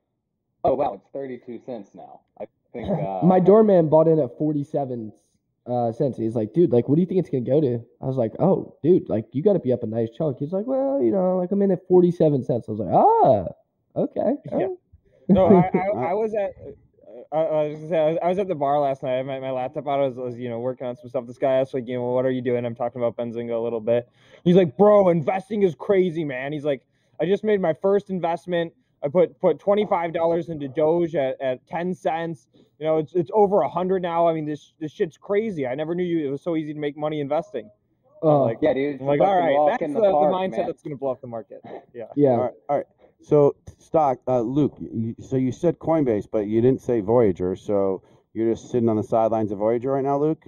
"Oh 0.63 0.75
wow, 0.75 0.95
it's 0.95 1.09
thirty-two 1.13 1.61
cents 1.65 1.91
now." 1.95 2.21
I 2.39 2.47
think 2.73 2.91
uh, 3.07 3.25
My 3.25 3.41
doorman 3.41 3.89
bought 3.89 4.09
in 4.09 4.21
at 4.21 4.37
47 4.37 5.13
uh, 5.67 5.93
cents. 5.93 6.19
He's 6.19 6.35
like, 6.35 6.53
dude, 6.53 6.73
like, 6.73 6.89
what 6.89 6.97
do 6.97 7.01
you 7.01 7.07
think 7.07 7.21
it's 7.21 7.31
to 7.31 7.41
go 7.41 7.61
to? 7.61 7.81
I 8.03 8.07
was 8.07 8.17
like, 8.17 8.33
oh, 8.39 8.77
dude, 8.83 9.09
like, 9.09 9.27
you 9.33 9.43
got 9.43 9.55
to 9.55 9.59
be 9.59 9.73
up 9.73 9.83
a 9.83 9.87
nice 9.87 10.09
chunk. 10.17 10.39
He's 10.39 10.53
like, 10.53 10.67
well, 10.67 11.03
you 11.03 11.11
know, 11.11 11.39
like, 11.39 11.51
I'm 11.53 11.63
in 11.63 11.71
at 11.71 11.87
47 11.89 12.45
cents. 12.45 12.69
I 12.69 12.73
was 12.73 12.81
like, 12.81 12.95
ah, 12.95 14.01
okay. 14.01 14.35
Yeah. 14.53 14.53
alright." 14.53 14.79
No, 15.29 15.47
I, 15.47 15.71
I, 15.79 16.09
I 16.11 16.13
was 16.15 16.35
at. 16.35 16.53
I, 17.33 17.37
I 17.39 17.69
was 17.69 17.77
gonna 17.77 17.89
say 17.89 17.99
I 17.99 18.09
was, 18.09 18.19
I 18.23 18.29
was 18.29 18.39
at 18.39 18.49
the 18.49 18.55
bar 18.55 18.79
last 18.81 19.03
night. 19.03 19.23
My, 19.23 19.39
my 19.41 19.51
laptop 19.51 19.87
out. 19.89 20.01
I 20.01 20.07
was, 20.07 20.17
was, 20.17 20.39
you 20.39 20.49
know, 20.49 20.59
working 20.59 20.87
on 20.87 20.97
some 20.97 21.09
stuff. 21.09 21.27
This 21.27 21.39
guy 21.39 21.53
asked 21.53 21.73
like, 21.73 21.87
you 21.87 21.95
know, 21.95 22.03
what 22.05 22.27
are 22.27 22.31
you 22.31 22.43
doing? 22.43 22.65
I'm 22.67 22.75
talking 22.75 23.01
about 23.01 23.17
Benzinga 23.17 23.55
a 23.55 23.59
little 23.59 23.81
bit. 23.81 24.09
He's 24.45 24.57
like, 24.57 24.77
bro, 24.77 25.09
investing 25.09 25.63
is 25.63 25.75
crazy, 25.75 26.25
man. 26.25 26.53
He's 26.53 26.65
like, 26.65 26.83
I 27.21 27.27
just 27.27 27.45
made 27.45 27.61
my 27.61 27.73
first 27.73 28.11
investment. 28.11 28.73
I 29.05 29.09
put 29.09 29.39
put 29.41 29.59
twenty 29.59 29.85
five 29.87 30.13
dollars 30.15 30.49
into 30.49 30.67
Doge 30.69 31.15
at, 31.15 31.41
at 31.41 31.67
ten 31.67 31.95
cents. 31.95 32.47
You 32.79 32.87
know, 32.87 32.99
it's 32.99 33.15
it's 33.15 33.31
over 33.35 33.61
a 33.63 33.69
hundred 33.69 34.03
now. 34.03 34.27
I 34.27 34.33
mean, 34.33 34.47
this 34.47 34.73
this 34.81 34.93
shit's 34.93 35.17
crazy. 35.19 35.67
I 35.67 35.75
never 35.75 35.95
knew 35.95 36.05
you. 36.05 36.27
It 36.27 36.31
was 36.31 36.43
so 36.43 36.57
easy 36.57 36.73
to 36.73 36.81
make 36.81 36.97
money 36.97 37.21
investing. 37.21 37.71
I'm 38.23 38.29
Oh, 38.29 38.43
like, 38.45 38.59
yeah, 38.63 38.73
dude, 38.73 39.01
I'm 39.01 39.07
like, 39.07 39.21
all 39.21 39.27
fucking 39.27 39.45
right, 39.47 39.55
walk 39.55 39.71
that's 39.73 39.83
in 39.83 39.93
the, 39.93 40.01
the 40.01 40.07
the 40.07 40.13
mindset 40.13 40.57
man. 40.57 40.67
that's 40.67 40.83
gonna 40.83 40.97
blow 40.97 41.11
up 41.11 41.21
the 41.21 41.27
market. 41.27 41.61
Yeah. 41.95 42.05
yeah. 42.17 42.31
All 42.31 42.43
right, 42.43 42.53
all 42.71 42.77
right. 42.79 42.87
So 43.21 43.55
stock, 43.79 44.19
uh, 44.27 44.41
Luke. 44.41 44.77
You, 44.81 45.15
so 45.21 45.37
you 45.37 45.53
said 45.53 45.79
Coinbase, 45.79 46.27
but 46.31 46.47
you 46.47 46.61
didn't 46.61 46.81
say 46.81 47.01
Voyager. 47.01 47.55
So 47.57 48.03
you're 48.33 48.51
just 48.53 48.71
sitting 48.71 48.89
on 48.89 48.97
the 48.97 49.03
sidelines 49.03 49.53
of 49.53 49.59
Voyager 49.59 49.93
right 49.93 50.05
now, 50.05 50.19
Luke. 50.19 50.43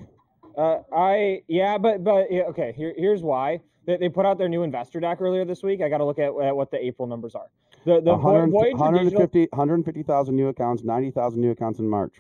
Uh, 0.57 0.79
I 0.93 1.43
yeah, 1.49 1.77
but 1.77 2.03
but 2.03 2.33
yeah, 2.33 2.43
okay. 2.45 2.73
Here 2.75 2.95
here's 2.97 3.23
why 3.23 3.61
they, 3.87 3.99
they 3.99 4.09
put 4.09 4.25
out 4.25 4.39
their 4.39 4.49
new 4.49 4.63
investor 4.63 4.99
deck 5.01 5.21
earlier 5.21 5.45
this 5.45 5.63
week. 5.63 5.83
I 5.83 5.89
got 5.91 5.99
to 5.99 6.05
look 6.05 6.19
at, 6.19 6.33
at 6.43 6.57
what 6.57 6.71
the 6.71 6.83
April 6.83 7.07
numbers 7.07 7.35
are. 7.35 7.49
The 7.87 8.01
the 8.01 8.17
Vo- 8.17 8.33
100 8.33 8.51
Voyager 8.51 8.71
Digital. 8.99 9.21
150 9.21 9.49
150,000 9.53 10.35
new 10.35 10.49
accounts, 10.49 10.83
90,000 10.83 11.41
new 11.41 11.51
accounts 11.53 11.79
in 11.79 11.89
March. 11.89 12.15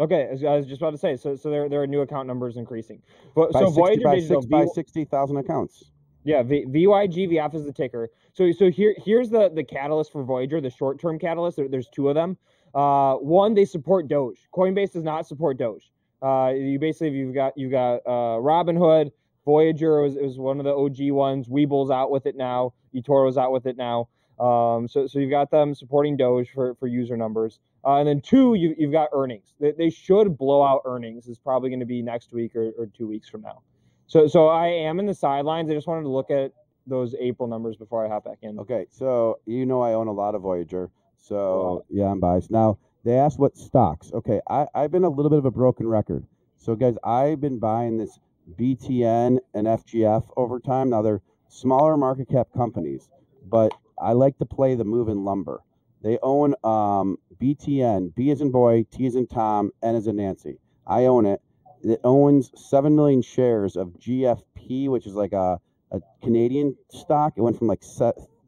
Okay, 0.00 0.28
as 0.30 0.44
I 0.44 0.56
was 0.56 0.66
just 0.66 0.82
about 0.82 0.90
to 0.90 0.98
say. 0.98 1.16
So 1.16 1.36
so 1.36 1.48
there 1.48 1.68
there 1.68 1.80
are 1.80 1.86
new 1.86 2.00
account 2.00 2.26
numbers 2.26 2.56
increasing. 2.56 3.00
But 3.34 3.52
By 3.52 3.60
so 3.60 3.66
60, 3.66 3.80
Voyager 3.80 4.02
by, 4.04 4.14
Digital. 4.16 4.42
six, 4.42 4.50
by 4.50 4.62
V- 4.64 4.70
60,000 4.74 5.36
accounts. 5.38 5.90
Yeah, 6.24 6.42
v- 6.42 6.66
VYGVF 6.66 7.54
is 7.54 7.64
the 7.64 7.72
ticker. 7.72 8.10
So 8.32 8.50
so 8.50 8.68
here 8.68 8.96
here's 8.98 9.30
the 9.30 9.48
the 9.48 9.62
catalyst 9.62 10.10
for 10.10 10.24
Voyager, 10.24 10.60
the 10.60 10.70
short 10.70 11.00
term 11.00 11.18
catalyst. 11.20 11.56
There, 11.56 11.68
there's 11.68 11.88
two 11.88 12.08
of 12.08 12.16
them. 12.16 12.36
Uh, 12.74 13.14
one 13.14 13.54
they 13.54 13.64
support 13.64 14.08
Doge. 14.08 14.48
Coinbase 14.52 14.92
does 14.92 15.04
not 15.04 15.26
support 15.26 15.56
Doge. 15.56 15.88
Uh, 16.20 16.52
you 16.54 16.78
basically 16.80 17.10
you've 17.10 17.34
got 17.34 17.56
you've 17.56 17.70
got 17.70 17.98
uh, 18.06 18.40
Robinhood, 18.42 19.12
Voyager 19.44 20.02
was 20.02 20.16
was 20.16 20.36
one 20.36 20.58
of 20.58 20.64
the 20.64 20.74
OG 20.74 21.12
ones. 21.12 21.46
Webull's 21.48 21.92
out 21.92 22.10
with 22.10 22.26
it 22.26 22.36
now. 22.36 22.74
eToro's 22.92 23.38
out 23.38 23.52
with 23.52 23.66
it 23.66 23.76
now. 23.76 24.08
Um, 24.38 24.86
so 24.88 25.06
so 25.06 25.18
you've 25.18 25.30
got 25.30 25.50
them 25.50 25.74
supporting 25.74 26.16
Doge 26.16 26.50
for 26.54 26.74
for 26.74 26.86
user 26.86 27.16
numbers. 27.16 27.58
Uh, 27.84 27.98
and 27.98 28.08
then 28.08 28.20
two, 28.20 28.54
you, 28.54 28.74
you've 28.76 28.90
got 28.90 29.08
earnings. 29.12 29.54
They, 29.60 29.70
they 29.70 29.90
should 29.90 30.36
blow 30.36 30.62
out 30.62 30.82
earnings. 30.84 31.28
Is 31.28 31.38
probably 31.38 31.70
going 31.70 31.80
to 31.80 31.86
be 31.86 32.02
next 32.02 32.32
week 32.32 32.56
or, 32.56 32.72
or 32.76 32.86
two 32.86 33.06
weeks 33.06 33.28
from 33.28 33.42
now. 33.42 33.62
So 34.06 34.26
so 34.26 34.48
I 34.48 34.66
am 34.66 34.98
in 35.00 35.06
the 35.06 35.14
sidelines. 35.14 35.70
I 35.70 35.74
just 35.74 35.86
wanted 35.86 36.02
to 36.02 36.08
look 36.10 36.30
at 36.30 36.52
those 36.86 37.14
April 37.20 37.48
numbers 37.48 37.76
before 37.76 38.04
I 38.04 38.08
hop 38.08 38.24
back 38.24 38.38
in. 38.42 38.58
Okay, 38.60 38.86
so 38.90 39.38
you 39.46 39.66
know 39.66 39.80
I 39.82 39.94
own 39.94 40.08
a 40.08 40.12
lot 40.12 40.34
of 40.34 40.42
Voyager. 40.42 40.90
So 41.16 41.84
yeah, 41.90 42.06
I'm 42.06 42.20
biased. 42.20 42.50
Now 42.50 42.78
they 43.04 43.14
asked 43.14 43.38
what 43.38 43.56
stocks. 43.56 44.10
Okay, 44.12 44.40
I, 44.48 44.66
I've 44.74 44.90
been 44.90 45.04
a 45.04 45.08
little 45.08 45.30
bit 45.30 45.38
of 45.38 45.44
a 45.44 45.50
broken 45.50 45.86
record. 45.86 46.24
So 46.56 46.74
guys, 46.74 46.94
I've 47.04 47.40
been 47.40 47.58
buying 47.58 47.98
this 47.98 48.18
BTN 48.58 49.38
and 49.54 49.66
FGF 49.66 50.24
over 50.36 50.60
time. 50.60 50.90
Now 50.90 51.02
they're 51.02 51.22
smaller 51.48 51.96
market 51.96 52.28
cap 52.28 52.48
companies, 52.54 53.08
but 53.48 53.72
I 54.00 54.12
like 54.12 54.38
to 54.38 54.46
play 54.46 54.74
the 54.74 54.84
move 54.84 55.08
in 55.08 55.24
lumber. 55.24 55.62
They 56.02 56.18
own 56.22 56.54
um, 56.62 57.18
BTN, 57.40 58.14
B 58.14 58.30
as 58.30 58.40
in 58.40 58.50
boy, 58.50 58.86
T 58.90 59.06
as 59.06 59.14
in 59.14 59.26
Tom, 59.26 59.72
N 59.82 59.96
as 59.96 60.06
in 60.06 60.16
Nancy. 60.16 60.58
I 60.86 61.06
own 61.06 61.26
it. 61.26 61.40
It 61.82 62.00
owns 62.04 62.50
seven 62.54 62.96
million 62.96 63.22
shares 63.22 63.76
of 63.76 63.88
GFP, 63.98 64.88
which 64.88 65.06
is 65.06 65.14
like 65.14 65.32
a 65.32 65.60
a 65.92 66.00
Canadian 66.22 66.76
stock. 66.90 67.34
It 67.36 67.42
went 67.42 67.58
from 67.58 67.68
like 67.68 67.82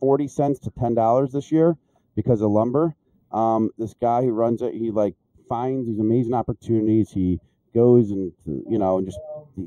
40 0.00 0.28
cents 0.28 0.58
to 0.60 0.70
$10 0.70 1.32
this 1.32 1.52
year 1.52 1.76
because 2.14 2.40
of 2.42 2.50
lumber. 2.50 2.94
Um, 3.32 3.70
this 3.78 3.94
guy 4.00 4.22
who 4.22 4.32
runs 4.32 4.62
it, 4.62 4.74
he 4.74 4.90
like 4.90 5.14
finds 5.48 5.86
these 5.86 6.00
amazing 6.00 6.34
opportunities. 6.34 7.10
He 7.10 7.40
goes 7.74 8.10
and 8.10 8.32
you 8.46 8.78
know 8.78 8.98
and 8.98 9.06
just 9.06 9.18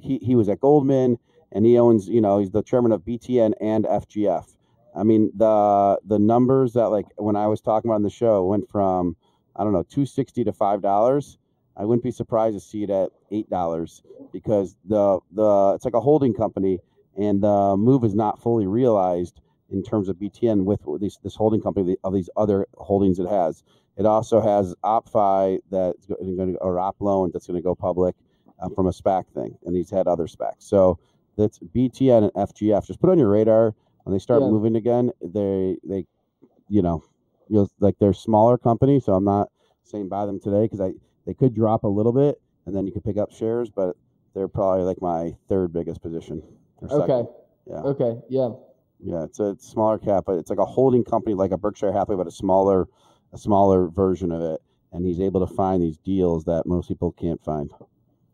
he, 0.01 0.17
he 0.21 0.35
was 0.35 0.49
at 0.49 0.59
Goldman 0.59 1.17
and 1.51 1.65
he 1.65 1.77
owns 1.77 2.07
you 2.07 2.19
know 2.19 2.39
he's 2.39 2.51
the 2.51 2.63
chairman 2.63 2.91
of 2.91 3.01
BTN 3.01 3.53
and 3.61 3.85
FGF. 3.85 4.45
I 4.95 5.03
mean 5.03 5.31
the 5.35 5.99
the 6.05 6.19
numbers 6.19 6.73
that 6.73 6.89
like 6.89 7.07
when 7.17 7.35
I 7.35 7.47
was 7.47 7.61
talking 7.61 7.89
about 7.89 7.95
on 7.95 8.03
the 8.03 8.09
show 8.09 8.45
went 8.45 8.69
from 8.69 9.15
I 9.55 9.63
don't 9.63 9.73
know 9.73 9.83
260 9.83 10.43
to 10.45 10.53
five 10.53 10.81
dollars. 10.81 11.37
I 11.77 11.85
wouldn't 11.85 12.03
be 12.03 12.11
surprised 12.11 12.55
to 12.55 12.59
see 12.59 12.83
it 12.83 12.89
at 12.89 13.11
eight 13.31 13.49
dollars 13.49 14.03
because 14.31 14.75
the 14.85 15.19
the 15.31 15.73
it's 15.75 15.85
like 15.85 15.93
a 15.93 16.01
holding 16.01 16.33
company 16.33 16.79
and 17.17 17.41
the 17.41 17.75
move 17.77 18.03
is 18.03 18.15
not 18.15 18.41
fully 18.41 18.67
realized 18.67 19.41
in 19.69 19.83
terms 19.83 20.09
of 20.09 20.17
BTN 20.17 20.65
with 20.65 20.81
this 20.99 21.17
this 21.23 21.35
holding 21.35 21.61
company 21.61 21.95
of 22.03 22.13
these 22.13 22.29
other 22.35 22.67
holdings 22.77 23.19
it 23.19 23.27
has. 23.27 23.63
It 23.97 24.05
also 24.05 24.41
has 24.41 24.73
OppFi 24.83 25.59
that's 25.69 26.05
going 26.05 26.53
to 26.53 26.59
or 26.59 26.75
OppLoan 26.75 27.31
that's 27.31 27.47
going 27.47 27.59
to 27.59 27.63
go 27.63 27.75
public 27.75 28.15
uh, 28.59 28.69
from 28.69 28.87
a 28.87 28.91
SPAC 28.91 29.27
thing, 29.33 29.57
and 29.65 29.75
he's 29.75 29.89
had 29.89 30.07
other 30.07 30.27
SPACs. 30.27 30.59
So 30.59 30.99
that's 31.37 31.59
BTN 31.59 32.23
and 32.23 32.33
FGF. 32.33 32.85
Just 32.87 32.99
put 32.99 33.09
on 33.09 33.17
your 33.17 33.29
radar 33.29 33.73
when 34.03 34.13
they 34.13 34.19
start 34.19 34.41
Yeah. 34.41 34.49
moving 34.49 34.75
again. 34.75 35.11
They 35.21 35.77
they, 35.83 36.05
you 36.69 36.81
know, 36.81 37.03
you'll 37.47 37.69
like 37.79 37.97
they're 37.99 38.13
smaller 38.13 38.57
companies, 38.57 39.05
so 39.05 39.13
I'm 39.13 39.23
not 39.25 39.49
saying 39.83 40.09
buy 40.09 40.25
them 40.25 40.39
today 40.39 40.63
because 40.63 40.81
I 40.81 40.93
they 41.25 41.33
could 41.33 41.53
drop 41.53 41.83
a 41.83 41.87
little 41.87 42.11
bit, 42.13 42.41
and 42.65 42.75
then 42.75 42.85
you 42.85 42.91
could 42.91 43.03
pick 43.03 43.17
up 43.17 43.31
shares, 43.31 43.69
but 43.69 43.95
they're 44.33 44.47
probably 44.47 44.83
like 44.83 45.01
my 45.01 45.35
third 45.49 45.73
biggest 45.73 46.01
position. 46.01 46.41
or. 46.81 47.03
Okay. 47.03 47.29
Yeah. 47.67 47.81
Okay. 47.81 48.19
Yeah. 48.29 48.49
Yeah, 49.03 49.23
it's 49.23 49.39
a 49.39 49.55
smaller 49.59 49.97
cap, 49.97 50.23
but 50.27 50.33
it's 50.37 50.49
like 50.49 50.59
a 50.59 50.65
holding 50.65 51.03
company, 51.03 51.33
like 51.35 51.51
a 51.51 51.57
Berkshire 51.57 51.91
Hathaway, 51.91 52.17
but 52.17 52.27
a 52.27 52.31
smaller, 52.31 52.87
a 53.33 53.37
smaller 53.37 53.87
version 53.87 54.31
of 54.31 54.41
it. 54.41 54.61
And 54.93 55.05
he's 55.05 55.19
able 55.19 55.45
to 55.45 55.53
find 55.55 55.81
these 55.81 55.97
deals 55.97 56.43
that 56.45 56.65
most 56.65 56.87
people 56.87 57.11
can't 57.13 57.43
find. 57.43 57.71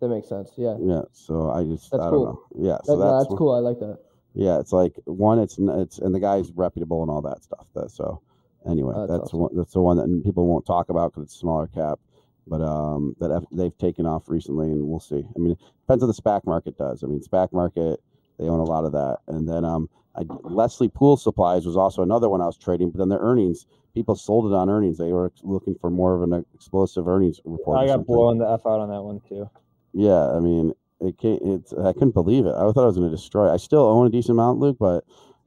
That 0.01 0.09
makes 0.09 0.27
sense. 0.27 0.51
Yeah. 0.57 0.75
Yeah, 0.79 1.01
so 1.11 1.49
I 1.51 1.63
just 1.63 1.91
That's 1.91 2.03
I 2.03 2.09
don't 2.11 2.23
know. 2.23 2.41
Yeah, 2.57 2.71
That- 2.73 2.85
so 2.85 2.95
no, 2.95 2.99
that's 2.99 3.27
that's 3.27 3.37
cool. 3.37 3.53
I 3.53 3.59
like 3.59 3.79
that. 3.79 3.99
Yeah, 4.37 4.59
it's 4.59 4.71
like 4.71 4.93
one, 5.05 5.39
it's 5.39 5.57
it's 5.57 5.97
and 5.97 6.13
the 6.13 6.19
guy's 6.19 6.51
reputable 6.51 7.01
and 7.01 7.09
all 7.09 7.23
that 7.23 7.43
stuff. 7.43 7.65
That, 7.73 7.89
so 7.89 8.21
anyway, 8.69 8.93
Oh, 8.95 9.07
that's 9.07 9.21
that's 9.21 9.33
one, 9.33 9.49
that's 9.57 9.73
the 9.73 9.81
one 9.81 9.97
that 9.97 10.23
people 10.23 10.45
won't 10.45 10.63
talk 10.63 10.89
about 10.89 11.11
because 11.11 11.23
it's 11.23 11.35
smaller 11.39 11.65
cap. 11.65 11.99
But 12.45 12.61
um, 12.61 13.15
that 13.19 13.31
F- 13.31 13.43
they've 13.51 13.77
taken 13.79 14.05
off 14.05 14.29
recently, 14.29 14.67
and 14.67 14.87
we'll 14.87 14.99
see. 14.99 15.25
I 15.35 15.39
mean, 15.39 15.53
it 15.53 15.59
depends 15.81 16.03
on 16.03 16.07
the 16.07 16.13
SPAC 16.13 16.45
market 16.45 16.77
does. 16.77 17.03
I 17.03 17.07
mean, 17.07 17.19
SPAC 17.19 17.51
market 17.51 17.99
they 18.37 18.47
own 18.47 18.59
a 18.59 18.63
lot 18.63 18.85
of 18.85 18.91
that, 18.91 19.17
and 19.27 19.49
then 19.49 19.65
um, 19.65 19.89
I, 20.15 20.21
Leslie 20.43 20.87
Pool 20.87 21.17
Supplies 21.17 21.65
was 21.65 21.75
also 21.75 22.03
another 22.03 22.29
one 22.29 22.39
I 22.39 22.45
was 22.45 22.57
trading, 22.59 22.91
but 22.91 22.99
then 22.99 23.09
their 23.09 23.19
earnings, 23.19 23.65
people 23.95 24.15
sold 24.15 24.51
it 24.51 24.55
on 24.55 24.69
earnings. 24.69 24.99
They 24.99 25.13
were 25.13 25.33
looking 25.41 25.73
for 25.81 25.89
more 25.89 26.15
of 26.15 26.21
an 26.21 26.45
explosive 26.53 27.07
earnings 27.07 27.41
report. 27.43 27.79
or 27.79 27.83
I 27.83 27.87
got 27.87 28.05
blown 28.05 28.37
the 28.37 28.47
f 28.47 28.67
out 28.67 28.81
on 28.81 28.89
that 28.89 29.01
one 29.01 29.19
too. 29.27 29.49
Yeah, 29.93 30.29
I 30.29 30.39
mean, 30.39 30.73
it 31.01 31.17
can't. 31.17 31.41
It's 31.43 31.73
I 31.73 31.93
couldn't 31.93 32.13
believe 32.13 32.45
it. 32.45 32.53
I 32.55 32.71
thought 32.71 32.83
I 32.83 32.85
was 32.85 32.97
going 32.97 33.09
to 33.09 33.15
destroy. 33.15 33.49
it. 33.49 33.53
I 33.53 33.57
still 33.57 33.85
own 33.85 34.07
a 34.07 34.09
decent 34.09 34.31
amount, 34.31 34.59
Luke, 34.59 34.77
but 34.79 35.03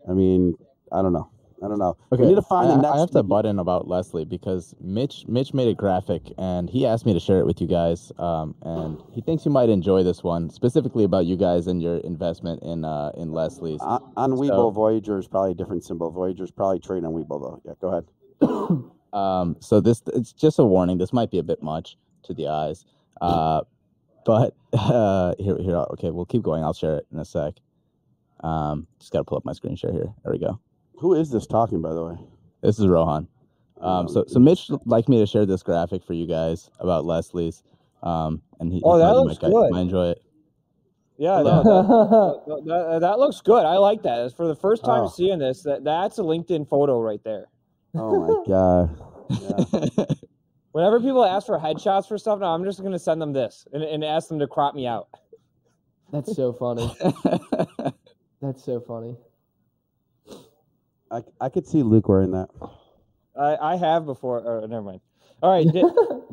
I 0.09 0.13
mean, 0.13 0.55
I 0.93 1.03
don't 1.03 1.13
know. 1.13 1.31
I 1.63 1.69
don't 1.69 1.79
know. 1.79 1.95
Okay, 2.11 2.23
We 2.23 2.31
need 2.31 2.37
to 2.37 2.43
find 2.43 2.71
I, 2.73 2.77
the 2.77 2.81
next. 2.81 2.95
I 2.95 2.99
have 3.01 3.11
to 3.11 3.23
butt 3.23 3.45
in 3.45 3.59
about 3.59 3.87
Leslie 3.87 4.25
because 4.25 4.75
Mitch 4.81 5.27
Mitch 5.29 5.53
made 5.53 5.69
a 5.69 5.75
graphic 5.75 6.23
and 6.39 6.71
he 6.71 6.87
asked 6.87 7.05
me 7.05 7.13
to 7.13 7.21
share 7.21 7.39
it 7.39 7.45
with 7.45 7.61
you 7.61 7.67
guys. 7.67 8.11
Um, 8.19 8.55
and 8.63 9.03
he 9.13 9.21
thinks 9.21 9.45
you 9.45 9.51
might 9.51 9.69
enjoy 9.69 10.03
this 10.03 10.23
one, 10.23 10.49
specifically 10.49 11.05
about 11.05 11.27
you 11.27 11.37
guys 11.37 11.67
and 11.67 11.83
your 11.83 11.99
investment 11.99 12.63
in 12.63 12.87
uh 12.87 13.13
in 13.15 13.33
Leslie's. 13.33 13.81
on, 13.83 14.11
on 14.17 14.33
Webull, 14.33 14.49
So- 14.49 14.71
Voyager 14.71 15.19
is 15.19 15.29
probably 15.29 15.51
a 15.51 15.55
different 15.55 15.85
symbol. 15.85 16.11
Voyager's 16.11 16.51
probably 16.51 16.79
trading 16.79 17.05
on 17.05 17.13
Webull 17.13 17.41
though. 17.41 17.63
Yeah, 17.67 17.75
go 17.81 17.89
ahead. 17.89 18.85
Um, 19.13 19.57
so 19.59 19.81
this 19.81 20.03
it's 20.15 20.33
just 20.33 20.61
a 20.61 20.65
warning. 20.65 20.99
This 20.99 21.13
might 21.13 21.33
be 21.33 21.39
a 21.39 21.43
bit 21.43 21.65
much 21.65 21.97
to 22.23 22.33
the 22.33 22.47
eyes. 22.47 22.85
Uh, 23.21 23.63
but 24.25 24.55
uh, 24.73 25.35
here 25.39 25.57
here 25.59 25.77
okay, 25.93 26.11
we'll 26.11 26.25
keep 26.27 26.43
going. 26.43 26.63
I'll 26.63 26.73
share 26.75 26.97
it 26.99 27.07
in 27.13 27.19
a 27.19 27.25
sec. 27.25 27.55
Um, 28.41 28.87
just 28.99 29.13
gotta 29.13 29.25
pull 29.25 29.37
up 29.39 29.45
my 29.45 29.53
screen 29.53 29.77
share 29.77 29.93
here. 29.93 30.13
There 30.25 30.33
we 30.33 30.39
go. 30.39 30.59
Who 30.99 31.15
is 31.15 31.31
this 31.31 31.47
talking, 31.47 31.81
by 31.83 31.93
the 31.95 32.05
way? 32.05 32.17
This 32.63 32.79
is 32.79 32.87
Rohan. 32.87 33.27
Um, 33.81 34.09
so 34.09 34.25
so 34.27 34.39
Mitch 34.39 34.71
liked 34.85 35.09
me 35.09 35.19
to 35.19 35.27
share 35.27 35.47
this 35.47 35.63
graphic 35.63 36.05
for 36.05 36.13
you 36.15 36.27
guys 36.27 36.71
about 36.81 37.05
Leslie's. 37.05 37.63
Um, 38.03 38.43
and 38.61 38.73
he 38.73 38.81
Oh, 38.85 38.97
he 38.97 39.03
that 39.03 39.13
looks 39.15 39.41
might, 39.43 39.51
good. 39.51 39.71
might 39.71 39.81
enjoy 39.81 40.09
it. 40.11 40.23
Yeah, 41.19 41.43
no, 41.43 41.63
that, 42.47 42.65
that, 42.65 42.99
that 43.01 43.19
looks 43.19 43.41
good. 43.43 43.65
I 43.67 43.77
like 43.77 44.03
that. 44.05 44.21
It's 44.25 44.35
for 44.35 44.47
the 44.47 44.55
first 44.57 44.85
time 44.85 45.03
Oh. 45.05 45.09
seeing 45.09 45.39
this. 45.39 45.63
That 45.63 45.85
that's 45.85 46.19
a 46.19 46.23
LinkedIn 46.23 46.67
photo 46.69 47.01
right 47.01 47.23
there. 47.25 47.47
Oh 47.95 48.27
my 48.27 48.45
god. 48.47 48.97
Whenever 50.73 51.01
people 51.01 51.25
ask 51.25 51.47
for 51.47 51.59
headshots 51.59 52.07
for 52.09 52.17
stuff, 52.19 52.41
now 52.41 52.55
I'm 52.55 52.65
just 52.65 52.83
gonna 52.83 52.99
send 52.99 53.21
them 53.21 53.33
this 53.33 53.67
and, 53.73 53.83
and 53.83 54.05
ask 54.05 54.29
them 54.29 54.39
to 54.39 54.47
crop 54.47 54.75
me 54.75 54.87
out. 54.87 55.09
That's 56.13 56.35
so 56.35 56.53
funny. 56.53 56.95
That's 58.43 58.65
so 58.65 58.81
funny. 58.81 59.17
I, 61.11 61.23
I 61.41 61.49
could 61.49 61.67
see 61.67 61.83
Luke 61.83 62.09
wearing 62.09 62.31
that. 62.33 62.49
I, 63.39 63.57
I 63.57 63.77
have 63.77 64.07
before. 64.07 64.43
Oh, 64.47 64.67
never 64.67 64.83
mind. 64.83 65.01
All 65.43 65.51
right, 65.53 65.67
di- 65.67 65.83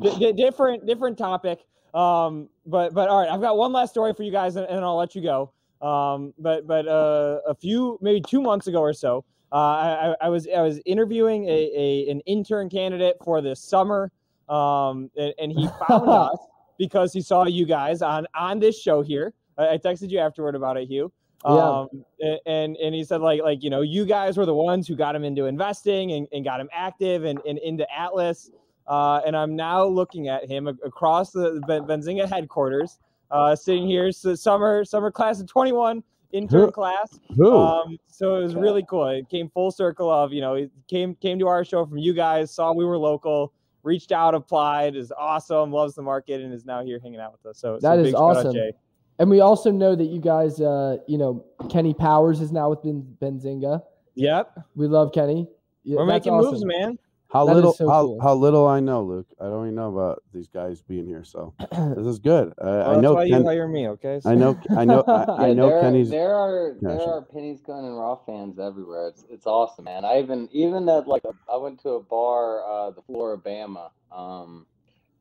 di- 0.02 0.18
di- 0.18 0.32
different 0.32 0.86
different 0.86 1.18
topic. 1.18 1.60
Um, 1.94 2.48
but 2.66 2.94
but 2.94 3.08
all 3.08 3.20
right, 3.20 3.30
I've 3.30 3.40
got 3.40 3.56
one 3.56 3.72
last 3.72 3.90
story 3.90 4.12
for 4.14 4.22
you 4.22 4.30
guys, 4.32 4.56
and, 4.56 4.66
and 4.66 4.84
I'll 4.84 4.96
let 4.96 5.14
you 5.14 5.22
go. 5.22 5.52
Um, 5.86 6.32
but 6.38 6.66
but 6.66 6.86
uh, 6.86 7.40
a 7.46 7.54
few 7.54 7.98
maybe 8.02 8.20
two 8.20 8.42
months 8.42 8.66
ago 8.66 8.80
or 8.80 8.92
so, 8.92 9.24
uh, 9.52 9.54
I, 9.56 10.10
I- 10.12 10.26
I 10.26 10.28
was 10.28 10.46
I 10.54 10.60
was 10.60 10.80
interviewing 10.86 11.46
a, 11.48 11.72
a 11.76 12.10
an 12.10 12.20
intern 12.26 12.68
candidate 12.68 13.16
for 13.24 13.40
this 13.40 13.60
summer, 13.62 14.10
um, 14.48 15.10
and, 15.16 15.34
and 15.38 15.52
he 15.52 15.68
found 15.88 16.08
us 16.08 16.38
because 16.78 17.12
he 17.12 17.20
saw 17.20 17.44
you 17.46 17.66
guys 17.66 18.02
on 18.02 18.26
on 18.34 18.58
this 18.58 18.80
show 18.80 19.02
here. 19.02 19.34
I, 19.56 19.70
I 19.74 19.78
texted 19.78 20.10
you 20.10 20.18
afterward 20.18 20.54
about 20.54 20.76
it, 20.76 20.86
Hugh. 20.88 21.12
Yeah. 21.44 21.50
Um, 21.52 21.88
a- 22.22 22.40
and 22.46 22.76
and 22.76 22.94
he 22.94 23.04
said 23.04 23.20
like 23.20 23.42
like 23.42 23.62
you 23.62 23.70
know 23.70 23.82
you 23.82 24.04
guys 24.04 24.36
were 24.36 24.46
the 24.46 24.54
ones 24.54 24.88
who 24.88 24.96
got 24.96 25.14
him 25.14 25.24
into 25.24 25.46
investing 25.46 26.12
and, 26.12 26.26
and 26.32 26.44
got 26.44 26.60
him 26.60 26.68
active 26.72 27.24
and, 27.24 27.38
and 27.46 27.58
into 27.58 27.86
Atlas. 27.96 28.50
Uh, 28.86 29.20
and 29.26 29.36
I'm 29.36 29.54
now 29.54 29.84
looking 29.84 30.28
at 30.28 30.48
him 30.48 30.66
across 30.66 31.30
the 31.30 31.60
Benzinga 31.68 32.26
headquarters, 32.26 32.98
uh, 33.30 33.54
sitting 33.54 33.86
here, 33.86 34.10
so 34.12 34.34
summer 34.34 34.82
summer 34.84 35.10
class 35.10 35.40
of 35.40 35.46
21 35.46 36.02
intern 36.32 36.60
Who- 36.60 36.70
class. 36.72 37.20
who? 37.36 37.56
Um, 37.56 37.98
so 38.08 38.36
it 38.36 38.42
was 38.42 38.54
really 38.54 38.84
cool. 38.88 39.06
It 39.08 39.28
came 39.28 39.48
full 39.50 39.70
circle 39.70 40.10
of 40.10 40.32
you 40.32 40.40
know 40.40 40.54
it 40.54 40.70
came 40.88 41.14
came 41.16 41.38
to 41.38 41.46
our 41.48 41.64
show 41.64 41.84
from 41.86 41.98
you 41.98 42.14
guys, 42.14 42.50
saw 42.50 42.72
we 42.72 42.84
were 42.84 42.98
local, 42.98 43.52
reached 43.82 44.12
out, 44.12 44.34
applied, 44.34 44.96
is 44.96 45.12
awesome, 45.16 45.72
loves 45.72 45.94
the 45.94 46.02
market, 46.02 46.40
and 46.40 46.52
is 46.52 46.64
now 46.64 46.82
here 46.84 46.98
hanging 47.02 47.20
out 47.20 47.32
with 47.32 47.46
us. 47.46 47.58
So 47.58 47.78
That 47.80 47.98
is 47.98 48.06
big 48.06 48.12
shout 48.12 48.22
out, 48.22 48.36
awesome. 48.36 48.54
Jay. 48.54 48.72
And 49.18 49.28
we 49.28 49.40
also 49.40 49.70
know 49.70 49.96
that 49.96 50.04
you 50.04 50.20
guys, 50.20 50.60
uh, 50.60 50.98
you 51.06 51.18
know, 51.18 51.44
Kenny 51.68 51.92
Powers 51.92 52.40
is 52.40 52.52
now 52.52 52.70
with 52.70 52.82
Ben 52.82 53.04
Benzinga. 53.20 53.82
Yep. 54.14 54.58
We 54.76 54.86
love 54.86 55.12
Kenny. 55.12 55.48
Yeah, 55.84 55.96
We're 55.96 56.06
making 56.06 56.32
awesome. 56.32 56.52
moves, 56.52 56.64
man. 56.64 56.98
How 57.32 57.44
That 57.44 57.58
is 57.60 57.74
little 57.74 57.76
so 57.76 57.92
how, 57.92 57.92
cool. 57.92 58.22
how 58.22 58.34
little 58.34 58.66
I 58.68 58.80
know, 58.80 59.02
Luke. 59.04 59.28
I 59.40 59.44
don't 59.46 59.66
even 59.66 59.76
know 59.76 59.96
about 59.96 60.22
these 60.32 60.48
guys 60.48 60.82
being 60.82 61.06
here. 61.06 61.24
So 61.24 61.54
this 61.72 62.06
is 62.06 62.20
good. 62.20 62.54
I, 62.62 62.68
Well, 62.82 62.94
I 62.94 62.96
that's 62.96 62.96
know 62.96 63.12
why 63.12 63.24
Ken, 63.26 63.40
you 63.40 63.44
hire 63.44 63.68
me, 63.68 63.88
okay? 63.90 64.20
I 64.24 64.34
know 64.36 64.58
I 64.74 64.84
know 64.86 65.04
I, 65.12 65.26
I 65.36 65.50
know 65.50 65.72
there, 65.72 65.72
Kenny's 65.72 66.10
there 66.10 66.34
are 66.34 66.76
Yeah, 66.80 66.88
there 66.88 66.98
sure. 66.98 67.16
are 67.16 67.22
pennies 67.22 67.60
gun 67.62 67.84
and 67.84 67.98
raw 67.98 68.16
fans 68.26 68.58
everywhere. 68.58 69.08
It's 69.08 69.24
it's 69.30 69.46
awesome, 69.46 69.86
man. 69.86 70.04
I 70.04 70.20
even 70.20 70.48
even 70.52 70.88
at 70.88 71.08
like 71.08 71.24
a, 71.24 71.32
I 71.52 71.56
went 71.58 71.80
to 71.82 71.90
a 71.90 72.02
bar, 72.02 72.64
uh, 72.64 72.90
the 72.92 73.02
Floribama, 73.02 73.90
um, 74.12 74.66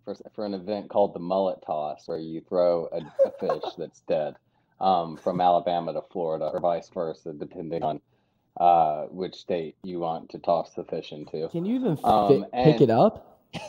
for 0.06 0.16
for 0.36 0.46
an 0.46 0.54
event 0.56 0.90
called 0.90 1.14
the 1.16 1.20
Mullet 1.20 1.60
Toss, 1.66 2.04
where 2.08 2.20
you 2.20 2.42
throw 2.42 2.88
a, 2.92 3.02
a 3.28 3.32
fish 3.40 3.64
that's 3.78 4.02
dead, 4.08 4.36
um, 4.80 5.18
from 5.18 5.42
Alabama 5.42 5.94
to 5.94 6.02
Florida 6.12 6.46
or 6.54 6.60
vice 6.62 6.90
versa, 6.94 7.34
depending 7.34 7.84
on 7.84 8.02
uh 8.60 9.04
which 9.06 9.36
state 9.36 9.76
you 9.84 10.00
want 10.00 10.30
to 10.30 10.40
toss 10.40 10.74
the 10.74 10.84
fish 10.84 11.12
into. 11.12 11.48
Can 11.50 11.66
you 11.66 11.76
even 11.76 11.96
fit, 11.98 12.06
Um, 12.06 12.46
pick 12.54 12.82
it 12.82 12.90
up? 12.90 13.40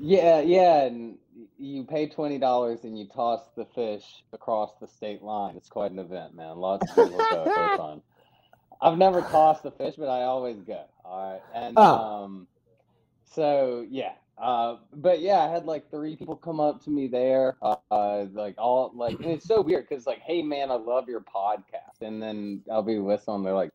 Yeah, 0.00 0.40
yeah, 0.40 0.84
and 0.84 1.18
you 1.58 1.82
pay 1.84 2.08
twenty 2.08 2.38
dollars 2.38 2.84
and 2.84 2.96
you 2.96 3.06
toss 3.08 3.40
the 3.56 3.64
fish 3.74 4.04
across 4.32 4.72
the 4.80 4.86
state 4.86 5.22
line. 5.22 5.56
It's 5.56 5.68
quite 5.68 5.90
an 5.90 5.98
event, 5.98 6.34
man. 6.36 6.56
Lots 6.56 6.88
of 6.88 6.94
people 6.94 7.18
go. 7.18 7.44
It's 7.46 7.76
fun. 7.76 8.02
I've 8.80 8.96
never 8.96 9.22
tossed 9.22 9.64
the 9.64 9.72
fish, 9.72 9.94
but 9.98 10.08
I 10.08 10.22
always 10.22 10.60
go. 10.62 10.84
All 11.04 11.32
right, 11.32 11.42
and 11.52 11.74
Ah. 11.76 12.22
um, 12.22 12.46
so 13.24 13.84
yeah, 13.90 14.12
uh, 14.40 14.76
but 14.94 15.20
yeah, 15.20 15.40
I 15.40 15.48
had 15.48 15.64
like 15.66 15.90
three 15.90 16.14
people 16.14 16.36
come 16.36 16.60
up 16.60 16.82
to 16.84 16.90
me 16.90 17.08
there, 17.08 17.56
uh, 17.60 17.76
uh 17.90 18.26
like 18.32 18.54
all 18.56 18.92
like, 18.94 19.18
and 19.18 19.32
it's 19.32 19.46
so 19.46 19.60
weird 19.62 19.88
because 19.88 20.06
like, 20.06 20.20
hey 20.20 20.42
man, 20.42 20.70
I 20.70 20.74
love 20.74 21.08
your 21.08 21.22
podcast, 21.22 22.02
and 22.02 22.22
then 22.22 22.62
I'll 22.70 22.82
be 22.82 22.98
listening. 22.98 23.42
they're 23.42 23.52
like, 23.52 23.72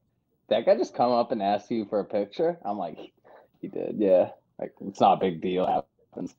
that 0.53 0.65
guy 0.65 0.75
just 0.75 0.93
come 0.93 1.11
up 1.11 1.31
and 1.31 1.41
ask 1.41 1.69
you 1.71 1.85
for 1.85 1.99
a 1.99 2.05
picture. 2.05 2.57
I'm 2.63 2.77
like, 2.77 2.97
he 3.61 3.67
did, 3.67 3.95
yeah. 3.97 4.29
Like 4.59 4.73
it's 4.81 4.99
not 4.99 5.17
a 5.17 5.19
big 5.19 5.41
deal. 5.41 5.65
Happens. 5.65 6.35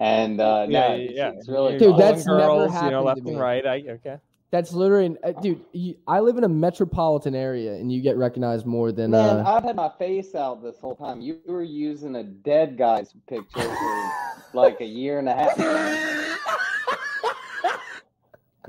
And 0.00 0.40
uh, 0.40 0.66
yeah, 0.68 0.88
no, 0.88 0.94
yeah, 0.94 1.02
it's, 1.02 1.14
yeah. 1.14 1.30
it's 1.36 1.48
really 1.48 1.78
Dude, 1.78 1.90
fun. 1.90 1.98
that's 1.98 2.24
calling 2.24 2.40
never 2.40 2.56
girls, 2.56 2.72
you 2.72 2.78
happened 2.78 2.92
know, 2.92 3.14
to 3.14 3.20
me. 3.22 3.30
and 3.32 3.40
right. 3.40 3.66
I 3.66 3.84
okay. 3.88 4.16
That's 4.50 4.72
literally, 4.72 5.14
uh, 5.22 5.32
dude. 5.32 5.60
You, 5.72 5.96
I 6.06 6.20
live 6.20 6.38
in 6.38 6.44
a 6.44 6.48
metropolitan 6.48 7.34
area, 7.34 7.74
and 7.74 7.92
you 7.92 8.00
get 8.00 8.16
recognized 8.16 8.64
more 8.64 8.92
than. 8.92 9.10
Man, 9.10 9.40
uh, 9.40 9.44
I've 9.46 9.64
had 9.64 9.76
my 9.76 9.90
face 9.98 10.34
out 10.34 10.62
this 10.62 10.78
whole 10.78 10.96
time. 10.96 11.20
You 11.20 11.38
were 11.46 11.62
using 11.62 12.16
a 12.16 12.22
dead 12.22 12.78
guy's 12.78 13.12
picture 13.28 13.60
for 13.60 14.12
like 14.54 14.80
a 14.80 14.86
year 14.86 15.18
and 15.18 15.28
a 15.28 15.34
half. 15.34 15.58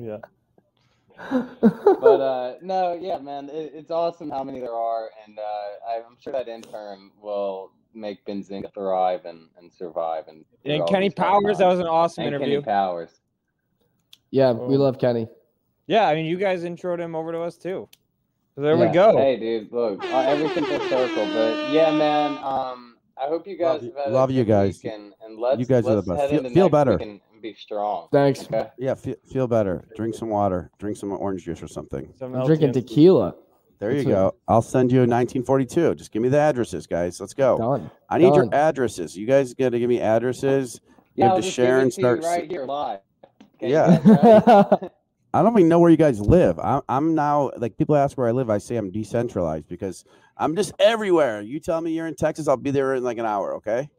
Yeah. 0.02 0.20
But 1.32 2.22
uh, 2.22 2.54
no, 2.62 2.94
yeah, 3.00 3.18
man, 3.20 3.50
it, 3.50 3.72
it's 3.76 3.92
awesome 3.92 4.30
how 4.30 4.44
many 4.44 4.60
there 4.60 4.74
are, 4.74 5.10
and 5.28 5.38
uh, 5.38 5.92
I'm 6.08 6.18
sure 6.22 6.34
that 6.34 6.48
intern 6.48 7.12
will 7.22 7.72
make 7.94 8.26
Benzinga 8.26 8.74
thrive 8.74 9.26
and, 9.26 9.48
and 9.58 9.72
survive. 9.72 10.26
And 10.28 10.46
And 10.66 10.88
Kenny 10.88 11.10
Powers, 11.10 11.58
that 11.58 11.68
was 11.68 11.80
an 11.80 11.88
awesome 11.88 12.24
And 12.26 12.36
interview. 12.36 12.62
Kenny 12.62 12.66
Powers. 12.66 13.20
yeah, 14.32 14.52
we 14.52 14.76
Oh. 14.76 14.80
love 14.80 15.00
Kenny. 15.00 15.28
Yeah, 15.88 16.08
I 16.08 16.14
mean, 16.16 16.26
you 16.26 16.38
guys 16.38 16.64
introed 16.64 17.00
him 17.00 17.16
over 17.16 17.32
to 17.32 17.42
us 17.42 17.58
too. 17.58 17.90
So 18.56 18.62
there 18.62 18.76
Yeah. 18.78 18.88
we 18.88 18.94
go. 18.94 19.18
Hey, 19.18 19.38
dude, 19.38 19.72
look, 19.72 20.04
uh, 20.04 20.20
everything 20.20 20.64
full 20.66 20.80
circle. 20.88 21.26
But 21.34 21.72
yeah, 21.72 21.92
man, 21.92 22.38
um, 22.44 22.98
I 23.22 23.28
hope 23.28 23.48
you 23.48 23.58
guys 23.58 23.82
Love 23.82 23.84
you- 23.84 23.90
have 23.96 24.04
had 24.06 24.12
a 24.12 24.16
love 24.16 24.32
you 24.32 24.44
guys. 24.46 24.82
week, 24.84 24.94
And, 24.94 25.14
and 25.24 25.40
let's, 25.40 25.60
You 25.60 25.66
guys 25.66 25.86
are 25.88 25.96
the 25.96 26.04
best. 26.04 26.30
Feel- 26.30 26.50
feel 26.52 26.70
better. 26.70 26.92
week 26.92 27.02
And, 27.02 27.22
and 27.40 27.54
be 27.54 27.54
strong. 27.60 28.08
Thanks. 28.12 28.44
Okay. 28.46 28.68
Yeah, 28.78 28.96
feel, 28.96 29.16
feel 29.32 29.48
better. 29.48 29.88
Drink 29.96 30.16
some 30.16 30.30
water. 30.30 30.72
Drink 30.80 30.98
some 30.98 31.12
orange 31.12 31.46
juice 31.46 31.62
or 31.64 31.68
something. 31.68 32.12
Some 32.18 32.36
I'm 32.36 32.46
drinking 32.46 32.70
LTN. 32.70 32.74
tequila. 32.74 33.36
There 33.80 33.92
you 33.92 33.98
That's 33.98 34.08
it. 34.08 34.12
go. 34.12 34.36
I'll 34.48 34.62
send 34.62 34.92
you 34.92 35.00
a 35.00 35.08
1942. 35.08 35.96
Just 35.96 36.12
give 36.12 36.22
me 36.22 36.28
the 36.30 36.38
addresses, 36.40 36.86
guys. 36.86 37.20
Let's 37.20 37.34
go. 37.34 37.58
Done. 37.58 37.90
I 38.10 38.18
need 38.18 38.36
your 38.36 38.54
addresses. 38.54 39.16
You 39.18 39.26
guys 39.26 39.54
got 39.54 39.70
to 39.70 39.80
give 39.80 39.90
me 39.90 40.02
addresses. 40.02 40.82
Yeah, 41.16 41.26
Give 41.26 41.32
I'll 41.32 41.36
to 41.38 41.42
just 41.44 41.56
share 41.56 41.80
and 41.80 41.92
to 41.92 42.00
start. 42.02 42.24
right 42.24 42.50
here 42.50 42.66
live. 42.66 43.00
Okay, 43.56 43.72
Yeah. 43.72 44.00
you 44.06 44.16
guys 44.16 44.24
ready? 44.82 44.90
I 45.34 45.44
don't 45.44 45.54
even 45.58 45.70
know 45.70 45.80
where 45.80 45.92
you 45.92 45.98
guys 45.98 46.20
live. 46.20 46.60
I'm, 46.60 46.82
I'm 46.90 47.16
now 47.16 47.52
like 47.58 47.78
people 47.78 47.96
ask 47.96 48.18
where 48.18 48.28
I 48.28 48.32
live. 48.32 48.50
I 48.50 48.58
say 48.58 48.76
I'm 48.78 48.90
decentralized 48.92 49.68
because 49.70 50.04
I'm 50.38 50.56
just 50.56 50.74
everywhere. 50.80 51.42
You 51.42 51.60
tell 51.60 51.80
me 51.80 51.92
you're 51.92 52.08
in 52.08 52.16
Texas, 52.16 52.48
I'll 52.48 52.58
be 52.58 52.72
there 52.72 52.96
in 52.96 53.04
like 53.04 53.18
an 53.20 53.26
hour. 53.28 53.54
Okay. 53.56 53.90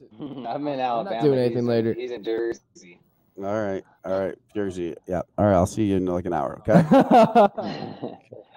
I'm 0.20 0.66
in 0.68 0.80
Alabama. 0.80 1.16
Not 1.16 1.22
doing 1.24 1.38
anything 1.38 1.56
he's 1.56 1.62
in- 1.64 1.66
later. 1.66 1.92
He's 1.94 2.10
in 2.10 2.22
Jersey. 2.24 3.00
All 3.38 3.44
right. 3.44 3.84
All 4.04 4.18
right. 4.20 4.34
Jersey. 4.54 4.94
Yeah. 5.06 5.22
All 5.36 5.44
right. 5.46 5.54
I'll 5.54 5.66
see 5.66 5.84
you 5.84 5.96
in 5.96 6.06
like 6.06 6.26
an 6.26 6.32
hour. 6.32 6.60
Okay. 6.68 6.84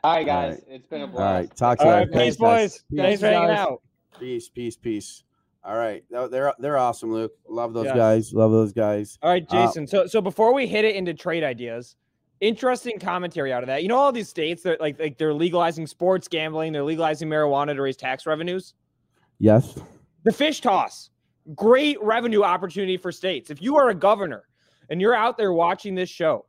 All 0.03 0.15
right, 0.15 0.25
guys. 0.25 0.53
right. 0.55 0.63
It's 0.67 0.87
been 0.87 1.01
a 1.01 1.07
blast. 1.07 1.21
All 1.21 1.33
right, 1.33 1.55
Talk 1.55 1.77
to 1.79 1.83
All 1.83 1.89
you 1.91 1.95
right, 1.97 2.07
later. 2.07 2.11
peace, 2.11 2.19
Thanks, 2.19 2.37
guys. 2.37 2.83
boys. 2.89 2.97
Thanks 2.97 3.21
for 3.21 3.27
hanging 3.27 3.49
out. 3.51 3.81
Peace. 4.19 4.49
Peace. 4.49 4.75
Peace. 4.75 5.23
All 5.63 5.77
right. 5.77 6.03
No, 6.09 6.27
They're 6.27 6.51
they're 6.57 6.77
awesome, 6.79 7.13
Luke. 7.13 7.33
Love 7.47 7.73
those 7.73 7.85
Yes. 7.85 7.95
guys. 7.95 8.33
Love 8.33 8.51
those 8.51 8.73
guys. 8.73 9.19
All 9.21 9.29
right, 9.29 9.45
Uh, 9.51 9.67
Jason. 9.67 9.85
so 9.85 10.07
so 10.07 10.19
before 10.19 10.55
we 10.55 10.65
hit 10.65 10.85
it 10.85 10.95
into 10.95 11.13
trade 11.13 11.43
ideas, 11.43 11.95
interesting 12.39 12.97
commentary 12.97 13.53
out 13.53 13.61
of 13.61 13.67
that. 13.67 13.83
You 13.83 13.89
know, 13.89 13.97
all 13.97 14.11
these 14.11 14.27
states 14.29 14.63
that 14.63 14.81
like 14.81 14.99
like 14.99 15.19
they're 15.19 15.35
legalizing 15.35 15.85
sports 15.85 16.27
gambling, 16.27 16.73
they're 16.73 16.83
legalizing 16.83 17.29
marijuana 17.29 17.75
to 17.75 17.81
raise 17.83 17.95
tax 17.95 18.25
revenues. 18.25 18.73
Yes. 19.37 19.79
The 20.23 20.31
fish 20.31 20.61
toss, 20.61 21.11
great 21.56 22.02
revenue 22.02 22.43
opportunity 22.43 22.97
for 22.97 23.12
states. 23.12 23.49
If 23.49 23.62
you 23.62 23.78
are 23.78 23.89
a 23.89 23.95
governor 23.95 24.43
and 24.89 25.02
you're 25.02 25.16
out 25.16 25.38
there 25.38 25.54
watching 25.54 25.95
this 25.95 26.10
show, 26.10 26.45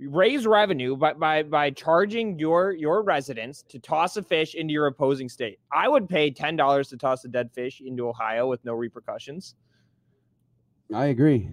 raise 0.00 0.46
revenue 0.46 0.96
by 0.96 1.12
by 1.14 1.42
by 1.42 1.70
charging 1.70 2.38
your 2.38 2.72
your 2.72 3.02
residents 3.02 3.62
to 3.68 3.78
toss 3.78 4.16
a 4.16 4.22
fish 4.22 4.54
into 4.54 4.72
your 4.72 4.86
opposing 4.86 5.28
state. 5.28 5.58
I 5.72 5.88
would 5.88 6.08
pay 6.08 6.30
ten 6.30 6.56
dollars 6.56 6.88
to 6.88 6.96
toss 6.96 7.24
a 7.24 7.28
dead 7.28 7.50
fish 7.52 7.80
into 7.84 8.08
Ohio 8.08 8.48
with 8.48 8.64
no 8.64 8.74
repercussions. 8.74 9.54
I 10.92 11.06
agree. 11.06 11.50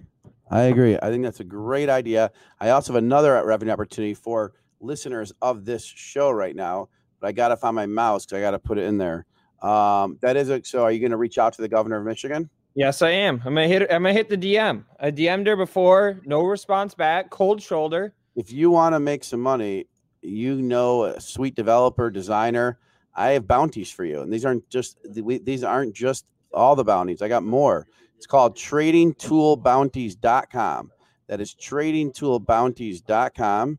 I 0.50 0.62
agree. 0.62 0.98
I 1.00 1.08
think 1.08 1.24
that's 1.24 1.40
a 1.40 1.44
great 1.44 1.88
idea. 1.88 2.30
I 2.60 2.70
also 2.70 2.92
have 2.92 3.02
another 3.02 3.42
revenue 3.44 3.72
opportunity 3.72 4.12
for 4.12 4.52
listeners 4.80 5.32
of 5.40 5.64
this 5.64 5.84
show 5.84 6.30
right 6.30 6.54
now, 6.54 6.88
but 7.20 7.28
I 7.28 7.32
got 7.32 7.48
to 7.48 7.56
find 7.56 7.74
my 7.74 7.86
mouse 7.86 8.26
because 8.26 8.38
I 8.38 8.40
got 8.42 8.50
to 8.50 8.58
put 8.58 8.76
it 8.76 8.84
in 8.84 8.98
there. 8.98 9.24
Um, 9.62 10.18
that 10.20 10.36
is 10.36 10.50
a, 10.50 10.62
so. 10.64 10.82
Are 10.82 10.92
you 10.92 11.00
going 11.00 11.12
to 11.12 11.16
reach 11.16 11.38
out 11.38 11.54
to 11.54 11.62
the 11.62 11.68
governor 11.68 11.98
of 11.98 12.04
Michigan? 12.04 12.50
Yes, 12.74 13.02
I 13.02 13.10
am. 13.10 13.42
I'm 13.44 13.54
gonna 13.54 13.68
hit. 13.68 13.82
I'm 13.82 14.02
gonna 14.02 14.14
hit 14.14 14.30
the 14.30 14.36
DM. 14.36 14.84
I 14.98 15.10
DM'd 15.10 15.46
her 15.46 15.56
before, 15.56 16.20
no 16.24 16.42
response 16.42 16.94
back. 16.94 17.28
Cold 17.30 17.60
shoulder. 17.60 18.14
If 18.34 18.50
you 18.50 18.70
want 18.70 18.94
to 18.94 19.00
make 19.00 19.24
some 19.24 19.40
money, 19.40 19.88
you 20.22 20.62
know 20.62 21.04
a 21.04 21.20
sweet 21.20 21.54
developer, 21.54 22.10
designer. 22.10 22.78
I 23.14 23.32
have 23.32 23.46
bounties 23.46 23.90
for 23.90 24.06
you, 24.06 24.22
and 24.22 24.32
these 24.32 24.46
aren't 24.46 24.66
just 24.70 24.96
these 25.04 25.64
aren't 25.64 25.94
just 25.94 26.24
all 26.54 26.74
the 26.74 26.84
bounties. 26.84 27.20
I 27.20 27.28
got 27.28 27.42
more. 27.42 27.86
It's 28.16 28.26
called 28.26 28.56
tradingtoolbounties.com. 28.56 30.92
That 31.26 31.40
is 31.40 31.54
tradingtoolbounties.com. 31.54 33.78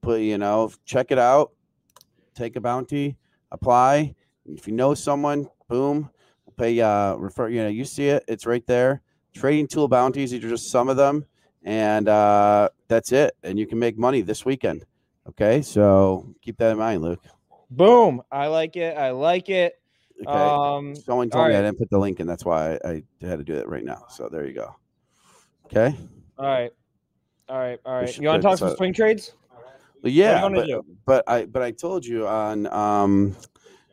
Put 0.00 0.20
you 0.20 0.38
know, 0.38 0.72
check 0.86 1.10
it 1.10 1.18
out. 1.18 1.52
Take 2.34 2.56
a 2.56 2.60
bounty, 2.60 3.18
apply. 3.52 4.14
If 4.46 4.66
you 4.66 4.72
know 4.72 4.94
someone, 4.94 5.46
boom, 5.68 6.08
pay 6.60 6.80
uh 6.80 7.14
refer, 7.14 7.48
you 7.48 7.62
know, 7.62 7.68
you 7.68 7.84
see 7.84 8.08
it, 8.08 8.24
it's 8.28 8.46
right 8.46 8.66
there. 8.66 9.02
Trading 9.34 9.66
tool 9.66 9.88
bounties, 9.88 10.30
these 10.30 10.44
are 10.44 10.48
just 10.48 10.70
some 10.70 10.88
of 10.88 10.96
them. 10.96 11.24
And 11.62 12.08
uh 12.08 12.68
that's 12.88 13.12
it. 13.12 13.34
And 13.42 13.58
you 13.58 13.66
can 13.66 13.78
make 13.78 13.98
money 13.98 14.20
this 14.20 14.44
weekend. 14.44 14.84
Okay, 15.28 15.62
so 15.62 16.34
keep 16.42 16.56
that 16.58 16.72
in 16.72 16.78
mind, 16.78 17.02
Luke. 17.02 17.22
Boom. 17.70 18.22
I 18.30 18.48
like 18.48 18.76
it. 18.76 18.96
I 18.96 19.10
like 19.10 19.48
it. 19.48 19.74
Okay. 20.22 20.30
Um. 20.30 20.94
Someone 20.96 21.30
told 21.30 21.48
me 21.48 21.54
I 21.54 21.62
didn't 21.62 21.78
put 21.78 21.88
the 21.88 21.98
link 21.98 22.20
in. 22.20 22.26
That's 22.26 22.44
why 22.44 22.78
I, 22.84 23.02
I 23.22 23.26
had 23.26 23.38
to 23.38 23.44
do 23.44 23.54
that 23.54 23.68
right 23.68 23.84
now. 23.84 24.04
So 24.10 24.28
there 24.28 24.46
you 24.46 24.52
go. 24.52 24.74
Okay. 25.66 25.96
All 26.38 26.46
right. 26.46 26.72
All 27.48 27.58
right. 27.58 27.78
All 27.86 27.94
right. 27.94 28.18
You 28.18 28.28
want 28.28 28.42
to 28.42 28.48
talk 28.48 28.58
some 28.58 28.70
so- 28.70 28.76
swing 28.76 28.92
trades? 28.92 29.34
Well, 30.02 30.10
yeah, 30.10 30.48
but, 30.48 30.66
but 31.04 31.24
I 31.28 31.44
but 31.44 31.60
I 31.60 31.72
told 31.72 32.06
you 32.06 32.26
on 32.26 32.66
um, 32.68 33.36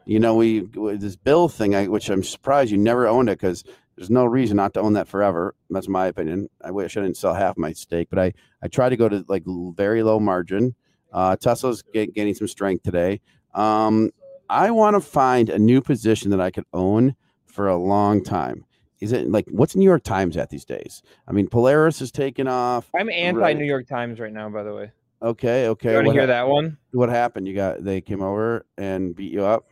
you 0.08 0.20
know, 0.20 0.36
we 0.36 0.62
this 0.98 1.16
bill 1.16 1.50
thing, 1.50 1.76
I, 1.76 1.88
which 1.88 2.10
I'm 2.10 2.24
surprised 2.24 2.72
you 2.72 2.78
never 2.78 3.08
owned 3.08 3.30
it 3.30 3.40
because 3.40 3.64
there's 3.96 4.10
no 4.10 4.26
reason 4.26 4.58
not 4.58 4.74
to 4.76 4.80
own 4.80 4.94
that 4.94 5.08
forever. 5.08 5.54
That's 5.70 5.88
my 5.88 6.08
opinion. 6.08 6.50
I 6.64 6.72
wish 6.72 6.96
I 6.96 7.02
didn't 7.02 7.18
sell 7.18 7.34
half 7.34 7.58
my 7.58 7.74
stake, 7.74 8.08
but 8.10 8.20
I 8.20 8.34
I 8.62 8.68
try 8.68 8.90
to 8.90 8.96
go 8.96 9.10
to 9.10 9.26
like 9.28 9.44
very 9.76 10.04
low 10.04 10.20
margin. 10.20 10.76
Uh, 11.12 11.36
Tesla's 11.36 11.82
get, 11.94 12.14
gaining 12.14 12.36
some 12.36 12.48
strength 12.48 12.84
today. 12.84 13.22
Um, 13.54 14.12
I 14.50 14.72
want 14.72 14.96
to 14.96 15.02
find 15.02 15.50
a 15.50 15.60
new 15.60 15.82
position 15.82 16.32
that 16.32 16.40
I 16.42 16.52
could 16.52 16.66
own 16.74 17.16
for 17.46 17.68
a 17.68 17.76
long 17.78 18.24
time. 18.24 18.66
Is 19.02 19.12
it 19.12 19.30
like 19.30 19.46
what's 19.50 19.76
New 19.76 19.86
York 19.86 20.04
Times 20.04 20.38
at 20.38 20.50
these 20.50 20.66
days? 20.66 21.04
I 21.28 21.32
mean, 21.34 21.48
Polaris 21.50 22.02
is 22.02 22.12
taking 22.12 22.48
off. 22.48 22.90
I'm 22.98 23.10
anti 23.10 23.40
Right. 23.40 23.58
New 23.58 23.66
York 23.66 23.88
Times 23.88 24.20
right 24.20 24.32
now. 24.32 24.50
By 24.50 24.64
the 24.64 24.74
way. 24.74 24.92
Okay, 25.22 25.68
okay. 25.68 25.92
You 25.92 25.96
want 25.96 26.08
to 26.08 26.12
hear 26.14 26.22
hap- 26.22 26.28
that 26.30 26.48
one? 26.48 26.78
What 26.92 27.10
happened? 27.10 27.48
You 27.48 27.56
got 27.56 27.84
they 27.84 28.02
came 28.02 28.22
over 28.22 28.66
and 28.78 29.16
beat 29.16 29.34
you 29.34 29.44
up. 29.44 29.72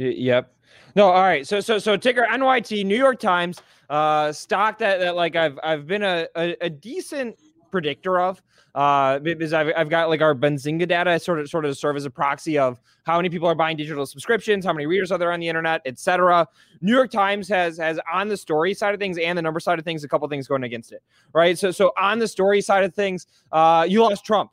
Yep. 0.00 0.54
No, 0.96 1.06
all 1.10 1.22
right. 1.22 1.46
So 1.46 1.60
so 1.60 1.78
so 1.78 1.96
ticker 1.96 2.26
NYT 2.30 2.84
New 2.84 2.96
York 2.96 3.20
Times 3.20 3.60
uh 3.90 4.32
stock 4.32 4.78
that, 4.78 4.98
that 5.00 5.14
like 5.14 5.36
I've 5.36 5.58
I've 5.62 5.86
been 5.86 6.02
a, 6.02 6.26
a, 6.36 6.56
a 6.62 6.70
decent 6.70 7.36
predictor 7.70 8.18
of 8.18 8.42
uh 8.74 9.18
because 9.18 9.52
I've, 9.52 9.72
I've 9.76 9.88
got 9.90 10.08
like 10.08 10.22
our 10.22 10.34
Benzinga 10.34 10.88
data 10.88 11.18
sort 11.20 11.38
of 11.38 11.50
sort 11.50 11.66
of 11.66 11.76
serve 11.76 11.96
as 11.96 12.06
a 12.06 12.10
proxy 12.10 12.58
of 12.58 12.80
how 13.04 13.16
many 13.16 13.28
people 13.28 13.46
are 13.46 13.54
buying 13.54 13.76
digital 13.76 14.06
subscriptions, 14.06 14.64
how 14.64 14.72
many 14.72 14.86
readers 14.86 15.12
are 15.12 15.18
there 15.18 15.32
on 15.32 15.38
the 15.40 15.48
internet, 15.48 15.82
etc. 15.84 16.48
New 16.80 16.92
York 16.94 17.10
Times 17.10 17.46
has 17.48 17.76
has 17.76 18.00
on 18.12 18.28
the 18.28 18.36
story 18.36 18.72
side 18.72 18.94
of 18.94 19.00
things 19.00 19.18
and 19.18 19.36
the 19.36 19.42
number 19.42 19.60
side 19.60 19.78
of 19.78 19.84
things 19.84 20.02
a 20.02 20.08
couple 20.08 20.26
things 20.28 20.48
going 20.48 20.64
against 20.64 20.92
it, 20.92 21.02
right? 21.34 21.58
So 21.58 21.70
so 21.70 21.92
on 22.00 22.18
the 22.18 22.28
story 22.28 22.62
side 22.62 22.84
of 22.84 22.94
things, 22.94 23.26
uh 23.52 23.86
you 23.88 24.02
lost 24.02 24.24
Trump, 24.24 24.50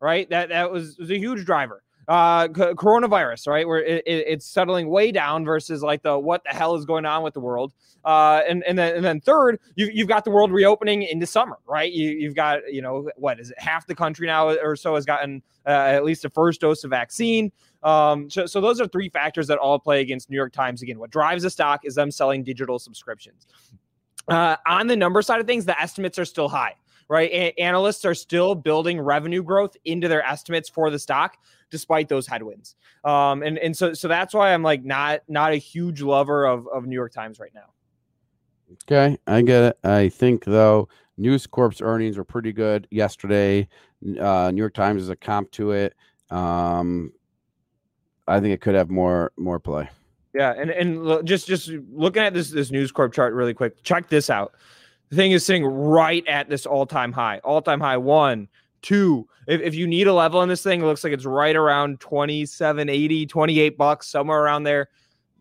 right? 0.00 0.28
That 0.30 0.48
that 0.48 0.72
was, 0.72 0.96
was 0.98 1.10
a 1.10 1.18
huge 1.18 1.44
driver 1.44 1.82
uh 2.08 2.46
c- 2.48 2.74
coronavirus 2.74 3.46
right? 3.48 3.66
Where 3.66 3.82
it, 3.82 4.02
it, 4.06 4.24
it's 4.28 4.46
settling 4.46 4.88
way 4.88 5.12
down 5.12 5.44
versus 5.44 5.82
like 5.82 6.02
the 6.02 6.18
what 6.18 6.42
the 6.44 6.56
hell 6.56 6.74
is 6.76 6.84
going 6.84 7.04
on 7.04 7.22
with 7.22 7.34
the 7.34 7.40
world. 7.40 7.72
Uh 8.04 8.42
and 8.48 8.62
and 8.64 8.78
then 8.78 8.96
and 8.96 9.04
then 9.04 9.20
third 9.20 9.58
you, 9.74 9.90
you've 9.92 10.08
got 10.08 10.24
the 10.24 10.30
world 10.30 10.52
reopening 10.52 11.02
into 11.02 11.26
summer 11.26 11.58
right? 11.66 11.92
You, 11.92 12.10
you've 12.10 12.34
got 12.34 12.60
you 12.72 12.82
know 12.82 13.08
what 13.16 13.40
is 13.40 13.50
it? 13.50 13.58
Half 13.58 13.86
the 13.86 13.94
country 13.94 14.26
now 14.26 14.48
or 14.48 14.76
so 14.76 14.94
has 14.94 15.04
gotten 15.04 15.42
uh, 15.66 15.70
at 15.70 16.04
least 16.04 16.24
a 16.24 16.30
first 16.30 16.60
dose 16.60 16.84
of 16.84 16.90
vaccine. 16.90 17.50
Um 17.82 18.30
so, 18.30 18.46
so 18.46 18.60
those 18.60 18.80
are 18.80 18.86
three 18.86 19.08
factors 19.08 19.46
that 19.48 19.58
all 19.58 19.78
play 19.78 20.00
against 20.00 20.30
new 20.30 20.36
york 20.36 20.52
times 20.52 20.82
again. 20.82 20.98
What 20.98 21.10
drives 21.10 21.42
the 21.42 21.50
stock 21.50 21.80
is 21.84 21.94
them 21.94 22.10
selling 22.10 22.44
digital 22.44 22.78
subscriptions. 22.78 23.46
Uh, 24.28 24.56
on 24.66 24.86
the 24.86 24.96
number 24.96 25.22
side 25.22 25.40
of 25.40 25.46
things, 25.46 25.64
the 25.64 25.80
estimates 25.80 26.18
are 26.18 26.24
still 26.24 26.48
high, 26.48 26.74
right? 27.08 27.54
Analysts 27.58 28.04
are 28.04 28.14
still 28.14 28.54
building 28.54 29.00
revenue 29.00 29.42
growth 29.42 29.76
into 29.84 30.08
their 30.08 30.24
estimates 30.24 30.68
for 30.68 30.90
the 30.90 30.98
stock, 30.98 31.36
despite 31.70 32.08
those 32.08 32.26
headwinds. 32.26 32.76
Um, 33.04 33.42
and 33.42 33.58
and 33.58 33.76
so 33.76 33.94
so 33.94 34.08
that's 34.08 34.34
why 34.34 34.52
I'm 34.52 34.62
like 34.62 34.84
not 34.84 35.20
not 35.28 35.52
a 35.52 35.56
huge 35.56 36.02
lover 36.02 36.44
of 36.46 36.66
of 36.68 36.86
New 36.86 36.94
York 36.94 37.12
Times 37.12 37.38
right 37.38 37.52
now. 37.54 37.72
Okay, 38.84 39.16
I 39.26 39.42
get 39.42 39.62
it. 39.62 39.78
I 39.84 40.08
think 40.08 40.44
though 40.44 40.88
News 41.16 41.46
Corp's 41.46 41.80
earnings 41.80 42.18
were 42.18 42.24
pretty 42.24 42.52
good 42.52 42.86
yesterday. 42.90 43.68
Uh, 44.20 44.50
New 44.52 44.60
York 44.60 44.74
Times 44.74 45.02
is 45.02 45.08
a 45.08 45.16
comp 45.16 45.50
to 45.52 45.72
it. 45.72 45.94
Um, 46.30 47.12
I 48.26 48.40
think 48.40 48.52
it 48.52 48.60
could 48.60 48.74
have 48.74 48.90
more 48.90 49.32
more 49.36 49.58
play. 49.58 49.88
Yeah, 50.34 50.52
and 50.52 50.70
and 50.70 51.26
just 51.26 51.46
just 51.46 51.70
looking 51.92 52.22
at 52.22 52.34
this 52.34 52.50
this 52.50 52.70
News 52.70 52.92
Corp 52.92 53.12
chart 53.12 53.32
really 53.34 53.54
quick. 53.54 53.82
Check 53.82 54.08
this 54.08 54.28
out. 54.28 54.54
The 55.08 55.16
thing 55.16 55.32
is 55.32 55.44
sitting 55.46 55.64
right 55.64 56.26
at 56.26 56.48
this 56.48 56.66
all 56.66 56.84
time 56.84 57.12
high, 57.12 57.38
all 57.38 57.62
time 57.62 57.80
high 57.80 57.96
one, 57.96 58.48
two. 58.82 59.28
If, 59.46 59.60
if 59.60 59.74
you 59.74 59.86
need 59.86 60.06
a 60.06 60.12
level 60.12 60.42
in 60.42 60.48
this 60.48 60.62
thing, 60.62 60.82
it 60.82 60.84
looks 60.84 61.04
like 61.04 61.12
it's 61.12 61.24
right 61.24 61.56
around 61.56 62.00
27, 62.00 62.88
80, 62.88 63.26
28 63.26 63.78
bucks, 63.78 64.08
somewhere 64.08 64.42
around 64.42 64.64
there. 64.64 64.88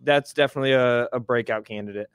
That's 0.04 0.34
definitely 0.34 0.74
a, 0.74 1.06
a 1.06 1.20
breakout 1.20 1.66
candidate. 1.66 2.10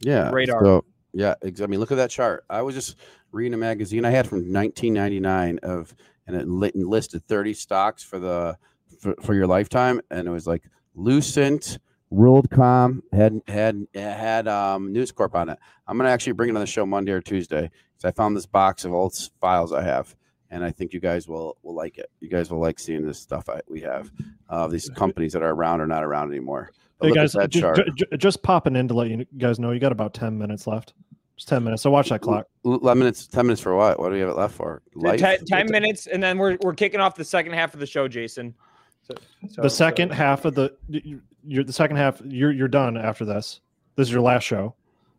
Yeah. 0.00 0.30
Radar. 0.30 0.64
So 0.64 0.84
yeah, 1.16 1.34
I 1.42 1.66
mean, 1.66 1.80
look 1.80 1.92
at 1.92 1.96
that 1.96 2.10
chart. 2.10 2.44
I 2.50 2.60
was 2.60 2.74
just 2.74 2.96
reading 3.32 3.54
a 3.54 3.56
magazine 3.56 4.04
I 4.04 4.10
had 4.10 4.26
from 4.26 4.52
1999 4.52 5.60
of, 5.62 5.94
and 6.26 6.36
it 6.36 6.46
listed 6.46 7.26
30 7.26 7.54
stocks 7.54 8.02
for 8.02 8.18
the 8.18 8.58
for, 9.00 9.14
for 9.22 9.34
your 9.34 9.46
lifetime, 9.46 10.00
and 10.10 10.28
it 10.28 10.30
was 10.30 10.46
like 10.46 10.64
Lucent, 10.94 11.78
WorldCom 12.12 13.02
had 13.12 13.40
had 13.48 13.86
had 13.94 14.48
um, 14.48 14.92
News 14.92 15.12
Corp 15.12 15.34
on 15.34 15.48
it. 15.48 15.58
I'm 15.86 15.96
gonna 15.96 16.10
actually 16.10 16.32
bring 16.32 16.50
it 16.50 16.54
on 16.54 16.60
the 16.60 16.66
show 16.66 16.86
Monday 16.86 17.12
or 17.12 17.20
Tuesday 17.20 17.70
because 17.96 18.04
I 18.04 18.12
found 18.12 18.36
this 18.36 18.46
box 18.46 18.84
of 18.84 18.92
old 18.92 19.14
files 19.40 19.72
I 19.72 19.82
have, 19.82 20.14
and 20.50 20.64
I 20.64 20.70
think 20.70 20.92
you 20.92 21.00
guys 21.00 21.26
will 21.28 21.56
will 21.62 21.74
like 21.74 21.98
it. 21.98 22.10
You 22.20 22.28
guys 22.28 22.50
will 22.50 22.60
like 22.60 22.78
seeing 22.78 23.04
this 23.04 23.18
stuff 23.18 23.48
I, 23.48 23.60
we 23.68 23.80
have 23.80 24.10
of 24.48 24.70
these 24.70 24.88
companies 24.90 25.32
that 25.32 25.42
are 25.42 25.52
around 25.52 25.80
or 25.80 25.86
not 25.86 26.04
around 26.04 26.30
anymore. 26.30 26.70
But 26.98 27.06
Hey 27.06 27.10
look 27.10 27.18
at 27.18 27.20
guys, 27.22 27.32
that 27.32 27.50
ju- 27.50 27.60
chart. 27.60 27.76
ju- 27.76 27.92
ju- 28.10 28.16
just 28.16 28.42
popping 28.42 28.76
in 28.76 28.88
to 28.88 28.94
let 28.94 29.08
you 29.10 29.26
guys 29.36 29.58
know 29.58 29.72
you 29.72 29.80
got 29.80 29.92
about 29.92 30.14
ten 30.14 30.38
minutes 30.38 30.66
left. 30.66 30.94
Just 31.36 31.48
ten 31.48 31.64
minutes. 31.64 31.82
So 31.82 31.90
watch 31.90 32.08
that 32.08 32.22
clock. 32.22 32.46
L- 32.64 32.76
11 32.80 32.98
minutes, 32.98 33.26
10 33.26 33.44
minutes 33.46 33.60
for 33.60 33.74
what? 33.76 33.98
What 34.00 34.08
do 34.08 34.14
we 34.14 34.20
have 34.20 34.30
it 34.30 34.36
left 34.36 34.54
for? 34.54 34.80
Life? 34.94 35.20
Ten, 35.20 35.44
10 35.44 35.70
minutes, 35.70 36.06
and 36.06 36.22
then 36.22 36.38
we're, 36.38 36.56
we're 36.62 36.72
kicking 36.72 36.98
off 37.00 37.14
the 37.14 37.24
second 37.24 37.52
half 37.52 37.74
of 37.74 37.80
the 37.80 37.86
show, 37.86 38.08
Jason. 38.08 38.54
So, 39.02 39.14
so- 39.50 39.60
the 39.62 39.68
second 39.68 40.12
half 40.12 40.46
of 40.46 40.54
the 40.54 40.74
you- 40.88 41.20
you're 41.46 41.64
the 41.64 41.72
second 41.72 41.96
half. 41.96 42.20
You're 42.24 42.52
you're 42.52 42.68
done 42.68 42.96
after 42.96 43.24
this. 43.24 43.60
This 43.96 44.08
is 44.08 44.12
your 44.12 44.22
last 44.22 44.42
show. 44.42 44.74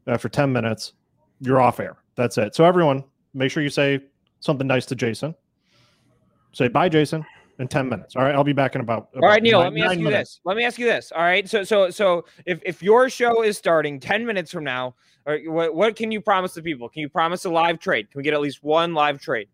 After 0.07 0.29
ten 0.29 0.51
minutes, 0.51 0.93
you're 1.39 1.61
off 1.61 1.79
air. 1.79 1.97
That's 2.15 2.37
it. 2.37 2.55
So 2.55 2.65
everyone, 2.65 3.03
make 3.33 3.51
sure 3.51 3.63
you 3.63 3.69
say 3.69 3.99
something 4.39 4.67
nice 4.67 4.85
to 4.87 4.95
Jason. 4.95 5.35
Say 6.53 6.67
bye, 6.67 6.89
Jason, 6.89 7.25
in 7.59 7.67
ten 7.67 7.87
minutes. 7.89 8.15
All 8.15 8.23
right, 8.23 8.33
I'll 8.33 8.43
be 8.43 8.53
back 8.53 8.75
in 8.75 8.81
about. 8.81 9.09
All 9.15 9.21
right, 9.21 9.41
Neil. 9.43 9.59
nine- 9.59 9.65
let 9.65 9.73
me 9.73 9.81
ask 9.83 9.97
you 9.97 10.03
minutes. 10.05 10.31
this. 10.31 10.41
Let 10.43 10.57
me 10.57 10.63
ask 10.63 10.79
you 10.79 10.85
this. 10.85 11.11
All 11.11 11.23
right. 11.23 11.47
So 11.47 11.63
so 11.63 11.89
so 11.89 12.25
if 12.45 12.59
if 12.65 12.81
your 12.81 13.09
show 13.09 13.43
is 13.43 13.57
starting 13.57 13.99
ten 13.99 14.25
minutes 14.25 14.51
from 14.51 14.63
now, 14.63 14.95
or 15.25 15.37
what 15.47 15.75
what 15.75 15.95
can 15.95 16.11
you 16.11 16.21
promise 16.21 16.53
the 16.53 16.61
people? 16.61 16.89
Can 16.89 17.01
you 17.01 17.09
promise 17.09 17.45
a 17.45 17.49
live 17.49 17.79
trade? 17.79 18.09
Can 18.11 18.19
we 18.19 18.23
get 18.23 18.33
at 18.33 18.41
least 18.41 18.63
one 18.63 18.93
live 18.93 19.19
trade? 19.19 19.49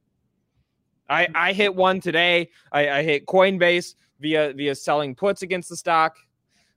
I 1.10 1.28
I 1.36 1.54
hit 1.54 1.74
one 1.74 2.00
today. 2.00 2.50
I, 2.72 2.90
I 2.90 3.04
hit 3.04 3.26
Coinbase 3.26 3.96
via 4.20 4.54
via 4.54 4.76
selling 4.76 5.16
puts 5.16 5.42
against 5.42 5.70
the 5.70 5.76
stock. 5.76 6.16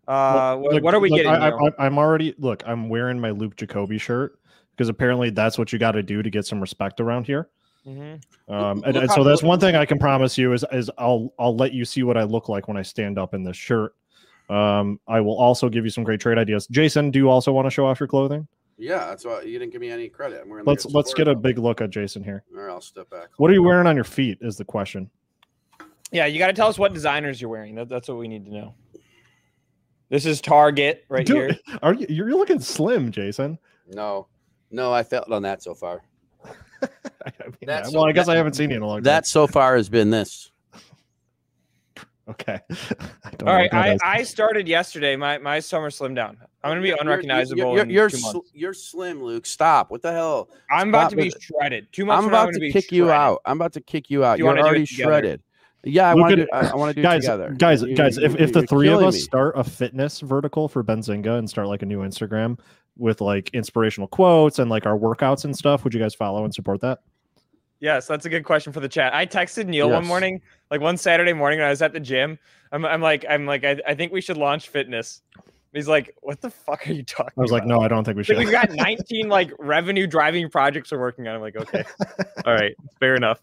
Uh, 0.08 0.56
what, 0.56 0.74
Look- 0.74 0.82
what 0.84 0.94
are 0.94 1.00
we 1.00 1.10
look, 1.10 1.18
getting? 1.18 1.32
I, 1.32 1.50
Neil? 1.50 1.70
I, 1.78 1.86
I'm 1.86 1.98
already 1.98 2.34
look. 2.38 2.62
I'm 2.66 2.88
wearing 2.88 3.20
my 3.20 3.30
Luke 3.30 3.56
Jacobi 3.56 4.00
shirt 4.00 4.38
because 4.70 4.88
apparently 4.88 5.30
that's 5.30 5.58
what 5.58 5.72
you 5.72 5.78
got 5.78 5.92
to 5.92 6.02
do 6.02 6.22
to 6.22 6.30
get 6.30 6.46
some 6.46 6.60
respect 6.60 7.00
around 7.00 7.26
here. 7.26 7.48
Mhm. 7.86 8.20
Um, 8.48 8.82
and, 8.84 8.96
and 8.96 9.10
so 9.12 9.22
that's 9.22 9.42
one 9.42 9.60
thing 9.60 9.76
I 9.76 9.84
can 9.84 9.98
promise 9.98 10.36
you 10.36 10.52
is 10.52 10.64
is 10.72 10.90
I'll 10.98 11.32
I'll 11.38 11.54
let 11.56 11.72
you 11.72 11.84
see 11.84 12.02
what 12.02 12.16
I 12.16 12.24
look 12.24 12.48
like 12.48 12.66
when 12.68 12.76
I 12.76 12.82
stand 12.82 13.18
up 13.18 13.32
in 13.32 13.44
this 13.44 13.56
shirt. 13.56 13.94
Um, 14.50 15.00
I 15.08 15.20
will 15.20 15.36
also 15.36 15.68
give 15.68 15.84
you 15.84 15.90
some 15.90 16.04
great 16.04 16.20
trade 16.20 16.38
ideas. 16.38 16.66
Jason, 16.68 17.10
do 17.10 17.18
you 17.18 17.28
also 17.28 17.52
want 17.52 17.66
to 17.66 17.70
show 17.70 17.86
off 17.86 17.98
your 17.98 18.06
clothing? 18.08 18.46
Yeah, 18.78 19.06
that's 19.06 19.24
why 19.24 19.42
you 19.42 19.58
didn't 19.58 19.72
give 19.72 19.80
me 19.80 19.90
any 19.90 20.08
credit. 20.08 20.40
I'm 20.42 20.48
wearing 20.50 20.64
Let's 20.64 20.84
let's 20.86 21.14
get 21.14 21.28
a 21.28 21.34
big 21.34 21.58
look 21.58 21.80
at 21.80 21.90
Jason 21.90 22.22
here. 22.22 22.44
All 22.54 22.62
right, 22.62 22.70
I'll 22.70 22.80
step 22.80 23.08
back. 23.08 23.28
What 23.38 23.50
are 23.50 23.54
you 23.54 23.62
wearing 23.62 23.86
on 23.86 23.94
your 23.94 24.04
feet? 24.04 24.38
Is 24.40 24.56
the 24.56 24.64
question. 24.64 25.10
Yeah, 26.12 26.26
you 26.26 26.38
got 26.38 26.48
to 26.48 26.52
tell 26.52 26.68
us 26.68 26.78
what 26.78 26.92
designers 26.92 27.40
you're 27.40 27.50
wearing. 27.50 27.74
That, 27.74 27.88
that's 27.88 28.08
what 28.08 28.18
we 28.18 28.28
need 28.28 28.44
to 28.44 28.52
know. 28.52 28.74
This 30.08 30.24
is 30.26 30.40
Target 30.40 31.04
right 31.08 31.26
Dude, 31.26 31.58
here. 31.66 31.78
Are 31.82 31.94
you 31.94 32.06
you're 32.08 32.30
looking 32.34 32.60
slim, 32.60 33.10
Jason? 33.10 33.58
No, 33.92 34.26
no, 34.70 34.92
I 34.92 35.02
failed 35.02 35.32
on 35.32 35.42
that 35.42 35.62
so 35.62 35.74
far. 35.74 36.02
Yeah, 37.60 37.88
well, 37.92 38.04
I 38.06 38.12
guess 38.12 38.28
I 38.28 38.36
haven't 38.36 38.52
seen 38.54 38.70
you 38.70 38.76
in 38.76 38.82
a 38.82 38.86
long 38.86 38.98
time. 38.98 39.04
That 39.04 39.26
so 39.26 39.48
far 39.48 39.74
has 39.76 39.88
been 39.88 40.10
this. 40.10 40.52
Okay. 42.28 42.60
I 42.70 43.30
don't 43.36 43.42
All 43.42 43.46
know 43.46 43.52
right, 43.52 43.62
what 43.62 43.70
that 43.72 43.98
I. 44.04 44.18
I 44.18 44.22
started 44.22 44.68
yesterday. 44.68 45.16
My 45.16 45.38
my 45.38 45.58
summer 45.58 45.90
slim 45.90 46.14
down. 46.14 46.36
I'm 46.62 46.70
gonna 46.70 46.82
be 46.82 46.88
You're- 46.88 46.98
unrecognizable 47.00 47.56
You're, 47.56 47.72
you're, 47.74 47.82
in 47.84 47.90
you're, 47.90 48.10
two 48.10 48.16
sl- 48.18 48.38
you're 48.52 48.74
slim, 48.74 49.22
Luke. 49.22 49.46
Stop. 49.46 49.90
What 49.90 50.02
the 50.02 50.12
hell? 50.12 50.50
I'm 50.70 50.90
about 50.90 51.10
Stop 51.10 51.10
to 51.10 51.16
be 51.16 51.32
shredded. 51.40 51.88
Two 51.92 52.04
months 52.04 52.18
I'm 52.18 52.24
from 52.24 52.32
about 52.34 52.46
I'm 52.48 52.52
to 52.54 52.58
gonna 52.60 52.68
be 52.68 52.72
kick 52.72 52.92
you 52.92 53.10
out. 53.10 53.40
I'm 53.44 53.56
about 53.58 53.72
to 53.72 53.80
kick 53.80 54.10
you 54.10 54.24
out. 54.24 54.38
You 54.38 54.44
You're 54.44 54.52
wanna 54.54 54.62
do 54.62 54.66
it 54.66 54.68
already 54.70 54.84
shredded. 54.84 55.42
Yeah, 55.86 56.10
I 56.10 56.14
want 56.14 56.34
to. 56.34 56.48
I, 56.52 56.74
want 56.74 56.90
to 56.90 56.94
do 56.94 57.02
guys, 57.02 57.18
it 57.18 57.20
together. 57.28 57.54
Guys, 57.56 57.82
You- 57.82 57.94
guys, 57.94 58.18
if, 58.18 58.32
you- 58.32 58.38
if 58.38 58.52
the 58.52 58.66
three 58.66 58.88
of 58.88 59.02
us 59.02 59.14
me. 59.14 59.20
start 59.20 59.54
a 59.56 59.62
fitness 59.62 60.20
vertical 60.20 60.68
for 60.68 60.82
Benzinga 60.82 61.38
and 61.38 61.48
start 61.48 61.68
like 61.68 61.82
a 61.82 61.86
new 61.86 62.00
Instagram 62.00 62.58
with 62.98 63.20
like 63.20 63.50
inspirational 63.52 64.08
quotes 64.08 64.58
and 64.58 64.68
like 64.68 64.84
our 64.84 64.98
workouts 64.98 65.44
and 65.44 65.56
stuff, 65.56 65.84
would 65.84 65.94
you 65.94 66.00
guys 66.00 66.14
follow 66.14 66.44
and 66.44 66.52
support 66.52 66.80
that? 66.80 67.00
Yes, 67.78 68.06
that's 68.06 68.24
a 68.24 68.30
good 68.30 68.44
question 68.44 68.72
for 68.72 68.80
the 68.80 68.88
chat. 68.88 69.14
I 69.14 69.26
texted 69.26 69.66
Neil 69.66 69.90
one 69.90 70.06
morning, 70.06 70.40
like 70.70 70.80
one 70.80 70.96
Saturday 70.96 71.34
morning 71.34 71.58
when 71.58 71.66
I 71.66 71.70
was 71.70 71.82
at 71.82 71.92
the 71.92 72.00
gym. 72.00 72.38
I'm, 72.72 72.84
I'm 72.84 73.02
like, 73.02 73.24
I'm 73.28 73.46
like, 73.46 73.64
I, 73.64 73.78
I 73.86 73.94
think 73.94 74.12
we 74.12 74.20
should 74.22 74.38
launch 74.38 74.70
fitness. 74.70 75.20
He's 75.74 75.86
like, 75.86 76.16
what 76.22 76.40
the 76.40 76.48
fuck 76.48 76.88
are 76.88 76.92
you 76.92 77.02
talking? 77.02 77.32
About? 77.36 77.42
I 77.42 77.42
was 77.42 77.52
like, 77.52 77.66
no, 77.66 77.80
I 77.80 77.88
don't 77.88 78.02
think 78.02 78.16
we 78.16 78.22
He's 78.24 78.30
like, 78.30 78.46
should. 78.48 78.68
We've 78.70 78.76
got 78.78 78.86
19 78.86 79.28
like 79.28 79.52
revenue 79.58 80.06
driving 80.06 80.48
projects 80.48 80.90
we're 80.90 80.98
working 80.98 81.28
on. 81.28 81.34
I'm 81.34 81.42
like, 81.42 81.54
okay, 81.56 81.84
all 82.46 82.54
right, 82.54 82.74
fair 82.98 83.14
enough. 83.14 83.42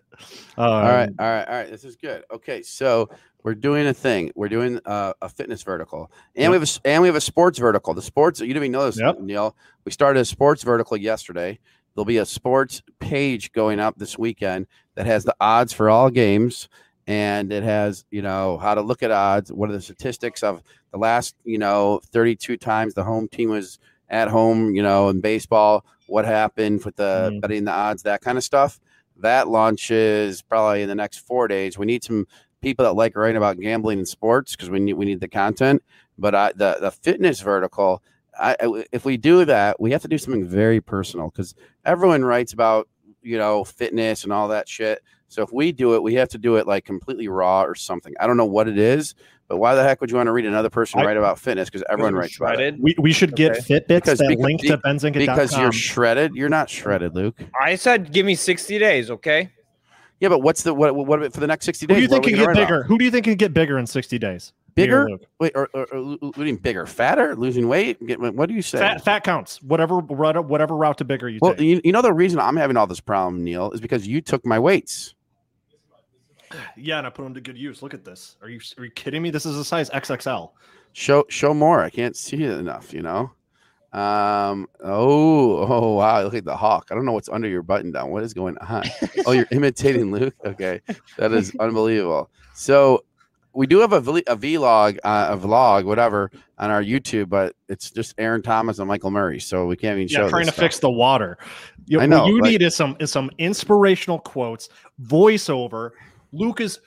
all 0.56 0.82
right, 0.82 1.08
Um, 1.08 1.14
all 1.18 1.26
right, 1.26 1.44
all 1.48 1.54
right. 1.54 1.70
This 1.70 1.84
is 1.84 1.96
good. 1.96 2.24
Okay, 2.32 2.62
so 2.62 3.08
we're 3.42 3.54
doing 3.54 3.86
a 3.86 3.94
thing. 3.94 4.30
We're 4.34 4.48
doing 4.48 4.80
uh, 4.84 5.12
a 5.20 5.28
fitness 5.28 5.62
vertical, 5.62 6.10
and 6.36 6.50
we 6.52 6.58
have 6.58 6.62
a 6.62 6.88
and 6.88 7.02
we 7.02 7.08
have 7.08 7.16
a 7.16 7.20
sports 7.20 7.58
vertical. 7.58 7.94
The 7.94 8.02
sports 8.02 8.40
you 8.40 8.46
didn't 8.48 8.62
even 8.64 8.72
know 8.72 8.86
this, 8.90 9.02
Neil. 9.18 9.56
We 9.84 9.92
started 9.92 10.20
a 10.20 10.24
sports 10.24 10.62
vertical 10.62 10.96
yesterday. 10.96 11.58
There'll 11.94 12.04
be 12.06 12.18
a 12.18 12.26
sports 12.26 12.82
page 13.00 13.52
going 13.52 13.80
up 13.80 13.98
this 13.98 14.18
weekend 14.18 14.66
that 14.94 15.06
has 15.06 15.24
the 15.24 15.34
odds 15.40 15.72
for 15.72 15.90
all 15.90 16.08
games, 16.10 16.68
and 17.06 17.52
it 17.52 17.62
has 17.62 18.04
you 18.10 18.22
know 18.22 18.58
how 18.58 18.74
to 18.74 18.80
look 18.82 19.02
at 19.02 19.10
odds. 19.10 19.52
What 19.52 19.70
are 19.70 19.72
the 19.74 19.80
statistics 19.80 20.42
of 20.42 20.62
the 20.92 20.98
last 20.98 21.34
you 21.44 21.58
know 21.58 22.00
32 22.12 22.56
times 22.56 22.94
the 22.94 23.04
home 23.04 23.28
team 23.28 23.50
was 23.50 23.78
at 24.08 24.28
home? 24.28 24.74
You 24.74 24.82
know 24.82 25.08
in 25.08 25.20
baseball, 25.20 25.84
what 26.06 26.24
happened 26.24 26.84
with 26.84 26.96
the 26.96 27.32
betting 27.40 27.64
the 27.64 27.72
odds, 27.72 28.02
that 28.04 28.20
kind 28.20 28.38
of 28.38 28.44
stuff. 28.44 28.78
That 29.18 29.48
launches 29.48 30.42
probably 30.42 30.82
in 30.82 30.88
the 30.88 30.94
next 30.94 31.18
four 31.18 31.48
days. 31.48 31.78
We 31.78 31.86
need 31.86 32.04
some 32.04 32.26
people 32.60 32.84
that 32.84 32.94
like 32.94 33.16
writing 33.16 33.36
about 33.36 33.58
gambling 33.60 33.98
and 33.98 34.08
sports 34.08 34.54
because 34.56 34.70
we 34.70 34.80
need 34.80 34.94
we 34.94 35.04
need 35.04 35.20
the 35.20 35.28
content. 35.28 35.82
But 36.18 36.34
I, 36.34 36.52
the 36.52 36.78
the 36.80 36.90
fitness 36.90 37.40
vertical, 37.40 38.02
I, 38.38 38.56
I- 38.60 38.84
if 38.92 39.04
we 39.04 39.16
do 39.16 39.44
that, 39.44 39.80
we 39.80 39.92
have 39.92 40.02
to 40.02 40.08
do 40.08 40.18
something 40.18 40.46
very 40.46 40.80
personal 40.80 41.30
because 41.30 41.54
everyone 41.84 42.24
writes 42.24 42.52
about 42.52 42.88
you 43.22 43.38
know 43.38 43.64
fitness 43.64 44.24
and 44.24 44.32
all 44.32 44.48
that 44.48 44.68
shit. 44.68 45.02
So 45.28 45.42
if 45.42 45.52
we 45.52 45.72
do 45.72 45.94
it, 45.94 46.02
we 46.02 46.14
have 46.14 46.28
to 46.30 46.38
do 46.38 46.56
it 46.56 46.66
like 46.66 46.84
completely 46.84 47.28
raw 47.28 47.62
or 47.62 47.74
something. 47.74 48.12
I 48.20 48.26
don't 48.26 48.36
know 48.36 48.44
what 48.44 48.68
it 48.68 48.78
is, 48.78 49.14
but 49.52 49.58
why 49.58 49.74
the 49.74 49.82
heck 49.82 50.00
would 50.00 50.10
you 50.10 50.16
want 50.16 50.28
to 50.28 50.32
read 50.32 50.46
another 50.46 50.70
person 50.70 51.00
I- 51.00 51.04
write 51.04 51.18
about 51.18 51.38
fitness? 51.38 51.68
Because 51.68 51.84
everyone 51.90 52.14
writes 52.14 52.38
about 52.38 52.58
it. 52.58 52.74
We, 52.80 52.94
we 52.98 53.12
should 53.12 53.36
get 53.36 53.52
Fitbits 53.52 53.86
Because- 53.86 54.18
that 54.18 54.28
because- 54.30 54.42
link 54.42 54.62
to 54.62 54.78
Benzinga.com. 54.78 55.36
Because 55.36 55.58
you're 55.58 55.72
shredded. 55.72 56.34
You're 56.34 56.48
not 56.48 56.70
shredded, 56.70 57.14
Luke. 57.14 57.38
I 57.60 57.74
said, 57.74 58.14
give 58.14 58.24
me 58.24 58.34
60 58.34 58.78
days, 58.78 59.10
okay? 59.10 59.50
Yeah, 60.20 60.30
but 60.30 60.38
what's 60.38 60.62
the 60.62 60.72
what? 60.72 60.94
What 60.96 61.18
about 61.18 61.34
for 61.34 61.40
the 61.40 61.46
next 61.48 61.66
sixty 61.66 61.84
days? 61.84 61.96
Who 61.96 61.98
do 61.98 62.02
you 62.02 62.08
think 62.08 62.24
can 62.24 62.34
get 62.36 62.46
write 62.46 62.56
about? 62.56 62.62
bigger? 62.68 62.82
Who 62.84 62.96
do 62.96 63.04
you 63.04 63.10
think 63.10 63.24
can 63.24 63.34
get 63.34 63.52
bigger 63.52 63.76
in 63.76 63.86
60 63.86 64.18
days? 64.20 64.52
Bigger? 64.74 65.06
Wait, 65.38 65.52
or, 65.54 65.68
or, 65.74 65.86
or 65.92 66.00
lo- 66.00 66.32
losing 66.36 66.56
bigger, 66.56 66.86
fatter, 66.86 67.34
losing 67.36 67.68
weight? 67.68 68.06
Get, 68.06 68.20
what 68.20 68.48
do 68.48 68.54
you 68.54 68.62
say? 68.62 68.78
Fat, 68.78 69.04
fat 69.04 69.24
counts. 69.24 69.60
Whatever 69.62 69.98
route, 69.98 70.46
whatever 70.46 70.76
route 70.76 70.96
to 70.98 71.04
bigger 71.04 71.28
you 71.28 71.40
well, 71.42 71.52
take. 71.54 71.60
you, 71.60 71.80
you 71.84 71.92
know 71.92 72.00
the 72.02 72.12
reason 72.12 72.38
I'm 72.38 72.56
having 72.56 72.76
all 72.78 72.86
this 72.86 73.00
problem, 73.00 73.44
Neil, 73.44 73.72
is 73.72 73.80
because 73.80 74.06
you 74.06 74.20
took 74.22 74.46
my 74.46 74.58
weights. 74.58 75.14
Yeah, 76.76 76.98
and 76.98 77.06
I 77.06 77.10
put 77.10 77.22
them 77.24 77.34
to 77.34 77.40
good 77.40 77.58
use. 77.58 77.82
Look 77.82 77.94
at 77.94 78.04
this. 78.04 78.36
Are 78.42 78.48
you 78.48 78.60
are 78.78 78.84
you 78.84 78.90
kidding 78.90 79.22
me? 79.22 79.30
This 79.30 79.46
is 79.46 79.56
a 79.56 79.64
size 79.64 79.90
XXL. 79.90 80.50
Show 80.92 81.24
show 81.28 81.54
more. 81.54 81.80
I 81.80 81.90
can't 81.90 82.16
see 82.16 82.42
it 82.44 82.58
enough. 82.58 82.92
You 82.92 83.02
know. 83.02 83.30
Um. 83.92 84.68
Oh. 84.82 85.58
Oh. 85.66 85.92
Wow. 85.94 86.22
Look 86.22 86.34
at 86.34 86.44
the 86.44 86.56
hawk. 86.56 86.88
I 86.90 86.94
don't 86.94 87.04
know 87.04 87.12
what's 87.12 87.28
under 87.28 87.48
your 87.48 87.62
button 87.62 87.92
down. 87.92 88.10
What 88.10 88.22
is 88.22 88.34
going 88.34 88.56
on? 88.58 88.84
oh, 89.26 89.32
you're 89.32 89.48
imitating 89.50 90.12
Luke. 90.12 90.34
Okay, 90.44 90.80
that 91.18 91.32
is 91.32 91.54
unbelievable. 91.60 92.30
So 92.54 93.04
we 93.54 93.66
do 93.66 93.80
have 93.80 93.92
a, 93.92 93.98
a 93.98 94.36
vlog, 94.36 94.98
uh, 95.04 95.28
a 95.30 95.36
vlog, 95.36 95.84
whatever, 95.84 96.30
on 96.58 96.70
our 96.70 96.82
YouTube, 96.82 97.28
but 97.28 97.54
it's 97.68 97.90
just 97.90 98.14
Aaron 98.18 98.42
Thomas 98.42 98.78
and 98.78 98.88
Michael 98.88 99.10
Murray, 99.10 99.40
so 99.40 99.66
we 99.66 99.76
can't 99.76 99.98
even 99.98 100.08
show. 100.08 100.24
Yeah, 100.24 100.30
trying 100.30 100.46
this 100.46 100.54
to 100.54 100.60
fix 100.60 100.78
the 100.78 100.90
water. 100.90 101.38
You, 101.86 102.00
I 102.00 102.06
know, 102.06 102.22
What 102.22 102.28
you 102.28 102.40
like- 102.40 102.50
need 102.50 102.62
is 102.62 102.74
some 102.74 102.96
is 102.98 103.12
some 103.12 103.30
inspirational 103.38 104.18
quotes, 104.20 104.68
voiceover. 105.02 105.90
Luke 106.32 106.60
is 106.60 106.80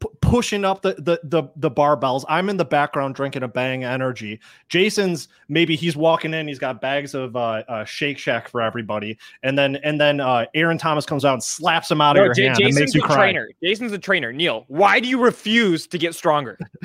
pu- 0.00 0.10
pushing 0.20 0.64
up 0.64 0.82
the, 0.82 0.94
the 0.94 1.20
the 1.24 1.44
the 1.56 1.70
barbells. 1.70 2.24
I'm 2.28 2.48
in 2.48 2.56
the 2.56 2.64
background 2.64 3.14
drinking 3.14 3.42
a 3.42 3.48
Bang 3.48 3.84
Energy. 3.84 4.40
Jason's 4.68 5.28
maybe 5.48 5.76
he's 5.76 5.96
walking 5.96 6.34
in. 6.34 6.46
He's 6.48 6.58
got 6.58 6.80
bags 6.80 7.14
of 7.14 7.34
uh, 7.36 7.62
uh, 7.68 7.84
Shake 7.84 8.18
Shack 8.18 8.48
for 8.48 8.60
everybody, 8.60 9.18
and 9.42 9.58
then 9.58 9.76
and 9.76 10.00
then 10.00 10.20
uh, 10.20 10.46
Aaron 10.54 10.78
Thomas 10.78 11.04
comes 11.06 11.24
out 11.24 11.34
and 11.34 11.42
slaps 11.42 11.90
him 11.90 12.00
out 12.00 12.16
No, 12.16 12.22
of 12.22 12.26
your 12.26 12.34
J- 12.34 12.42
hand 12.44 12.56
and 12.58 12.66
Jason's 12.68 12.80
makes 12.80 12.94
you 12.94 13.02
cry. 13.02 13.16
trainer. 13.16 13.48
Jason's 13.62 13.90
the 13.92 13.98
trainer. 13.98 14.32
Neil, 14.32 14.64
why 14.68 15.00
do 15.00 15.08
you 15.08 15.20
refuse 15.20 15.86
to 15.88 15.98
get 15.98 16.14
stronger? 16.14 16.58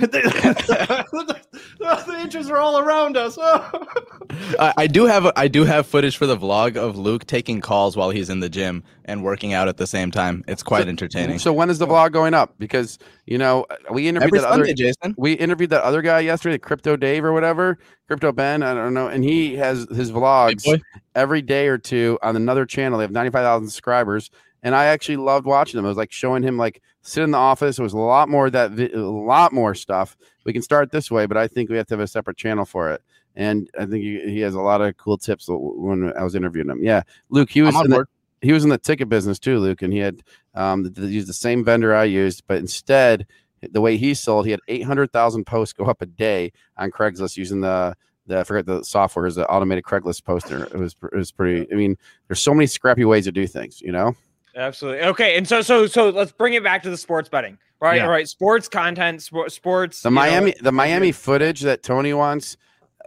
the 2.08 2.20
inches 2.20 2.50
are 2.50 2.58
all 2.58 2.80
around 2.80 3.18
us. 3.18 3.38
I, 4.60 4.74
I 4.78 4.88
do 4.88 5.06
have 5.06 5.32
I 5.36 5.48
do 5.48 5.64
have 5.64 5.88
footage 5.88 6.18
for 6.18 6.26
the 6.26 6.38
vlog 6.38 6.76
of 6.76 6.98
Luke 6.98 7.26
taking 7.26 7.62
calls 7.62 7.96
while 7.96 8.10
he's 8.10 8.30
in 8.30 8.40
the 8.40 8.50
gym 8.50 8.84
and 9.06 9.24
working 9.24 9.54
out 9.54 9.68
at 9.68 9.78
the 9.78 9.88
same 9.88 10.12
time. 10.12 10.44
It's 10.48 10.64
quite 10.64 10.88
entertaining. 10.88 11.40
So 11.40 11.54
when 11.54 11.70
is 11.70 11.80
the 11.80 11.88
vlog 11.88 12.12
going 12.12 12.34
up? 12.34 12.56
Because 12.60 13.00
you 13.26 13.38
know 13.38 13.66
we 13.92 14.08
interviewed 14.08 14.36
Every 14.36 14.40
that 14.40 14.50
Sunday, 14.50 14.64
other 14.66 14.74
Jason. 14.74 15.16
we 15.18 15.34
interviewed 15.34 15.70
that 15.70 15.84
other 15.84 16.02
guy 16.02 16.20
yesterday, 16.20 16.58
Crypto 16.58 16.96
Dave 16.98 17.24
or 17.24 17.34
whatever, 17.34 17.78
Crypto 18.08 18.32
Ben. 18.32 18.64
I 18.64 18.74
don't 18.74 18.94
know, 18.94 19.08
and 19.08 19.24
he 19.24 19.56
has 19.56 19.88
his 19.96 20.12
vlogs 20.12 20.66
boy. 20.66 20.82
every 21.16 21.42
day 21.42 21.68
or 21.68 21.78
two 21.78 22.20
on 22.22 22.36
another 22.36 22.66
channel. 22.66 22.98
They 22.98 23.04
have 23.06 23.12
ninety 23.12 23.32
five 23.32 23.44
thousand 23.44 23.70
subscribers, 23.70 24.30
and 24.62 24.76
I 24.76 24.86
actually 24.86 25.18
loved 25.18 25.46
watching 25.46 25.78
them. 25.78 25.86
It 25.86 25.90
was 25.90 25.98
like 25.98 26.12
showing 26.12 26.44
him 26.44 26.58
like 26.58 26.82
sit 27.02 27.24
in 27.24 27.32
the 27.32 27.38
office. 27.38 27.80
It 27.80 27.84
was 27.84 27.94
a 27.94 27.98
lot 27.98 28.28
more 28.30 28.50
that 28.50 28.72
vi- 28.72 28.92
a 28.94 29.00
lot 29.00 29.54
more 29.54 29.74
stuff. 29.74 30.18
We 30.48 30.54
can 30.54 30.62
start 30.62 30.92
this 30.92 31.12
way, 31.12 31.26
but 31.26 31.36
I 31.36 31.48
think 31.48 31.70
we 31.70 31.76
have 31.76 31.88
to 31.88 31.94
have 31.94 32.00
a 32.00 32.08
separate 32.08 32.38
channel 32.38 32.64
for 32.64 32.90
it. 32.90 33.04
And 33.36 33.70
I 33.78 33.86
think 33.86 34.04
he, 34.04 34.22
he 34.22 34.40
has 34.40 34.56
a 34.56 34.62
lot 34.62 34.82
of 34.82 34.96
cool 34.96 35.18
tips 35.18 35.48
when 35.50 36.12
I 36.18 36.24
was 36.24 36.36
interviewing 36.36 36.70
him. 36.70 36.82
Yeah, 36.82 37.04
Luke, 37.30 37.50
he 37.50 37.62
was 37.62 37.76
in 37.76 37.92
the, 37.92 38.06
he 38.42 38.54
was 38.54 38.64
in 38.64 38.70
the 38.70 38.78
ticket 38.78 39.10
business 39.10 39.40
too, 39.40 39.60
Luke, 39.60 39.82
and 39.82 39.92
he 39.92 40.00
had 40.00 40.24
um 40.56 40.84
th- 40.84 40.96
th- 40.96 41.10
used 41.10 41.28
the 41.28 41.34
same 41.34 41.66
vendor 41.66 41.94
I 41.94 42.06
used, 42.06 42.44
but 42.48 42.58
instead 42.58 43.28
the 43.72 43.82
way 43.82 43.98
he 43.98 44.14
sold, 44.14 44.46
he 44.46 44.52
had 44.52 44.62
eight 44.70 44.84
hundred 44.84 45.12
thousand 45.12 45.46
posts 45.46 45.74
go 45.74 45.84
up 45.84 46.02
a 46.02 46.06
day 46.06 46.54
on 46.78 46.92
Craigslist 46.92 47.36
using 47.36 47.60
the 47.60 47.96
the 48.26 48.40
I 48.40 48.44
forget 48.44 48.66
the 48.66 48.84
software 48.84 49.26
is 49.26 49.36
the 49.36 49.48
automated 49.50 49.84
Craigslist 49.84 50.24
poster. 50.24 50.64
It 50.64 50.78
was 50.78 50.96
it 51.12 51.16
was 51.16 51.32
pretty. 51.32 51.72
I 51.72 51.76
mean, 51.76 51.98
there's 52.28 52.42
so 52.42 52.54
many 52.54 52.68
scrappy 52.68 53.06
ways 53.06 53.26
to 53.26 53.32
do 53.32 53.48
things, 53.48 53.82
you 53.82 53.92
know. 53.92 54.16
Absolutely. 54.58 55.04
Okay, 55.06 55.38
and 55.38 55.48
so 55.48 55.62
so 55.62 55.86
so 55.88 56.10
let's 56.10 56.32
bring 56.32 56.54
it 56.56 56.64
back 56.64 56.82
to 56.84 56.90
the 56.90 56.98
sports 56.98 57.30
betting. 57.30 57.58
Right, 57.80 57.98
Yeah. 57.98 58.06
all 58.06 58.10
right. 58.10 58.28
Sports 58.28 58.68
content, 58.68 59.22
sport, 59.22 59.52
sports. 59.52 60.02
The 60.02 60.10
you 60.10 60.16
know, 60.16 60.22
Miami 60.22 60.56
the 60.62 60.72
Miami 60.72 61.12
footage 61.12 61.62
that 61.62 61.84
Tony 61.84 62.14
wants. 62.14 62.58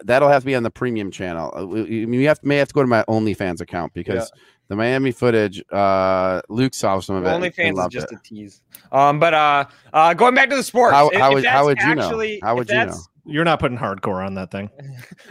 That'll 0.03 0.29
have 0.31 0.43
to 0.43 0.47
be 0.47 0.55
on 0.55 0.63
the 0.63 0.71
premium 0.71 1.11
channel. 1.11 1.53
Uh, 1.55 1.67
You 1.85 2.09
you 2.11 2.29
have 2.29 2.39
may 2.45 2.57
have 2.57 2.69
to 2.69 2.75
go 2.75 2.81
to 2.83 2.87
my 2.87 3.03
OnlyFans 3.09 3.61
account 3.61 3.93
because 3.95 4.31
the 4.69 4.77
Miami 4.77 5.11
footage. 5.11 5.61
Uh, 5.73 6.41
Luke 6.49 6.73
saw 6.73 7.01
some 7.01 7.17
of 7.17 7.25
it. 7.25 7.29
and 7.29 7.43
OnlyFans 7.45 7.87
is 7.87 7.93
just 7.93 8.13
it. 8.13 8.19
a 8.19 8.23
tease. 8.23 8.63
Um, 8.93 9.19
but 9.19 9.35
uh, 9.35 9.65
uh, 9.93 10.15
going 10.15 10.35
back 10.37 10.49
to 10.51 10.57
the 10.57 10.63
sports. 10.63 10.95
How- 10.95 11.09
if- 11.09 11.19
how 11.19 11.29
if 11.31 11.35
would- 11.35 11.45
how 11.45 11.65
would 11.67 11.79
you 11.81 11.95
know? 11.97 12.39
How 12.43 12.55
would 12.55 12.69
you 12.71 12.77
know? 12.77 12.95
You're 13.27 13.45
not 13.45 13.59
putting 13.61 13.77
hardcore 13.77 14.25
on 14.25 14.35
that 14.35 14.51
thing. 14.53 14.71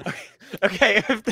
Okay, 0.64 0.98
if 0.98 1.10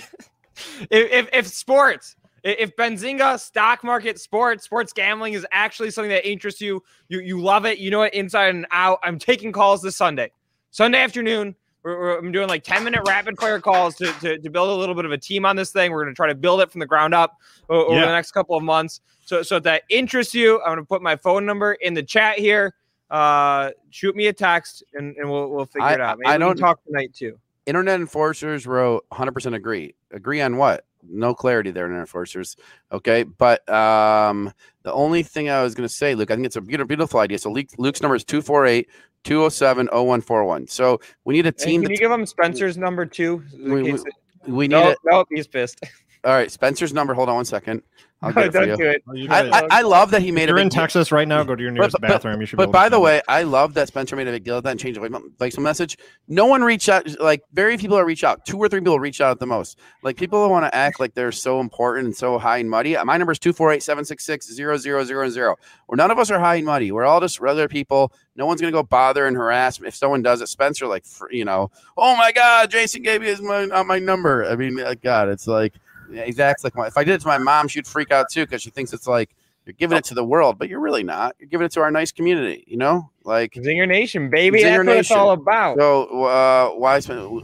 if 0.90 1.12
if, 1.12 1.30
if 1.34 1.48
sports, 1.48 2.16
i- 2.24 2.27
if 2.52 2.76
Benzinga 2.76 3.40
stock 3.40 3.84
market 3.84 4.20
sports, 4.20 4.64
sports 4.66 4.94
gambling 4.94 5.34
is 5.34 5.46
actually 5.52 5.92
something 5.92 6.10
that 6.12 6.28
interests 6.30 6.62
you, 6.62 6.84
you 7.10 7.20
you 7.20 7.42
love 7.42 7.66
it, 7.66 7.78
you 7.80 7.90
know 7.92 8.04
it 8.04 8.14
inside 8.14 8.54
and 8.56 8.66
out. 8.72 9.00
I'm 9.04 9.20
taking 9.20 9.52
calls 9.52 9.82
this 9.82 9.96
Sunday, 9.96 10.32
Sunday 10.72 11.00
afternoon. 11.02 11.56
We're, 11.84 12.00
we're- 12.00 12.18
I'm 12.18 12.32
doing 12.32 12.48
like 12.50 12.64
10 12.64 12.84
minute 12.84 13.02
rapid 13.08 13.38
fire 13.40 13.60
calls 13.60 13.96
to, 13.98 14.12
to, 14.20 14.38
to 14.40 14.50
build 14.50 14.70
a 14.70 14.74
little 14.74 14.96
bit 14.96 15.06
of 15.06 15.12
a 15.12 15.18
team 15.18 15.46
on 15.46 15.56
this 15.56 15.72
thing. 15.72 15.92
We're 15.92 16.04
going 16.04 16.14
to 16.14 16.18
try 16.18 16.28
to 16.28 16.36
build 16.36 16.60
it 16.62 16.72
from 16.72 16.80
the 16.80 16.86
ground 16.86 17.14
up 17.14 17.38
over 17.70 17.94
Yeah. 17.96 18.02
the 18.06 18.12
next 18.12 18.32
couple 18.32 18.58
of 18.58 18.64
months. 18.64 19.00
So, 19.26 19.42
so 19.44 19.58
if 19.58 19.64
that 19.64 19.84
interests 19.90 20.34
you, 20.34 20.60
I'm 20.62 20.68
going 20.70 20.78
to 20.80 20.86
put 20.86 21.02
my 21.02 21.16
phone 21.16 21.46
number 21.46 21.74
in 21.74 21.94
the 21.94 22.04
chat 22.04 22.40
here. 22.40 22.74
Uh, 23.10 23.72
shoot 23.90 24.16
me 24.18 24.28
a 24.28 24.34
text 24.34 24.84
and, 24.96 25.16
and 25.16 25.30
we'll, 25.30 25.50
we'll 25.50 25.66
figure 25.66 25.88
I- 25.88 25.94
it 25.94 26.02
out. 26.02 26.18
Maybe 26.20 26.28
I 26.28 26.32
we 26.32 26.40
can 26.40 26.48
don't- 26.48 26.58
talk 26.58 26.84
tonight 26.86 27.14
too. 27.14 27.38
Internet 27.68 28.00
enforcers 28.00 28.66
wrote 28.66 29.06
100% 29.12 29.54
agree. 29.54 29.94
Agree 30.12 30.42
on 30.42 30.56
what? 30.58 30.86
No 31.08 31.34
clarity 31.36 31.70
there, 31.70 31.84
internet 31.86 32.02
enforcers. 32.02 32.56
Okay. 32.92 33.24
But 33.24 33.68
um, 33.70 34.52
the 34.84 34.94
only 34.94 35.22
thing 35.22 35.50
I 35.50 35.62
was 35.62 35.76
going 35.76 35.88
to 35.88 35.94
say, 35.94 36.16
Luke, 36.16 36.32
I 36.32 36.36
think 36.36 36.48
it's 36.48 36.56
a 36.56 36.62
beautiful, 36.62 36.88
beautiful 36.88 37.20
idea. 37.20 37.38
So 37.40 37.52
Luke's 37.52 38.02
number 38.02 38.16
is 38.16 38.24
248 38.24 38.88
207 39.26 39.88
0141. 39.88 40.68
So 40.68 41.00
we 41.26 41.34
need 41.34 41.46
a 41.46 41.52
team. 41.52 41.82
can 41.82 41.92
you 41.92 41.98
give 41.98 42.12
him 42.12 42.26
Spencer's 42.26 42.78
number 42.78 43.06
too? 43.06 43.44
We- 43.60 43.92
we- 43.92 44.00
we 44.48 44.68
need 44.70 44.76
no, 44.76 44.90
it. 44.92 44.98
No, 45.04 45.26
he's 45.30 45.46
pissed. 45.46 45.84
All 46.28 46.34
right. 46.34 46.52
Spencer's 46.52 46.94
number. 46.94 47.14
Hold 47.14 47.30
on 47.30 47.36
one 47.36 47.46
second. 47.46 47.82
I'll 48.22 48.32
No, 48.34 48.36
get 48.36 48.46
it 48.48 48.52
for 48.52 48.60
don't 48.66 48.70
you. 48.70 48.78
do 48.78 48.90
it. 48.90 49.04
Oh, 49.30 49.34
I. 49.34 49.60
I, 49.60 49.68
I 49.70 49.82
love 49.84 50.10
that 50.10 50.24
he 50.24 50.32
made 50.32 50.44
If 50.44 50.48
a 50.48 50.50
you're 50.50 50.56
big 50.58 50.62
in 50.64 50.70
deal- 50.70 50.82
Texas 50.82 51.12
right 51.12 51.28
now, 51.28 51.44
go 51.44 51.56
to 51.56 51.62
your 51.62 51.72
nearest 51.72 51.98
but, 52.02 52.10
bathroom. 52.10 52.40
You 52.42 52.48
should. 52.48 52.56
be 52.58 52.58
But 52.58 52.64
able 52.64 52.72
to 52.72 52.78
by 52.80 52.90
the 52.90 52.96
find 52.96 53.02
it. 53.02 53.06
way, 53.06 53.22
I 53.28 53.44
love 53.44 53.76
that 53.76 53.88
Spencer 53.90 54.16
made 54.16 54.28
a 54.28 54.32
big 54.32 54.44
deal 54.44 54.58
of 54.58 54.64
that 54.64 54.72
and 54.72 54.80
changed 54.80 55.00
the 55.00 55.32
like 55.40 55.54
some 55.54 55.64
message. 55.64 55.98
No 56.28 56.48
one 56.48 56.64
reached 56.64 56.90
out. 56.90 57.08
Like 57.20 57.44
very 57.54 57.78
few 57.78 57.88
people 57.88 58.02
reach 58.02 58.24
out. 58.24 58.44
Two 58.46 58.58
or 58.58 58.68
three 58.68 58.80
people 58.82 59.00
reach 59.00 59.22
out 59.22 59.32
at 59.32 59.40
the 59.40 59.46
most. 59.46 59.78
Like 60.04 60.18
people 60.18 60.50
want 60.50 60.66
to 60.66 60.74
act 60.76 61.00
like 61.00 61.14
they're 61.14 61.32
so 61.32 61.60
important 61.60 62.08
and 62.08 62.16
so 62.18 62.40
high 62.40 62.58
and 62.58 62.70
muddy. 62.70 62.96
My 63.04 63.18
number 63.18 63.32
is 63.34 63.40
248-766-0000. 63.40 65.56
Where 65.86 65.96
none 65.96 66.12
of 66.12 66.18
us 66.20 66.30
are 66.32 66.40
high 66.40 66.56
and 66.56 66.66
muddy. 66.66 66.92
We're 66.92 67.06
all 67.06 67.20
just 67.22 67.40
regular 67.40 67.68
people. 67.68 68.12
No 68.36 68.46
one's 68.46 68.62
gonna 68.62 68.72
go 68.72 68.84
bother 68.84 69.26
and 69.28 69.36
harass. 69.38 69.80
If 69.80 69.96
someone 69.96 70.22
does 70.22 70.42
it, 70.42 70.48
Spencer, 70.48 70.88
like 70.88 71.06
you 71.32 71.46
know, 71.46 71.72
oh 71.98 72.16
my 72.16 72.32
God, 72.32 72.70
Jason 72.72 73.02
gave 73.04 73.22
me 73.22 73.28
his 73.28 73.42
my, 73.42 73.64
uh, 73.66 73.84
my 73.84 74.00
number. 74.00 74.46
I 74.46 74.56
mean, 74.56 74.80
God, 75.04 75.30
it's 75.30 75.48
like 75.48 75.74
yeah, 76.12 76.26
he 76.26 76.40
acts 76.42 76.64
like 76.64 76.76
my, 76.76 76.88
if 76.88 76.98
I 76.98 77.04
did 77.04 77.16
it 77.16 77.22
to 77.22 77.28
my 77.28 77.38
mom, 77.38 77.68
she'd 77.68 77.88
freak 77.88 78.12
out 78.12 78.28
too 78.32 78.46
because 78.46 78.62
she 78.62 78.70
thinks 78.70 78.94
it's 78.94 79.08
like 79.08 79.36
you're 79.66 79.74
giving 79.74 79.98
it 79.98 80.06
to 80.06 80.14
the 80.14 80.24
world, 80.24 80.58
but 80.58 80.70
you're 80.70 80.80
really 80.80 81.04
not. 81.04 81.36
You're 81.40 81.50
giving 81.50 81.66
it 81.66 81.74
to 81.74 81.82
our 81.82 81.92
nice 81.92 82.14
community, 82.14 82.64
you 82.68 82.78
know, 82.78 83.12
like 83.26 83.52
Zinger 83.52 83.86
Nation, 83.86 84.30
baby. 84.30 84.60
Zinger 84.62 84.78
That's 84.78 84.88
what 84.88 84.98
it's 84.98 85.12
all 85.12 85.32
about. 85.32 85.78
So 85.78 86.24
uh, 86.24 86.70
why 86.70 87.00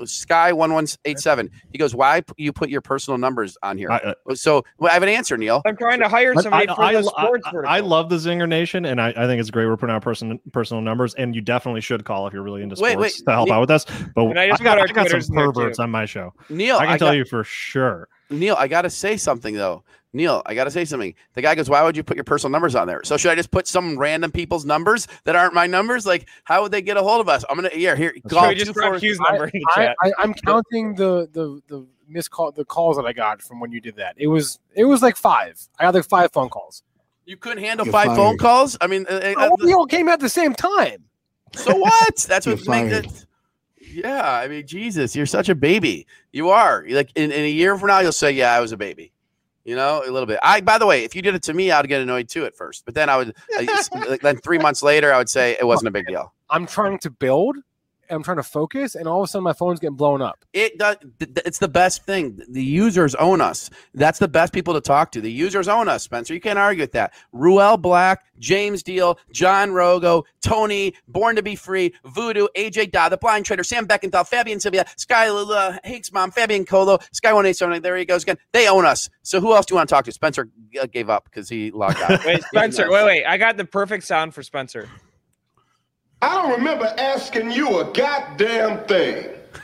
Sky 0.06 0.54
one 0.54 0.72
one 0.72 0.88
eight 1.04 1.20
seven? 1.20 1.52
He 1.74 1.78
goes, 1.78 1.94
why 1.94 2.22
p- 2.22 2.32
you 2.38 2.54
put 2.54 2.70
your 2.70 2.80
personal 2.80 3.18
numbers 3.18 3.58
on 3.62 3.78
here? 3.78 3.92
I- 3.92 4.14
uh, 4.30 4.36
so 4.36 4.64
well, 4.78 4.90
I 4.90 4.94
have 4.94 5.04
an 5.04 5.10
answer, 5.10 5.36
Neil. 5.36 5.62
I'm 5.66 5.76
trying 5.76 6.00
to 6.00 6.08
hire 6.08 6.34
somebody 6.36 6.70
I, 6.70 6.76
for 6.76 6.82
I, 6.82 6.92
the 6.94 7.00
I, 7.00 7.02
sports 7.02 7.48
I. 7.54 7.60
I 7.66 7.80
love 7.82 8.08
the 8.08 8.16
Zinger 8.16 8.48
Nation, 8.48 8.86
and 8.86 9.02
I, 9.02 9.10
I 9.10 9.26
think 9.28 9.42
it's 9.42 9.52
great 9.52 9.66
we're 9.66 9.76
putting 9.76 9.94
out 9.94 10.02
person, 10.02 10.40
personal 10.54 10.82
numbers, 10.82 11.14
and 11.16 11.36
you 11.36 11.42
definitely 11.42 11.82
should 11.82 12.06
call 12.06 12.26
if 12.28 12.34
you're 12.34 12.42
really 12.42 12.64
into 12.64 12.78
sports 12.78 12.96
wait, 12.96 13.12
to 13.26 13.32
help 13.34 13.48
Neil- 13.48 13.56
out 13.56 13.60
with 13.60 13.72
us. 13.72 13.84
But 14.16 14.28
And 14.28 14.40
I, 14.40 14.44
I 14.44 14.50
just 14.52 14.64
got, 14.64 14.78
our 14.80 14.86
I 14.86 14.88
got 14.94 15.10
some 15.10 15.36
perverts 15.36 15.80
on 15.80 15.92
my 15.92 16.06
show. 16.06 16.34
Neil, 16.48 16.78
I 16.78 16.86
can 16.86 16.94
I 16.94 16.98
tell 16.98 17.08
got- 17.10 17.18
you 17.18 17.26
for 17.26 17.44
sure. 17.44 18.08
Neil, 18.40 18.56
I 18.58 18.68
gotta 18.68 18.90
say 18.90 19.18
something 19.18 19.56
though. 19.56 19.84
Neil, 20.16 20.44
I 20.46 20.54
gotta 20.54 20.70
say 20.70 20.86
something. 20.86 21.16
The 21.34 21.42
guy 21.42 21.56
goes, 21.56 21.70
"Why 21.70 21.82
would 21.84 21.98
you 21.98 22.04
put 22.04 22.16
your 22.18 22.24
personal 22.24 22.52
numbers 22.52 22.76
on 22.76 22.86
there?" 22.88 23.02
So 23.04 23.18
should 23.18 23.32
I 23.32 23.36
just 23.36 23.50
put 23.52 23.68
some 23.68 23.98
random 23.98 24.32
people's 24.32 24.64
numbers 24.66 25.08
that 25.24 25.36
aren't 25.36 25.54
my 25.56 25.66
numbers? 25.66 26.06
Like, 26.06 26.28
how 26.44 26.62
would 26.62 26.72
they 26.72 26.82
get 26.84 26.98
a 26.98 27.02
hold 27.02 27.20
of 27.22 27.30
us? 27.30 27.44
I'm 27.50 27.56
gonna 27.56 27.70
yeah 27.76 27.96
here. 27.96 28.14
So 28.30 28.36
Call 28.36 28.50
we 28.50 28.56
just 28.56 28.68
two 28.68 28.74
grab 28.74 28.92
four- 28.92 29.00
Hugh's 29.00 29.20
number 29.20 29.46
in 29.46 29.52
the 29.54 29.66
I, 29.72 29.76
chat. 29.76 29.96
I, 30.04 30.12
I'm 30.20 30.34
counting 30.36 30.96
the 30.96 31.28
the 31.32 31.62
the 31.68 31.88
missed 32.08 32.30
call 32.32 32.52
the 32.52 32.66
calls 32.66 32.98
that 32.98 33.06
I 33.06 33.14
got 33.14 33.42
from 33.42 33.60
when 33.60 33.72
you 33.72 33.82
did 33.82 33.96
that. 33.96 34.14
It 34.18 34.28
was 34.28 34.60
it 34.76 34.86
was 34.86 35.02
like 35.02 35.16
five. 35.16 35.60
I 35.80 35.84
got 35.86 35.96
like 35.96 36.06
five 36.08 36.32
phone 36.32 36.50
calls. 36.50 36.84
You 37.26 37.38
couldn't 37.38 37.64
handle 37.64 37.86
You're 37.86 37.94
five 37.94 38.08
fired. 38.08 38.18
phone 38.18 38.38
calls. 38.38 38.78
I 38.82 38.88
mean, 38.88 39.06
uh, 39.10 39.14
uh, 39.14 39.34
Oh, 39.52 39.56
we 39.64 39.74
all 39.74 39.88
came 39.88 40.10
at 40.10 40.20
the 40.20 40.30
same 40.30 40.54
time. 40.54 41.06
so 41.56 41.74
what? 41.76 42.18
That's 42.28 42.46
what 42.46 42.68
makes 42.68 42.94
it. 42.94 43.26
Yeah, 43.94 44.32
I 44.32 44.48
mean, 44.48 44.66
Jesus, 44.66 45.16
you're 45.16 45.26
such 45.26 45.50
a 45.50 45.56
baby. 45.56 46.08
You 46.32 46.50
are. 46.50 46.86
Like 46.90 47.12
in, 47.16 47.32
in 47.32 47.44
a 47.46 47.50
year 47.50 47.78
from 47.78 47.88
now, 47.88 48.00
you'll 48.00 48.12
say, 48.12 48.32
"Yeah, 48.32 48.54
I 48.54 48.60
was 48.60 48.72
a 48.72 48.78
baby." 48.78 49.12
You 49.66 49.76
know, 49.78 50.04
a 50.06 50.12
little 50.12 50.26
bit. 50.26 50.40
I, 50.44 50.60
by 50.60 50.78
the 50.78 50.86
way, 50.86 51.06
if 51.06 51.16
you 51.16 51.22
did 51.22 51.36
it 51.36 51.44
to 51.44 51.54
me, 51.54 51.72
I'd 51.72 51.88
get 51.88 52.02
annoyed 52.02 52.28
too 52.28 52.46
at 52.46 52.56
first, 52.56 52.84
but 52.86 52.96
then 52.96 53.10
I 53.10 53.18
would. 53.18 53.36
I, 53.56 53.86
like, 54.10 54.22
then 54.22 54.38
three 54.38 54.58
months 54.58 54.84
later, 54.84 55.14
I 55.14 55.18
would 55.18 55.30
say 55.30 55.56
it 55.60 55.66
wasn't 55.66 55.88
a 55.90 55.92
big 55.92 56.08
deal. 56.08 56.34
I'm 56.50 56.66
trying 56.66 57.00
to 57.00 57.10
build. 57.10 57.58
I'm 58.14 58.24
trying 58.24 58.38
to 58.38 58.44
focus, 58.44 58.96
and 58.96 59.08
all 59.08 59.22
of 59.22 59.26
a 59.26 59.28
sudden 59.28 59.44
my 59.44 59.54
phone's 59.54 59.80
getting 59.80 59.96
blown 59.96 60.22
up. 60.22 60.46
It 60.54 60.78
does. 60.78 60.98
th- 61.20 61.34
th- 61.34 61.46
It's 61.46 61.60
the 61.60 61.68
best 61.68 62.06
thing. 62.06 62.40
The 62.50 62.64
users 62.64 63.16
own 63.16 63.42
us. 63.42 63.70
That's 63.94 64.20
the 64.20 64.28
best 64.28 64.54
people 64.54 64.74
to 64.76 64.82
talk 64.82 65.12
to. 65.14 65.22
The 65.22 65.32
users 65.32 65.68
own 65.68 65.90
us, 65.90 66.04
Spencer. 66.04 66.34
You 66.34 66.40
can't 66.42 66.60
argue 66.60 66.84
with 66.84 66.92
that. 66.94 67.14
Ruel 67.32 67.78
Black, 67.78 68.24
James 68.40 68.84
Deal, 68.84 69.18
John 69.32 69.70
Rogo, 69.72 70.24
Tony, 70.42 70.94
Born 71.08 71.36
to 71.36 71.44
Be 71.44 71.56
Free, 71.56 71.94
Voodoo, 72.06 72.48
AJ 72.56 72.92
Da, 72.92 73.10
The 73.10 73.18
Blind 73.18 73.46
Trader, 73.46 73.64
Sam 73.64 73.88
Beckenthal, 73.88 74.28
Fabian 74.28 74.60
Sylvia, 74.60 74.86
Sky 74.98 75.28
Hates 75.84 76.12
Mom, 76.12 76.32
Fabian 76.32 76.66
Colo, 76.66 77.00
Sky 77.12 77.34
One 77.34 77.46
Eight 77.46 77.58
Seven. 77.58 77.82
There 77.82 77.98
he 77.98 78.06
goes 78.06 78.24
again. 78.24 78.38
They 78.52 78.68
own 78.68 78.86
us. 78.86 79.10
So 79.24 79.40
who 79.42 79.54
else 79.54 79.66
do 79.66 79.74
you 79.74 79.78
want 79.78 79.90
to 79.90 79.96
talk 79.96 80.06
to? 80.06 80.12
Spencer 80.12 80.50
uh, 80.82 80.86
gave 80.88 81.10
up 81.10 81.26
because 81.26 81.50
he 81.50 81.72
logged 81.72 81.98
out. 82.02 82.24
Wait, 82.26 82.44
Spencer. 82.44 82.90
Wait, 82.90 83.06
wait. 83.06 83.26
I 83.26 83.38
got 83.38 83.58
the 83.58 83.66
perfect 83.66 84.04
sound 84.04 84.34
for 84.34 84.44
Spencer. 84.44 84.88
I 86.24 86.42
don't 86.42 86.52
remember 86.58 86.86
asking 86.98 87.52
you 87.52 87.82
a 87.82 87.92
goddamn 87.92 88.86
thing. 88.88 89.28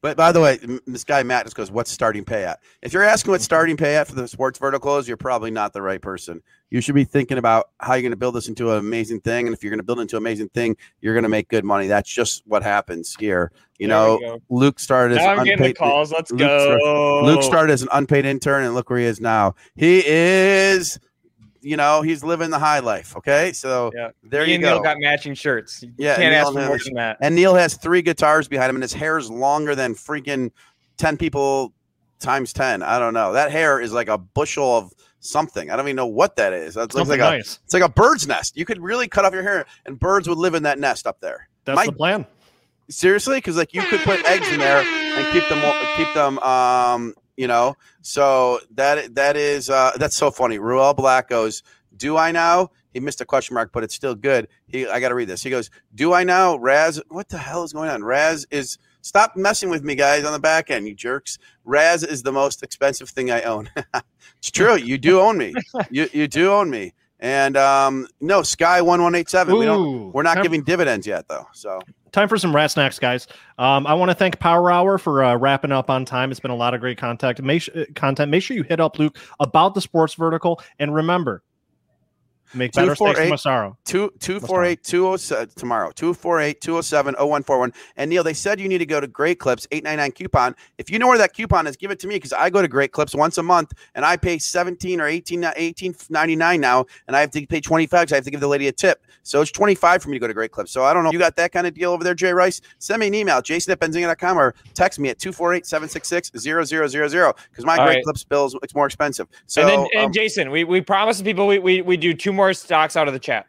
but 0.00 0.16
by 0.16 0.30
the 0.30 0.40
way, 0.40 0.60
this 0.86 1.02
guy 1.02 1.24
Matt 1.24 1.44
just 1.44 1.56
goes, 1.56 1.72
"What's 1.72 1.90
starting 1.90 2.24
pay 2.24 2.44
at?" 2.44 2.60
If 2.82 2.92
you're 2.92 3.02
asking 3.02 3.32
what 3.32 3.42
starting 3.42 3.76
pay 3.76 3.96
at 3.96 4.06
for 4.06 4.14
the 4.14 4.28
sports 4.28 4.60
vertical 4.60 4.96
is, 4.98 5.08
you're 5.08 5.16
probably 5.16 5.50
not 5.50 5.72
the 5.72 5.82
right 5.82 6.00
person. 6.00 6.40
You 6.70 6.80
should 6.80 6.94
be 6.94 7.02
thinking 7.02 7.36
about 7.38 7.70
how 7.80 7.94
you're 7.94 8.02
going 8.02 8.12
to 8.12 8.16
build 8.16 8.36
this 8.36 8.46
into 8.46 8.70
an 8.70 8.78
amazing 8.78 9.22
thing, 9.22 9.46
and 9.46 9.54
if 9.54 9.64
you're 9.64 9.70
going 9.70 9.80
to 9.80 9.84
build 9.84 9.98
it 9.98 10.02
into 10.02 10.16
an 10.16 10.22
amazing 10.22 10.50
thing, 10.50 10.76
you're 11.00 11.14
going 11.14 11.24
to 11.24 11.28
make 11.28 11.48
good 11.48 11.64
money. 11.64 11.88
That's 11.88 12.08
just 12.08 12.44
what 12.46 12.62
happens 12.62 13.16
here. 13.18 13.50
You 13.78 13.88
There 13.88 13.96
know. 13.96 14.40
Luke 14.48 14.78
started 14.78 15.18
as 15.18 15.24
Now 15.24 15.32
an 15.32 15.38
I'm 15.40 15.44
getting 15.46 15.66
the 15.66 15.74
calls. 15.74 16.12
Let's 16.12 16.30
Luke 16.30 16.38
go. 16.38 16.78
star- 16.78 17.22
Luke 17.24 17.42
started 17.42 17.72
as 17.72 17.82
an 17.82 17.88
unpaid 17.92 18.24
intern, 18.24 18.64
and 18.64 18.72
look 18.72 18.88
where 18.88 19.00
he 19.00 19.04
is 19.04 19.20
now. 19.20 19.56
He 19.74 20.06
is, 20.06 21.00
you 21.66 21.76
know, 21.76 22.00
he's 22.02 22.22
living 22.22 22.50
the 22.50 22.58
high 22.58 22.78
life. 22.78 23.16
Okay, 23.16 23.52
so 23.52 23.90
Yeah. 23.94 24.10
there 24.22 24.42
Me 24.42 24.50
you 24.50 24.54
and 24.54 24.62
go. 24.62 24.74
Neil 24.74 24.82
got 24.82 24.98
matching 25.00 25.34
shirts. 25.34 25.82
You 25.82 25.92
Yeah, 25.96 26.16
can't 26.16 26.30
Neil 26.32 26.40
ask 26.46 26.52
for 26.52 26.66
more 26.66 26.78
than 26.84 26.94
that. 26.94 27.16
And 27.20 27.34
Neil 27.34 27.54
has 27.54 27.74
three 27.74 28.02
guitars 28.02 28.46
behind 28.48 28.70
him, 28.70 28.76
and 28.76 28.82
his 28.82 28.92
hair 28.92 29.18
is 29.18 29.28
longer 29.30 29.74
than 29.74 29.94
freaking 29.94 30.50
ten 30.96 31.16
people 31.16 31.72
times 32.20 32.52
ten. 32.52 32.82
I 32.82 32.98
don't 32.98 33.14
know. 33.14 33.32
That 33.32 33.50
hair 33.50 33.80
is 33.80 33.92
like 33.92 34.08
a 34.08 34.16
bushel 34.16 34.76
of 34.78 34.92
something. 35.20 35.70
I 35.70 35.76
don't 35.76 35.86
even 35.86 35.96
know 35.96 36.06
what 36.06 36.36
that 36.36 36.52
is. 36.52 36.74
That 36.74 36.82
looks 36.82 36.94
Something 36.94 37.18
like 37.20 37.32
a 37.34 37.36
nice. 37.38 37.58
it's 37.64 37.74
like 37.74 37.82
a 37.82 37.88
bird's 37.88 38.26
nest. 38.28 38.56
You 38.56 38.64
could 38.64 38.80
really 38.80 39.08
cut 39.08 39.24
off 39.24 39.32
your 39.34 39.42
hair, 39.42 39.66
and 39.86 39.98
birds 39.98 40.28
would 40.28 40.38
live 40.38 40.54
in 40.54 40.62
that 40.62 40.78
nest 40.78 41.06
up 41.06 41.20
there. 41.20 41.48
That's 41.64 41.76
My- 41.76 41.86
the 41.86 41.92
plan. 41.92 42.26
seriously, 42.88 43.38
because 43.38 43.56
like 43.56 43.74
you 43.74 43.82
could 43.82 44.00
put 44.00 44.24
eggs 44.28 44.48
in 44.48 44.60
there 44.60 44.82
and 44.82 45.26
keep 45.32 45.48
them 45.48 45.60
keep 45.96 46.14
them 46.14 46.38
um 46.38 47.14
you 47.36 47.46
know. 47.46 47.76
So 48.02 48.60
that 48.74 49.14
that 49.14 49.36
is 49.36 49.70
uh 49.70 49.92
that's 49.98 50.16
so 50.16 50.30
funny. 50.30 50.58
Ruel 50.58 50.94
Black 50.94 51.28
goes, 51.28 51.62
"Do 51.96 52.16
I 52.16 52.32
now?" 52.32 52.70
He 52.92 53.00
missed 53.00 53.20
a 53.20 53.26
question 53.26 53.54
mark, 53.54 53.72
but 53.72 53.84
it's 53.84 53.94
still 53.94 54.14
good. 54.14 54.48
He 54.66 54.86
I 54.88 55.00
got 55.00 55.10
to 55.10 55.14
read 55.14 55.28
this. 55.28 55.42
He 55.42 55.50
goes, 55.50 55.70
"Do 55.94 56.12
I 56.12 56.24
now?" 56.24 56.56
Raz, 56.56 57.00
what 57.08 57.28
the 57.28 57.38
hell 57.38 57.62
is 57.62 57.72
going 57.72 57.90
on? 57.90 58.02
Raz 58.02 58.46
is 58.50 58.78
stop 59.02 59.36
messing 59.36 59.70
with 59.70 59.84
me, 59.84 59.94
guys, 59.94 60.24
on 60.24 60.32
the 60.32 60.38
back 60.38 60.70
end, 60.70 60.88
you 60.88 60.94
jerks. 60.94 61.38
Raz 61.64 62.02
is 62.02 62.22
the 62.22 62.32
most 62.32 62.62
expensive 62.62 63.08
thing 63.10 63.30
I 63.30 63.42
own. 63.42 63.70
it's 64.38 64.50
true. 64.50 64.76
You 64.76 64.98
do 64.98 65.20
own 65.20 65.36
me. 65.38 65.54
You 65.90 66.08
you 66.12 66.26
do 66.26 66.52
own 66.52 66.70
me. 66.70 66.94
And 67.18 67.56
um, 67.56 68.06
no, 68.20 68.42
Sky 68.42 68.82
one 68.82 69.02
one 69.02 69.14
eight 69.14 69.28
seven. 69.30 69.58
We 69.58 69.64
don't. 69.64 70.12
We're 70.12 70.22
not 70.22 70.42
giving 70.42 70.62
dividends 70.62 71.06
yet, 71.06 71.28
though. 71.28 71.46
So 71.52 71.80
Time 72.16 72.28
for 72.30 72.38
some 72.38 72.56
rat 72.56 72.70
snacks, 72.70 72.98
guys. 72.98 73.26
Um, 73.58 73.86
I 73.86 73.92
want 73.92 74.10
to 74.10 74.14
thank 74.14 74.38
Power 74.38 74.70
Hour 74.70 74.96
for 74.96 75.22
uh, 75.22 75.36
wrapping 75.36 75.70
up 75.70 75.90
on 75.90 76.06
time. 76.06 76.30
It's 76.30 76.40
been 76.40 76.50
a 76.50 76.56
lot 76.56 76.72
of 76.72 76.80
great 76.80 76.96
contact. 76.96 77.42
Make 77.42 77.60
su- 77.60 77.72
uh, 77.74 77.84
content. 77.94 78.30
Make 78.30 78.42
sure 78.42 78.56
you 78.56 78.62
hit 78.62 78.80
up 78.80 78.98
Luke 78.98 79.18
about 79.38 79.74
the 79.74 79.82
sports 79.82 80.14
vertical, 80.14 80.62
and 80.78 80.94
remember, 80.94 81.42
make 82.54 82.72
better 82.72 82.94
steaks 82.94 83.18
from 83.18 83.28
Massaro. 83.28 83.78
Two 83.84 84.12
two 84.20 84.40
four 84.40 84.64
eight 84.64 84.82
two 84.82 85.06
oh 85.06 85.16
seven 85.16 85.48
tomorrow. 85.56 85.90
Two 85.90 86.14
four 86.14 86.40
eight 86.40 86.60
two 86.60 86.76
oh 86.76 86.80
seven 86.80 87.14
oh 87.18 87.26
one 87.26 87.42
four 87.42 87.58
one. 87.58 87.72
And 87.96 88.10
Neil, 88.10 88.24
they 88.24 88.34
said 88.34 88.60
you 88.60 88.68
need 88.68 88.78
to 88.78 88.86
go 88.86 89.00
to 89.00 89.06
Great 89.06 89.38
Clips 89.38 89.66
eight 89.70 89.84
nine 89.84 89.98
nine 89.98 90.12
coupon. 90.12 90.54
If 90.78 90.90
you 90.90 90.98
know 90.98 91.08
where 91.08 91.18
that 91.18 91.34
coupon 91.34 91.66
is, 91.66 91.76
give 91.76 91.90
it 91.90 91.98
to 92.00 92.06
me 92.06 92.16
because 92.16 92.32
I 92.32 92.50
go 92.50 92.62
to 92.62 92.68
Great 92.68 92.92
Clips 92.92 93.14
once 93.14 93.38
a 93.38 93.42
month 93.42 93.72
and 93.94 94.04
I 94.04 94.16
pay 94.16 94.38
seventeen 94.38 95.00
or 95.00 95.06
18 95.06 95.44
ninety-nine 96.10 96.60
now, 96.60 96.86
and 97.06 97.16
I 97.16 97.20
have 97.20 97.30
to 97.32 97.46
pay 97.46 97.60
twenty 97.60 97.86
five 97.86 98.02
because 98.02 98.12
I 98.12 98.16
have 98.16 98.24
to 98.24 98.30
give 98.30 98.40
the 98.40 98.48
lady 98.48 98.68
a 98.68 98.72
tip. 98.72 99.02
So 99.22 99.40
it's 99.40 99.50
twenty 99.50 99.74
five 99.74 100.02
for 100.02 100.08
me 100.08 100.16
to 100.16 100.20
go 100.20 100.26
to 100.26 100.34
Great 100.34 100.52
Clips. 100.52 100.70
So 100.70 100.84
I 100.84 100.92
don't 100.92 101.04
know. 101.04 101.12
You 101.12 101.18
got 101.18 101.36
that 101.36 101.52
kind 101.52 101.66
of 101.66 101.74
deal 101.74 101.92
over 101.92 102.04
there, 102.04 102.14
Jay 102.14 102.32
Rice? 102.32 102.60
Send 102.78 103.00
me 103.00 103.08
an 103.08 103.14
email, 103.14 103.42
jason 103.42 103.72
at 103.72 103.80
benzinga.com 103.80 104.38
or 104.38 104.54
text 104.74 104.98
me 104.98 105.08
at 105.08 105.18
248-766-0000 105.18 107.34
because 107.50 107.64
my 107.64 107.76
All 107.76 107.86
Great 107.86 107.96
right. 107.96 108.04
Clips 108.04 108.24
bills 108.24 108.56
it's 108.62 108.74
more 108.74 108.86
expensive. 108.86 109.28
So 109.46 109.62
and 109.62 109.70
then, 109.70 109.88
and 109.94 110.06
um, 110.06 110.12
Jason, 110.12 110.50
we, 110.50 110.64
we 110.64 110.80
promised 110.80 111.20
the 111.20 111.24
people 111.24 111.46
we, 111.46 111.58
we 111.58 111.82
we 111.82 111.96
do 111.96 112.14
two 112.14 112.32
more 112.36 112.52
stocks 112.52 112.96
out 112.96 113.08
of 113.08 113.14
the 113.14 113.20
chat. 113.20 113.46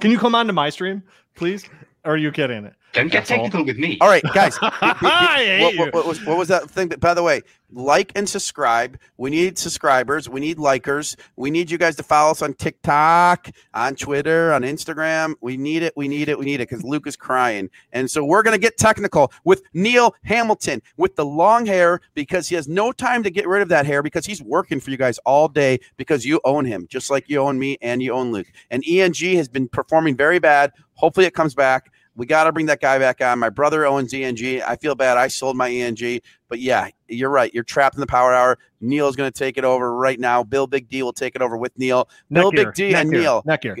Can 0.00 0.10
you 0.10 0.18
come 0.18 0.34
on 0.34 0.46
to 0.46 0.52
my 0.52 0.70
stream, 0.70 1.02
please? 1.36 1.64
Or 2.04 2.14
are 2.14 2.16
you 2.16 2.32
kidding? 2.32 2.70
Don't 2.92 3.08
get 3.08 3.22
Asshole. 3.22 3.44
technical 3.44 3.64
with 3.64 3.78
me. 3.78 3.98
All 4.00 4.08
right, 4.08 4.22
guys. 4.34 4.56
what, 4.60 5.76
what- 5.76 5.94
what 5.94 6.06
was, 6.06 6.24
what 6.24 6.36
was 6.38 6.48
that 6.48 6.68
thing? 6.70 6.88
That, 6.88 7.00
by 7.00 7.14
the 7.14 7.22
way, 7.22 7.42
like 7.72 8.12
and 8.16 8.28
subscribe. 8.28 8.98
We 9.16 9.30
need 9.30 9.56
subscribers. 9.58 10.28
We 10.28 10.40
need 10.40 10.56
likers. 10.56 11.16
We 11.36 11.50
need 11.50 11.70
you 11.70 11.78
guys 11.78 11.94
to 11.96 12.02
follow 12.02 12.32
us 12.32 12.42
on 12.42 12.54
TikTok, 12.54 13.48
on 13.74 13.94
Twitter, 13.94 14.52
on 14.52 14.62
Instagram. 14.62 15.34
We 15.40 15.56
need 15.56 15.82
it. 15.82 15.92
We 15.96 16.08
need 16.08 16.28
it. 16.28 16.38
We 16.38 16.44
need 16.46 16.56
it 16.60 16.68
because 16.68 16.82
Luke 16.84 17.06
is 17.06 17.16
crying. 17.16 17.70
And 17.92 18.10
so 18.10 18.24
we're 18.24 18.42
going 18.42 18.54
to 18.54 18.60
get 18.60 18.76
technical 18.76 19.32
with 19.44 19.62
Neil 19.72 20.14
Hamilton 20.24 20.82
with 20.96 21.14
the 21.16 21.24
long 21.24 21.66
hair 21.66 22.00
because 22.14 22.48
he 22.48 22.54
has 22.56 22.66
no 22.68 22.90
time 22.92 23.22
to 23.22 23.30
get 23.30 23.46
rid 23.46 23.62
of 23.62 23.68
that 23.68 23.86
hair 23.86 24.02
because 24.02 24.26
he's 24.26 24.42
working 24.42 24.80
for 24.80 24.90
you 24.90 24.96
guys 24.96 25.18
all 25.18 25.46
day 25.48 25.78
because 25.96 26.24
you 26.24 26.40
own 26.44 26.64
him, 26.64 26.86
just 26.90 27.10
like 27.10 27.28
you 27.28 27.38
own 27.40 27.58
me 27.58 27.78
and 27.82 28.02
you 28.02 28.12
own 28.12 28.32
Luke. 28.32 28.48
And 28.70 28.82
ENG 28.88 29.36
has 29.36 29.48
been 29.48 29.68
performing 29.68 30.16
very 30.16 30.38
bad. 30.40 30.72
Hopefully 30.94 31.26
it 31.26 31.34
comes 31.34 31.54
back. 31.54 31.90
We 32.20 32.26
got 32.26 32.44
to 32.44 32.52
bring 32.52 32.66
that 32.66 32.82
guy 32.82 32.98
back 32.98 33.22
on. 33.22 33.38
My 33.38 33.48
brother 33.48 33.86
owns 33.86 34.12
ENG. 34.12 34.60
I 34.60 34.76
feel 34.76 34.94
bad. 34.94 35.16
I 35.16 35.26
sold 35.26 35.56
my 35.56 35.70
ENG. 35.70 36.20
But 36.50 36.58
yeah, 36.58 36.90
you're 37.08 37.30
right. 37.30 37.50
You're 37.54 37.64
trapped 37.64 37.96
in 37.96 38.00
the 38.02 38.06
power 38.06 38.34
hour. 38.34 38.58
Neil's 38.82 39.16
going 39.16 39.32
to 39.32 39.38
take 39.38 39.56
it 39.56 39.64
over 39.64 39.96
right 39.96 40.20
now. 40.20 40.44
Bill 40.44 40.66
Big 40.66 40.86
D 40.90 41.02
will 41.02 41.14
take 41.14 41.34
it 41.34 41.40
over 41.40 41.56
with 41.56 41.72
Neil. 41.78 42.10
Bill 42.30 42.52
Neck 42.52 42.66
Big 42.66 42.74
D 42.74 42.92
neck 42.92 43.00
and 43.00 43.10
gear, 43.10 43.20
Neil. 43.22 43.42
Neck 43.46 43.62
gear. 43.62 43.78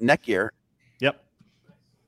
Neck 0.00 0.22
gear. 0.22 0.54
Yep. 1.00 1.22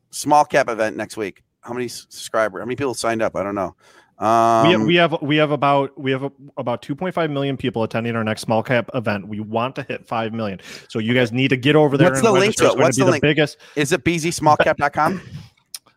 Small 0.08 0.46
cap 0.46 0.70
event 0.70 0.96
next 0.96 1.18
week. 1.18 1.42
How 1.60 1.74
many 1.74 1.88
subscribers? 1.88 2.62
How 2.62 2.64
many 2.64 2.76
people 2.76 2.94
signed 2.94 3.20
up? 3.20 3.36
I 3.36 3.42
don't 3.42 3.54
know. 3.54 3.76
we, 4.18 4.26
Um, 4.26 4.70
have, 4.70 4.82
we 4.86 4.94
have 4.94 5.20
we 5.20 5.36
have 5.36 5.50
about 5.50 6.00
we 6.00 6.10
have 6.12 6.22
a, 6.22 6.32
about 6.56 6.80
2.5 6.80 7.30
million 7.30 7.58
people 7.58 7.82
attending 7.82 8.16
our 8.16 8.24
next 8.24 8.40
small 8.40 8.62
cap 8.62 8.88
event. 8.94 9.28
We 9.28 9.40
want 9.40 9.76
to 9.76 9.82
hit 9.82 10.06
5 10.06 10.32
million. 10.32 10.60
So 10.88 10.98
you 10.98 11.12
guys 11.12 11.30
need 11.30 11.48
to 11.48 11.58
get 11.58 11.76
over 11.76 11.98
there 11.98 12.08
What's 12.08 12.20
and 12.20 12.26
the 12.28 12.32
link 12.32 12.54
to 12.56 12.68
it? 12.68 12.78
What's 12.78 12.96
the 12.96 13.04
the 13.04 13.10
link? 13.10 13.20
biggest 13.20 13.58
Is 13.76 13.92
it 13.92 14.02
bzsmallcap.com? 14.02 15.20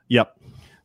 Yep. 0.10 0.34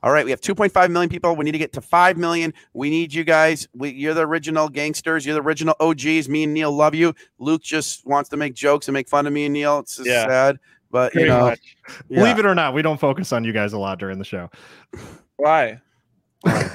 All 0.05 0.11
right, 0.12 0.25
we 0.25 0.33
have 0.33 0.41
2.5 0.41 0.91
million 0.91 1.09
people. 1.09 1.37
We 1.37 1.45
need 1.45 1.53
to 1.53 1.59
get 1.59 1.73
to 1.75 1.81
5 1.81 2.16
million. 2.16 2.53
We 2.75 2.91
need 2.91 3.14
you 3.14 3.23
guys. 3.23 3.68
We, 3.73 3.91
you're 3.91 4.14
the 4.14 4.27
original 4.27 4.68
gangsters. 4.68 5.25
You're 5.25 5.37
the 5.37 5.43
original 5.43 5.77
OGs. 5.79 6.29
Me 6.29 6.43
and 6.43 6.53
Neil 6.53 6.73
love 6.73 6.93
you. 6.97 7.14
Luke 7.39 7.62
just 7.62 8.05
wants 8.05 8.29
to 8.31 8.37
make 8.37 8.55
jokes 8.55 8.89
and 8.89 8.95
make 8.95 9.09
fun 9.09 9.29
of 9.29 9.33
me 9.33 9.45
and 9.45 9.53
Neil. 9.53 9.79
It's 9.79 9.97
just 9.99 10.09
Yeah. 10.09 10.27
sad, 10.27 10.59
but 10.91 11.14
you 11.14 11.27
know, 11.27 11.41
much. 11.41 11.77
Believe 12.09 12.41
it 12.41 12.47
or 12.47 12.55
not, 12.55 12.75
we 12.75 12.83
don't 12.83 12.99
focus 12.99 13.33
on 13.33 13.45
you 13.45 13.53
guys 13.53 13.75
a 13.75 13.79
lot 13.79 14.01
during 14.01 14.18
the 14.18 14.25
show. 14.25 14.51
Why? 15.37 15.81
I, 16.45 16.68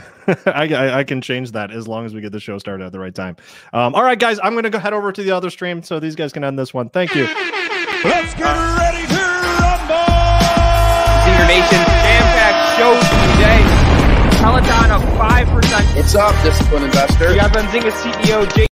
I, 0.46 1.00
I 1.00 1.04
can 1.04 1.20
change 1.20 1.52
that 1.52 1.70
as 1.72 1.86
long 1.86 2.06
as 2.06 2.14
we 2.14 2.22
get 2.22 2.32
the 2.32 2.40
show 2.40 2.58
started 2.60 2.86
at 2.86 2.94
the 2.94 3.00
right 3.00 3.14
time. 3.14 3.36
Um, 3.74 3.94
all 3.94 4.04
right, 4.04 4.18
guys, 4.18 4.40
I'm 4.42 4.54
going 4.54 4.64
to 4.64 4.70
go 4.70 4.80
head 4.80 4.94
over 4.94 5.12
to 5.12 5.22
the 5.22 5.32
other 5.32 5.50
stream 5.50 5.84
so 5.84 6.00
these 6.00 6.16
guys 6.16 6.32
can 6.32 6.46
end 6.46 6.58
this 6.58 6.74
one. 6.74 6.90
Thank 6.90 7.14
you. 7.14 7.24
Let's 7.26 8.34
get 8.36 8.56
ready 8.78 9.06
to 9.08 9.16
rumble! 9.18 9.96
Zinger 11.26 11.48
Nation 11.48 11.97
jam-packed 12.78 13.34
today. 13.34 13.62
Peloton 14.40 14.92
up 14.92 15.02
5%. 15.02 15.96
What's 15.96 16.16
up, 16.16 16.36
disciplined 16.44 16.86
investor? 16.86 17.30
We 17.30 17.38
have 17.40 17.52
Benzinga 17.52 17.92
CEO 17.92 18.56
Jay 18.56 18.68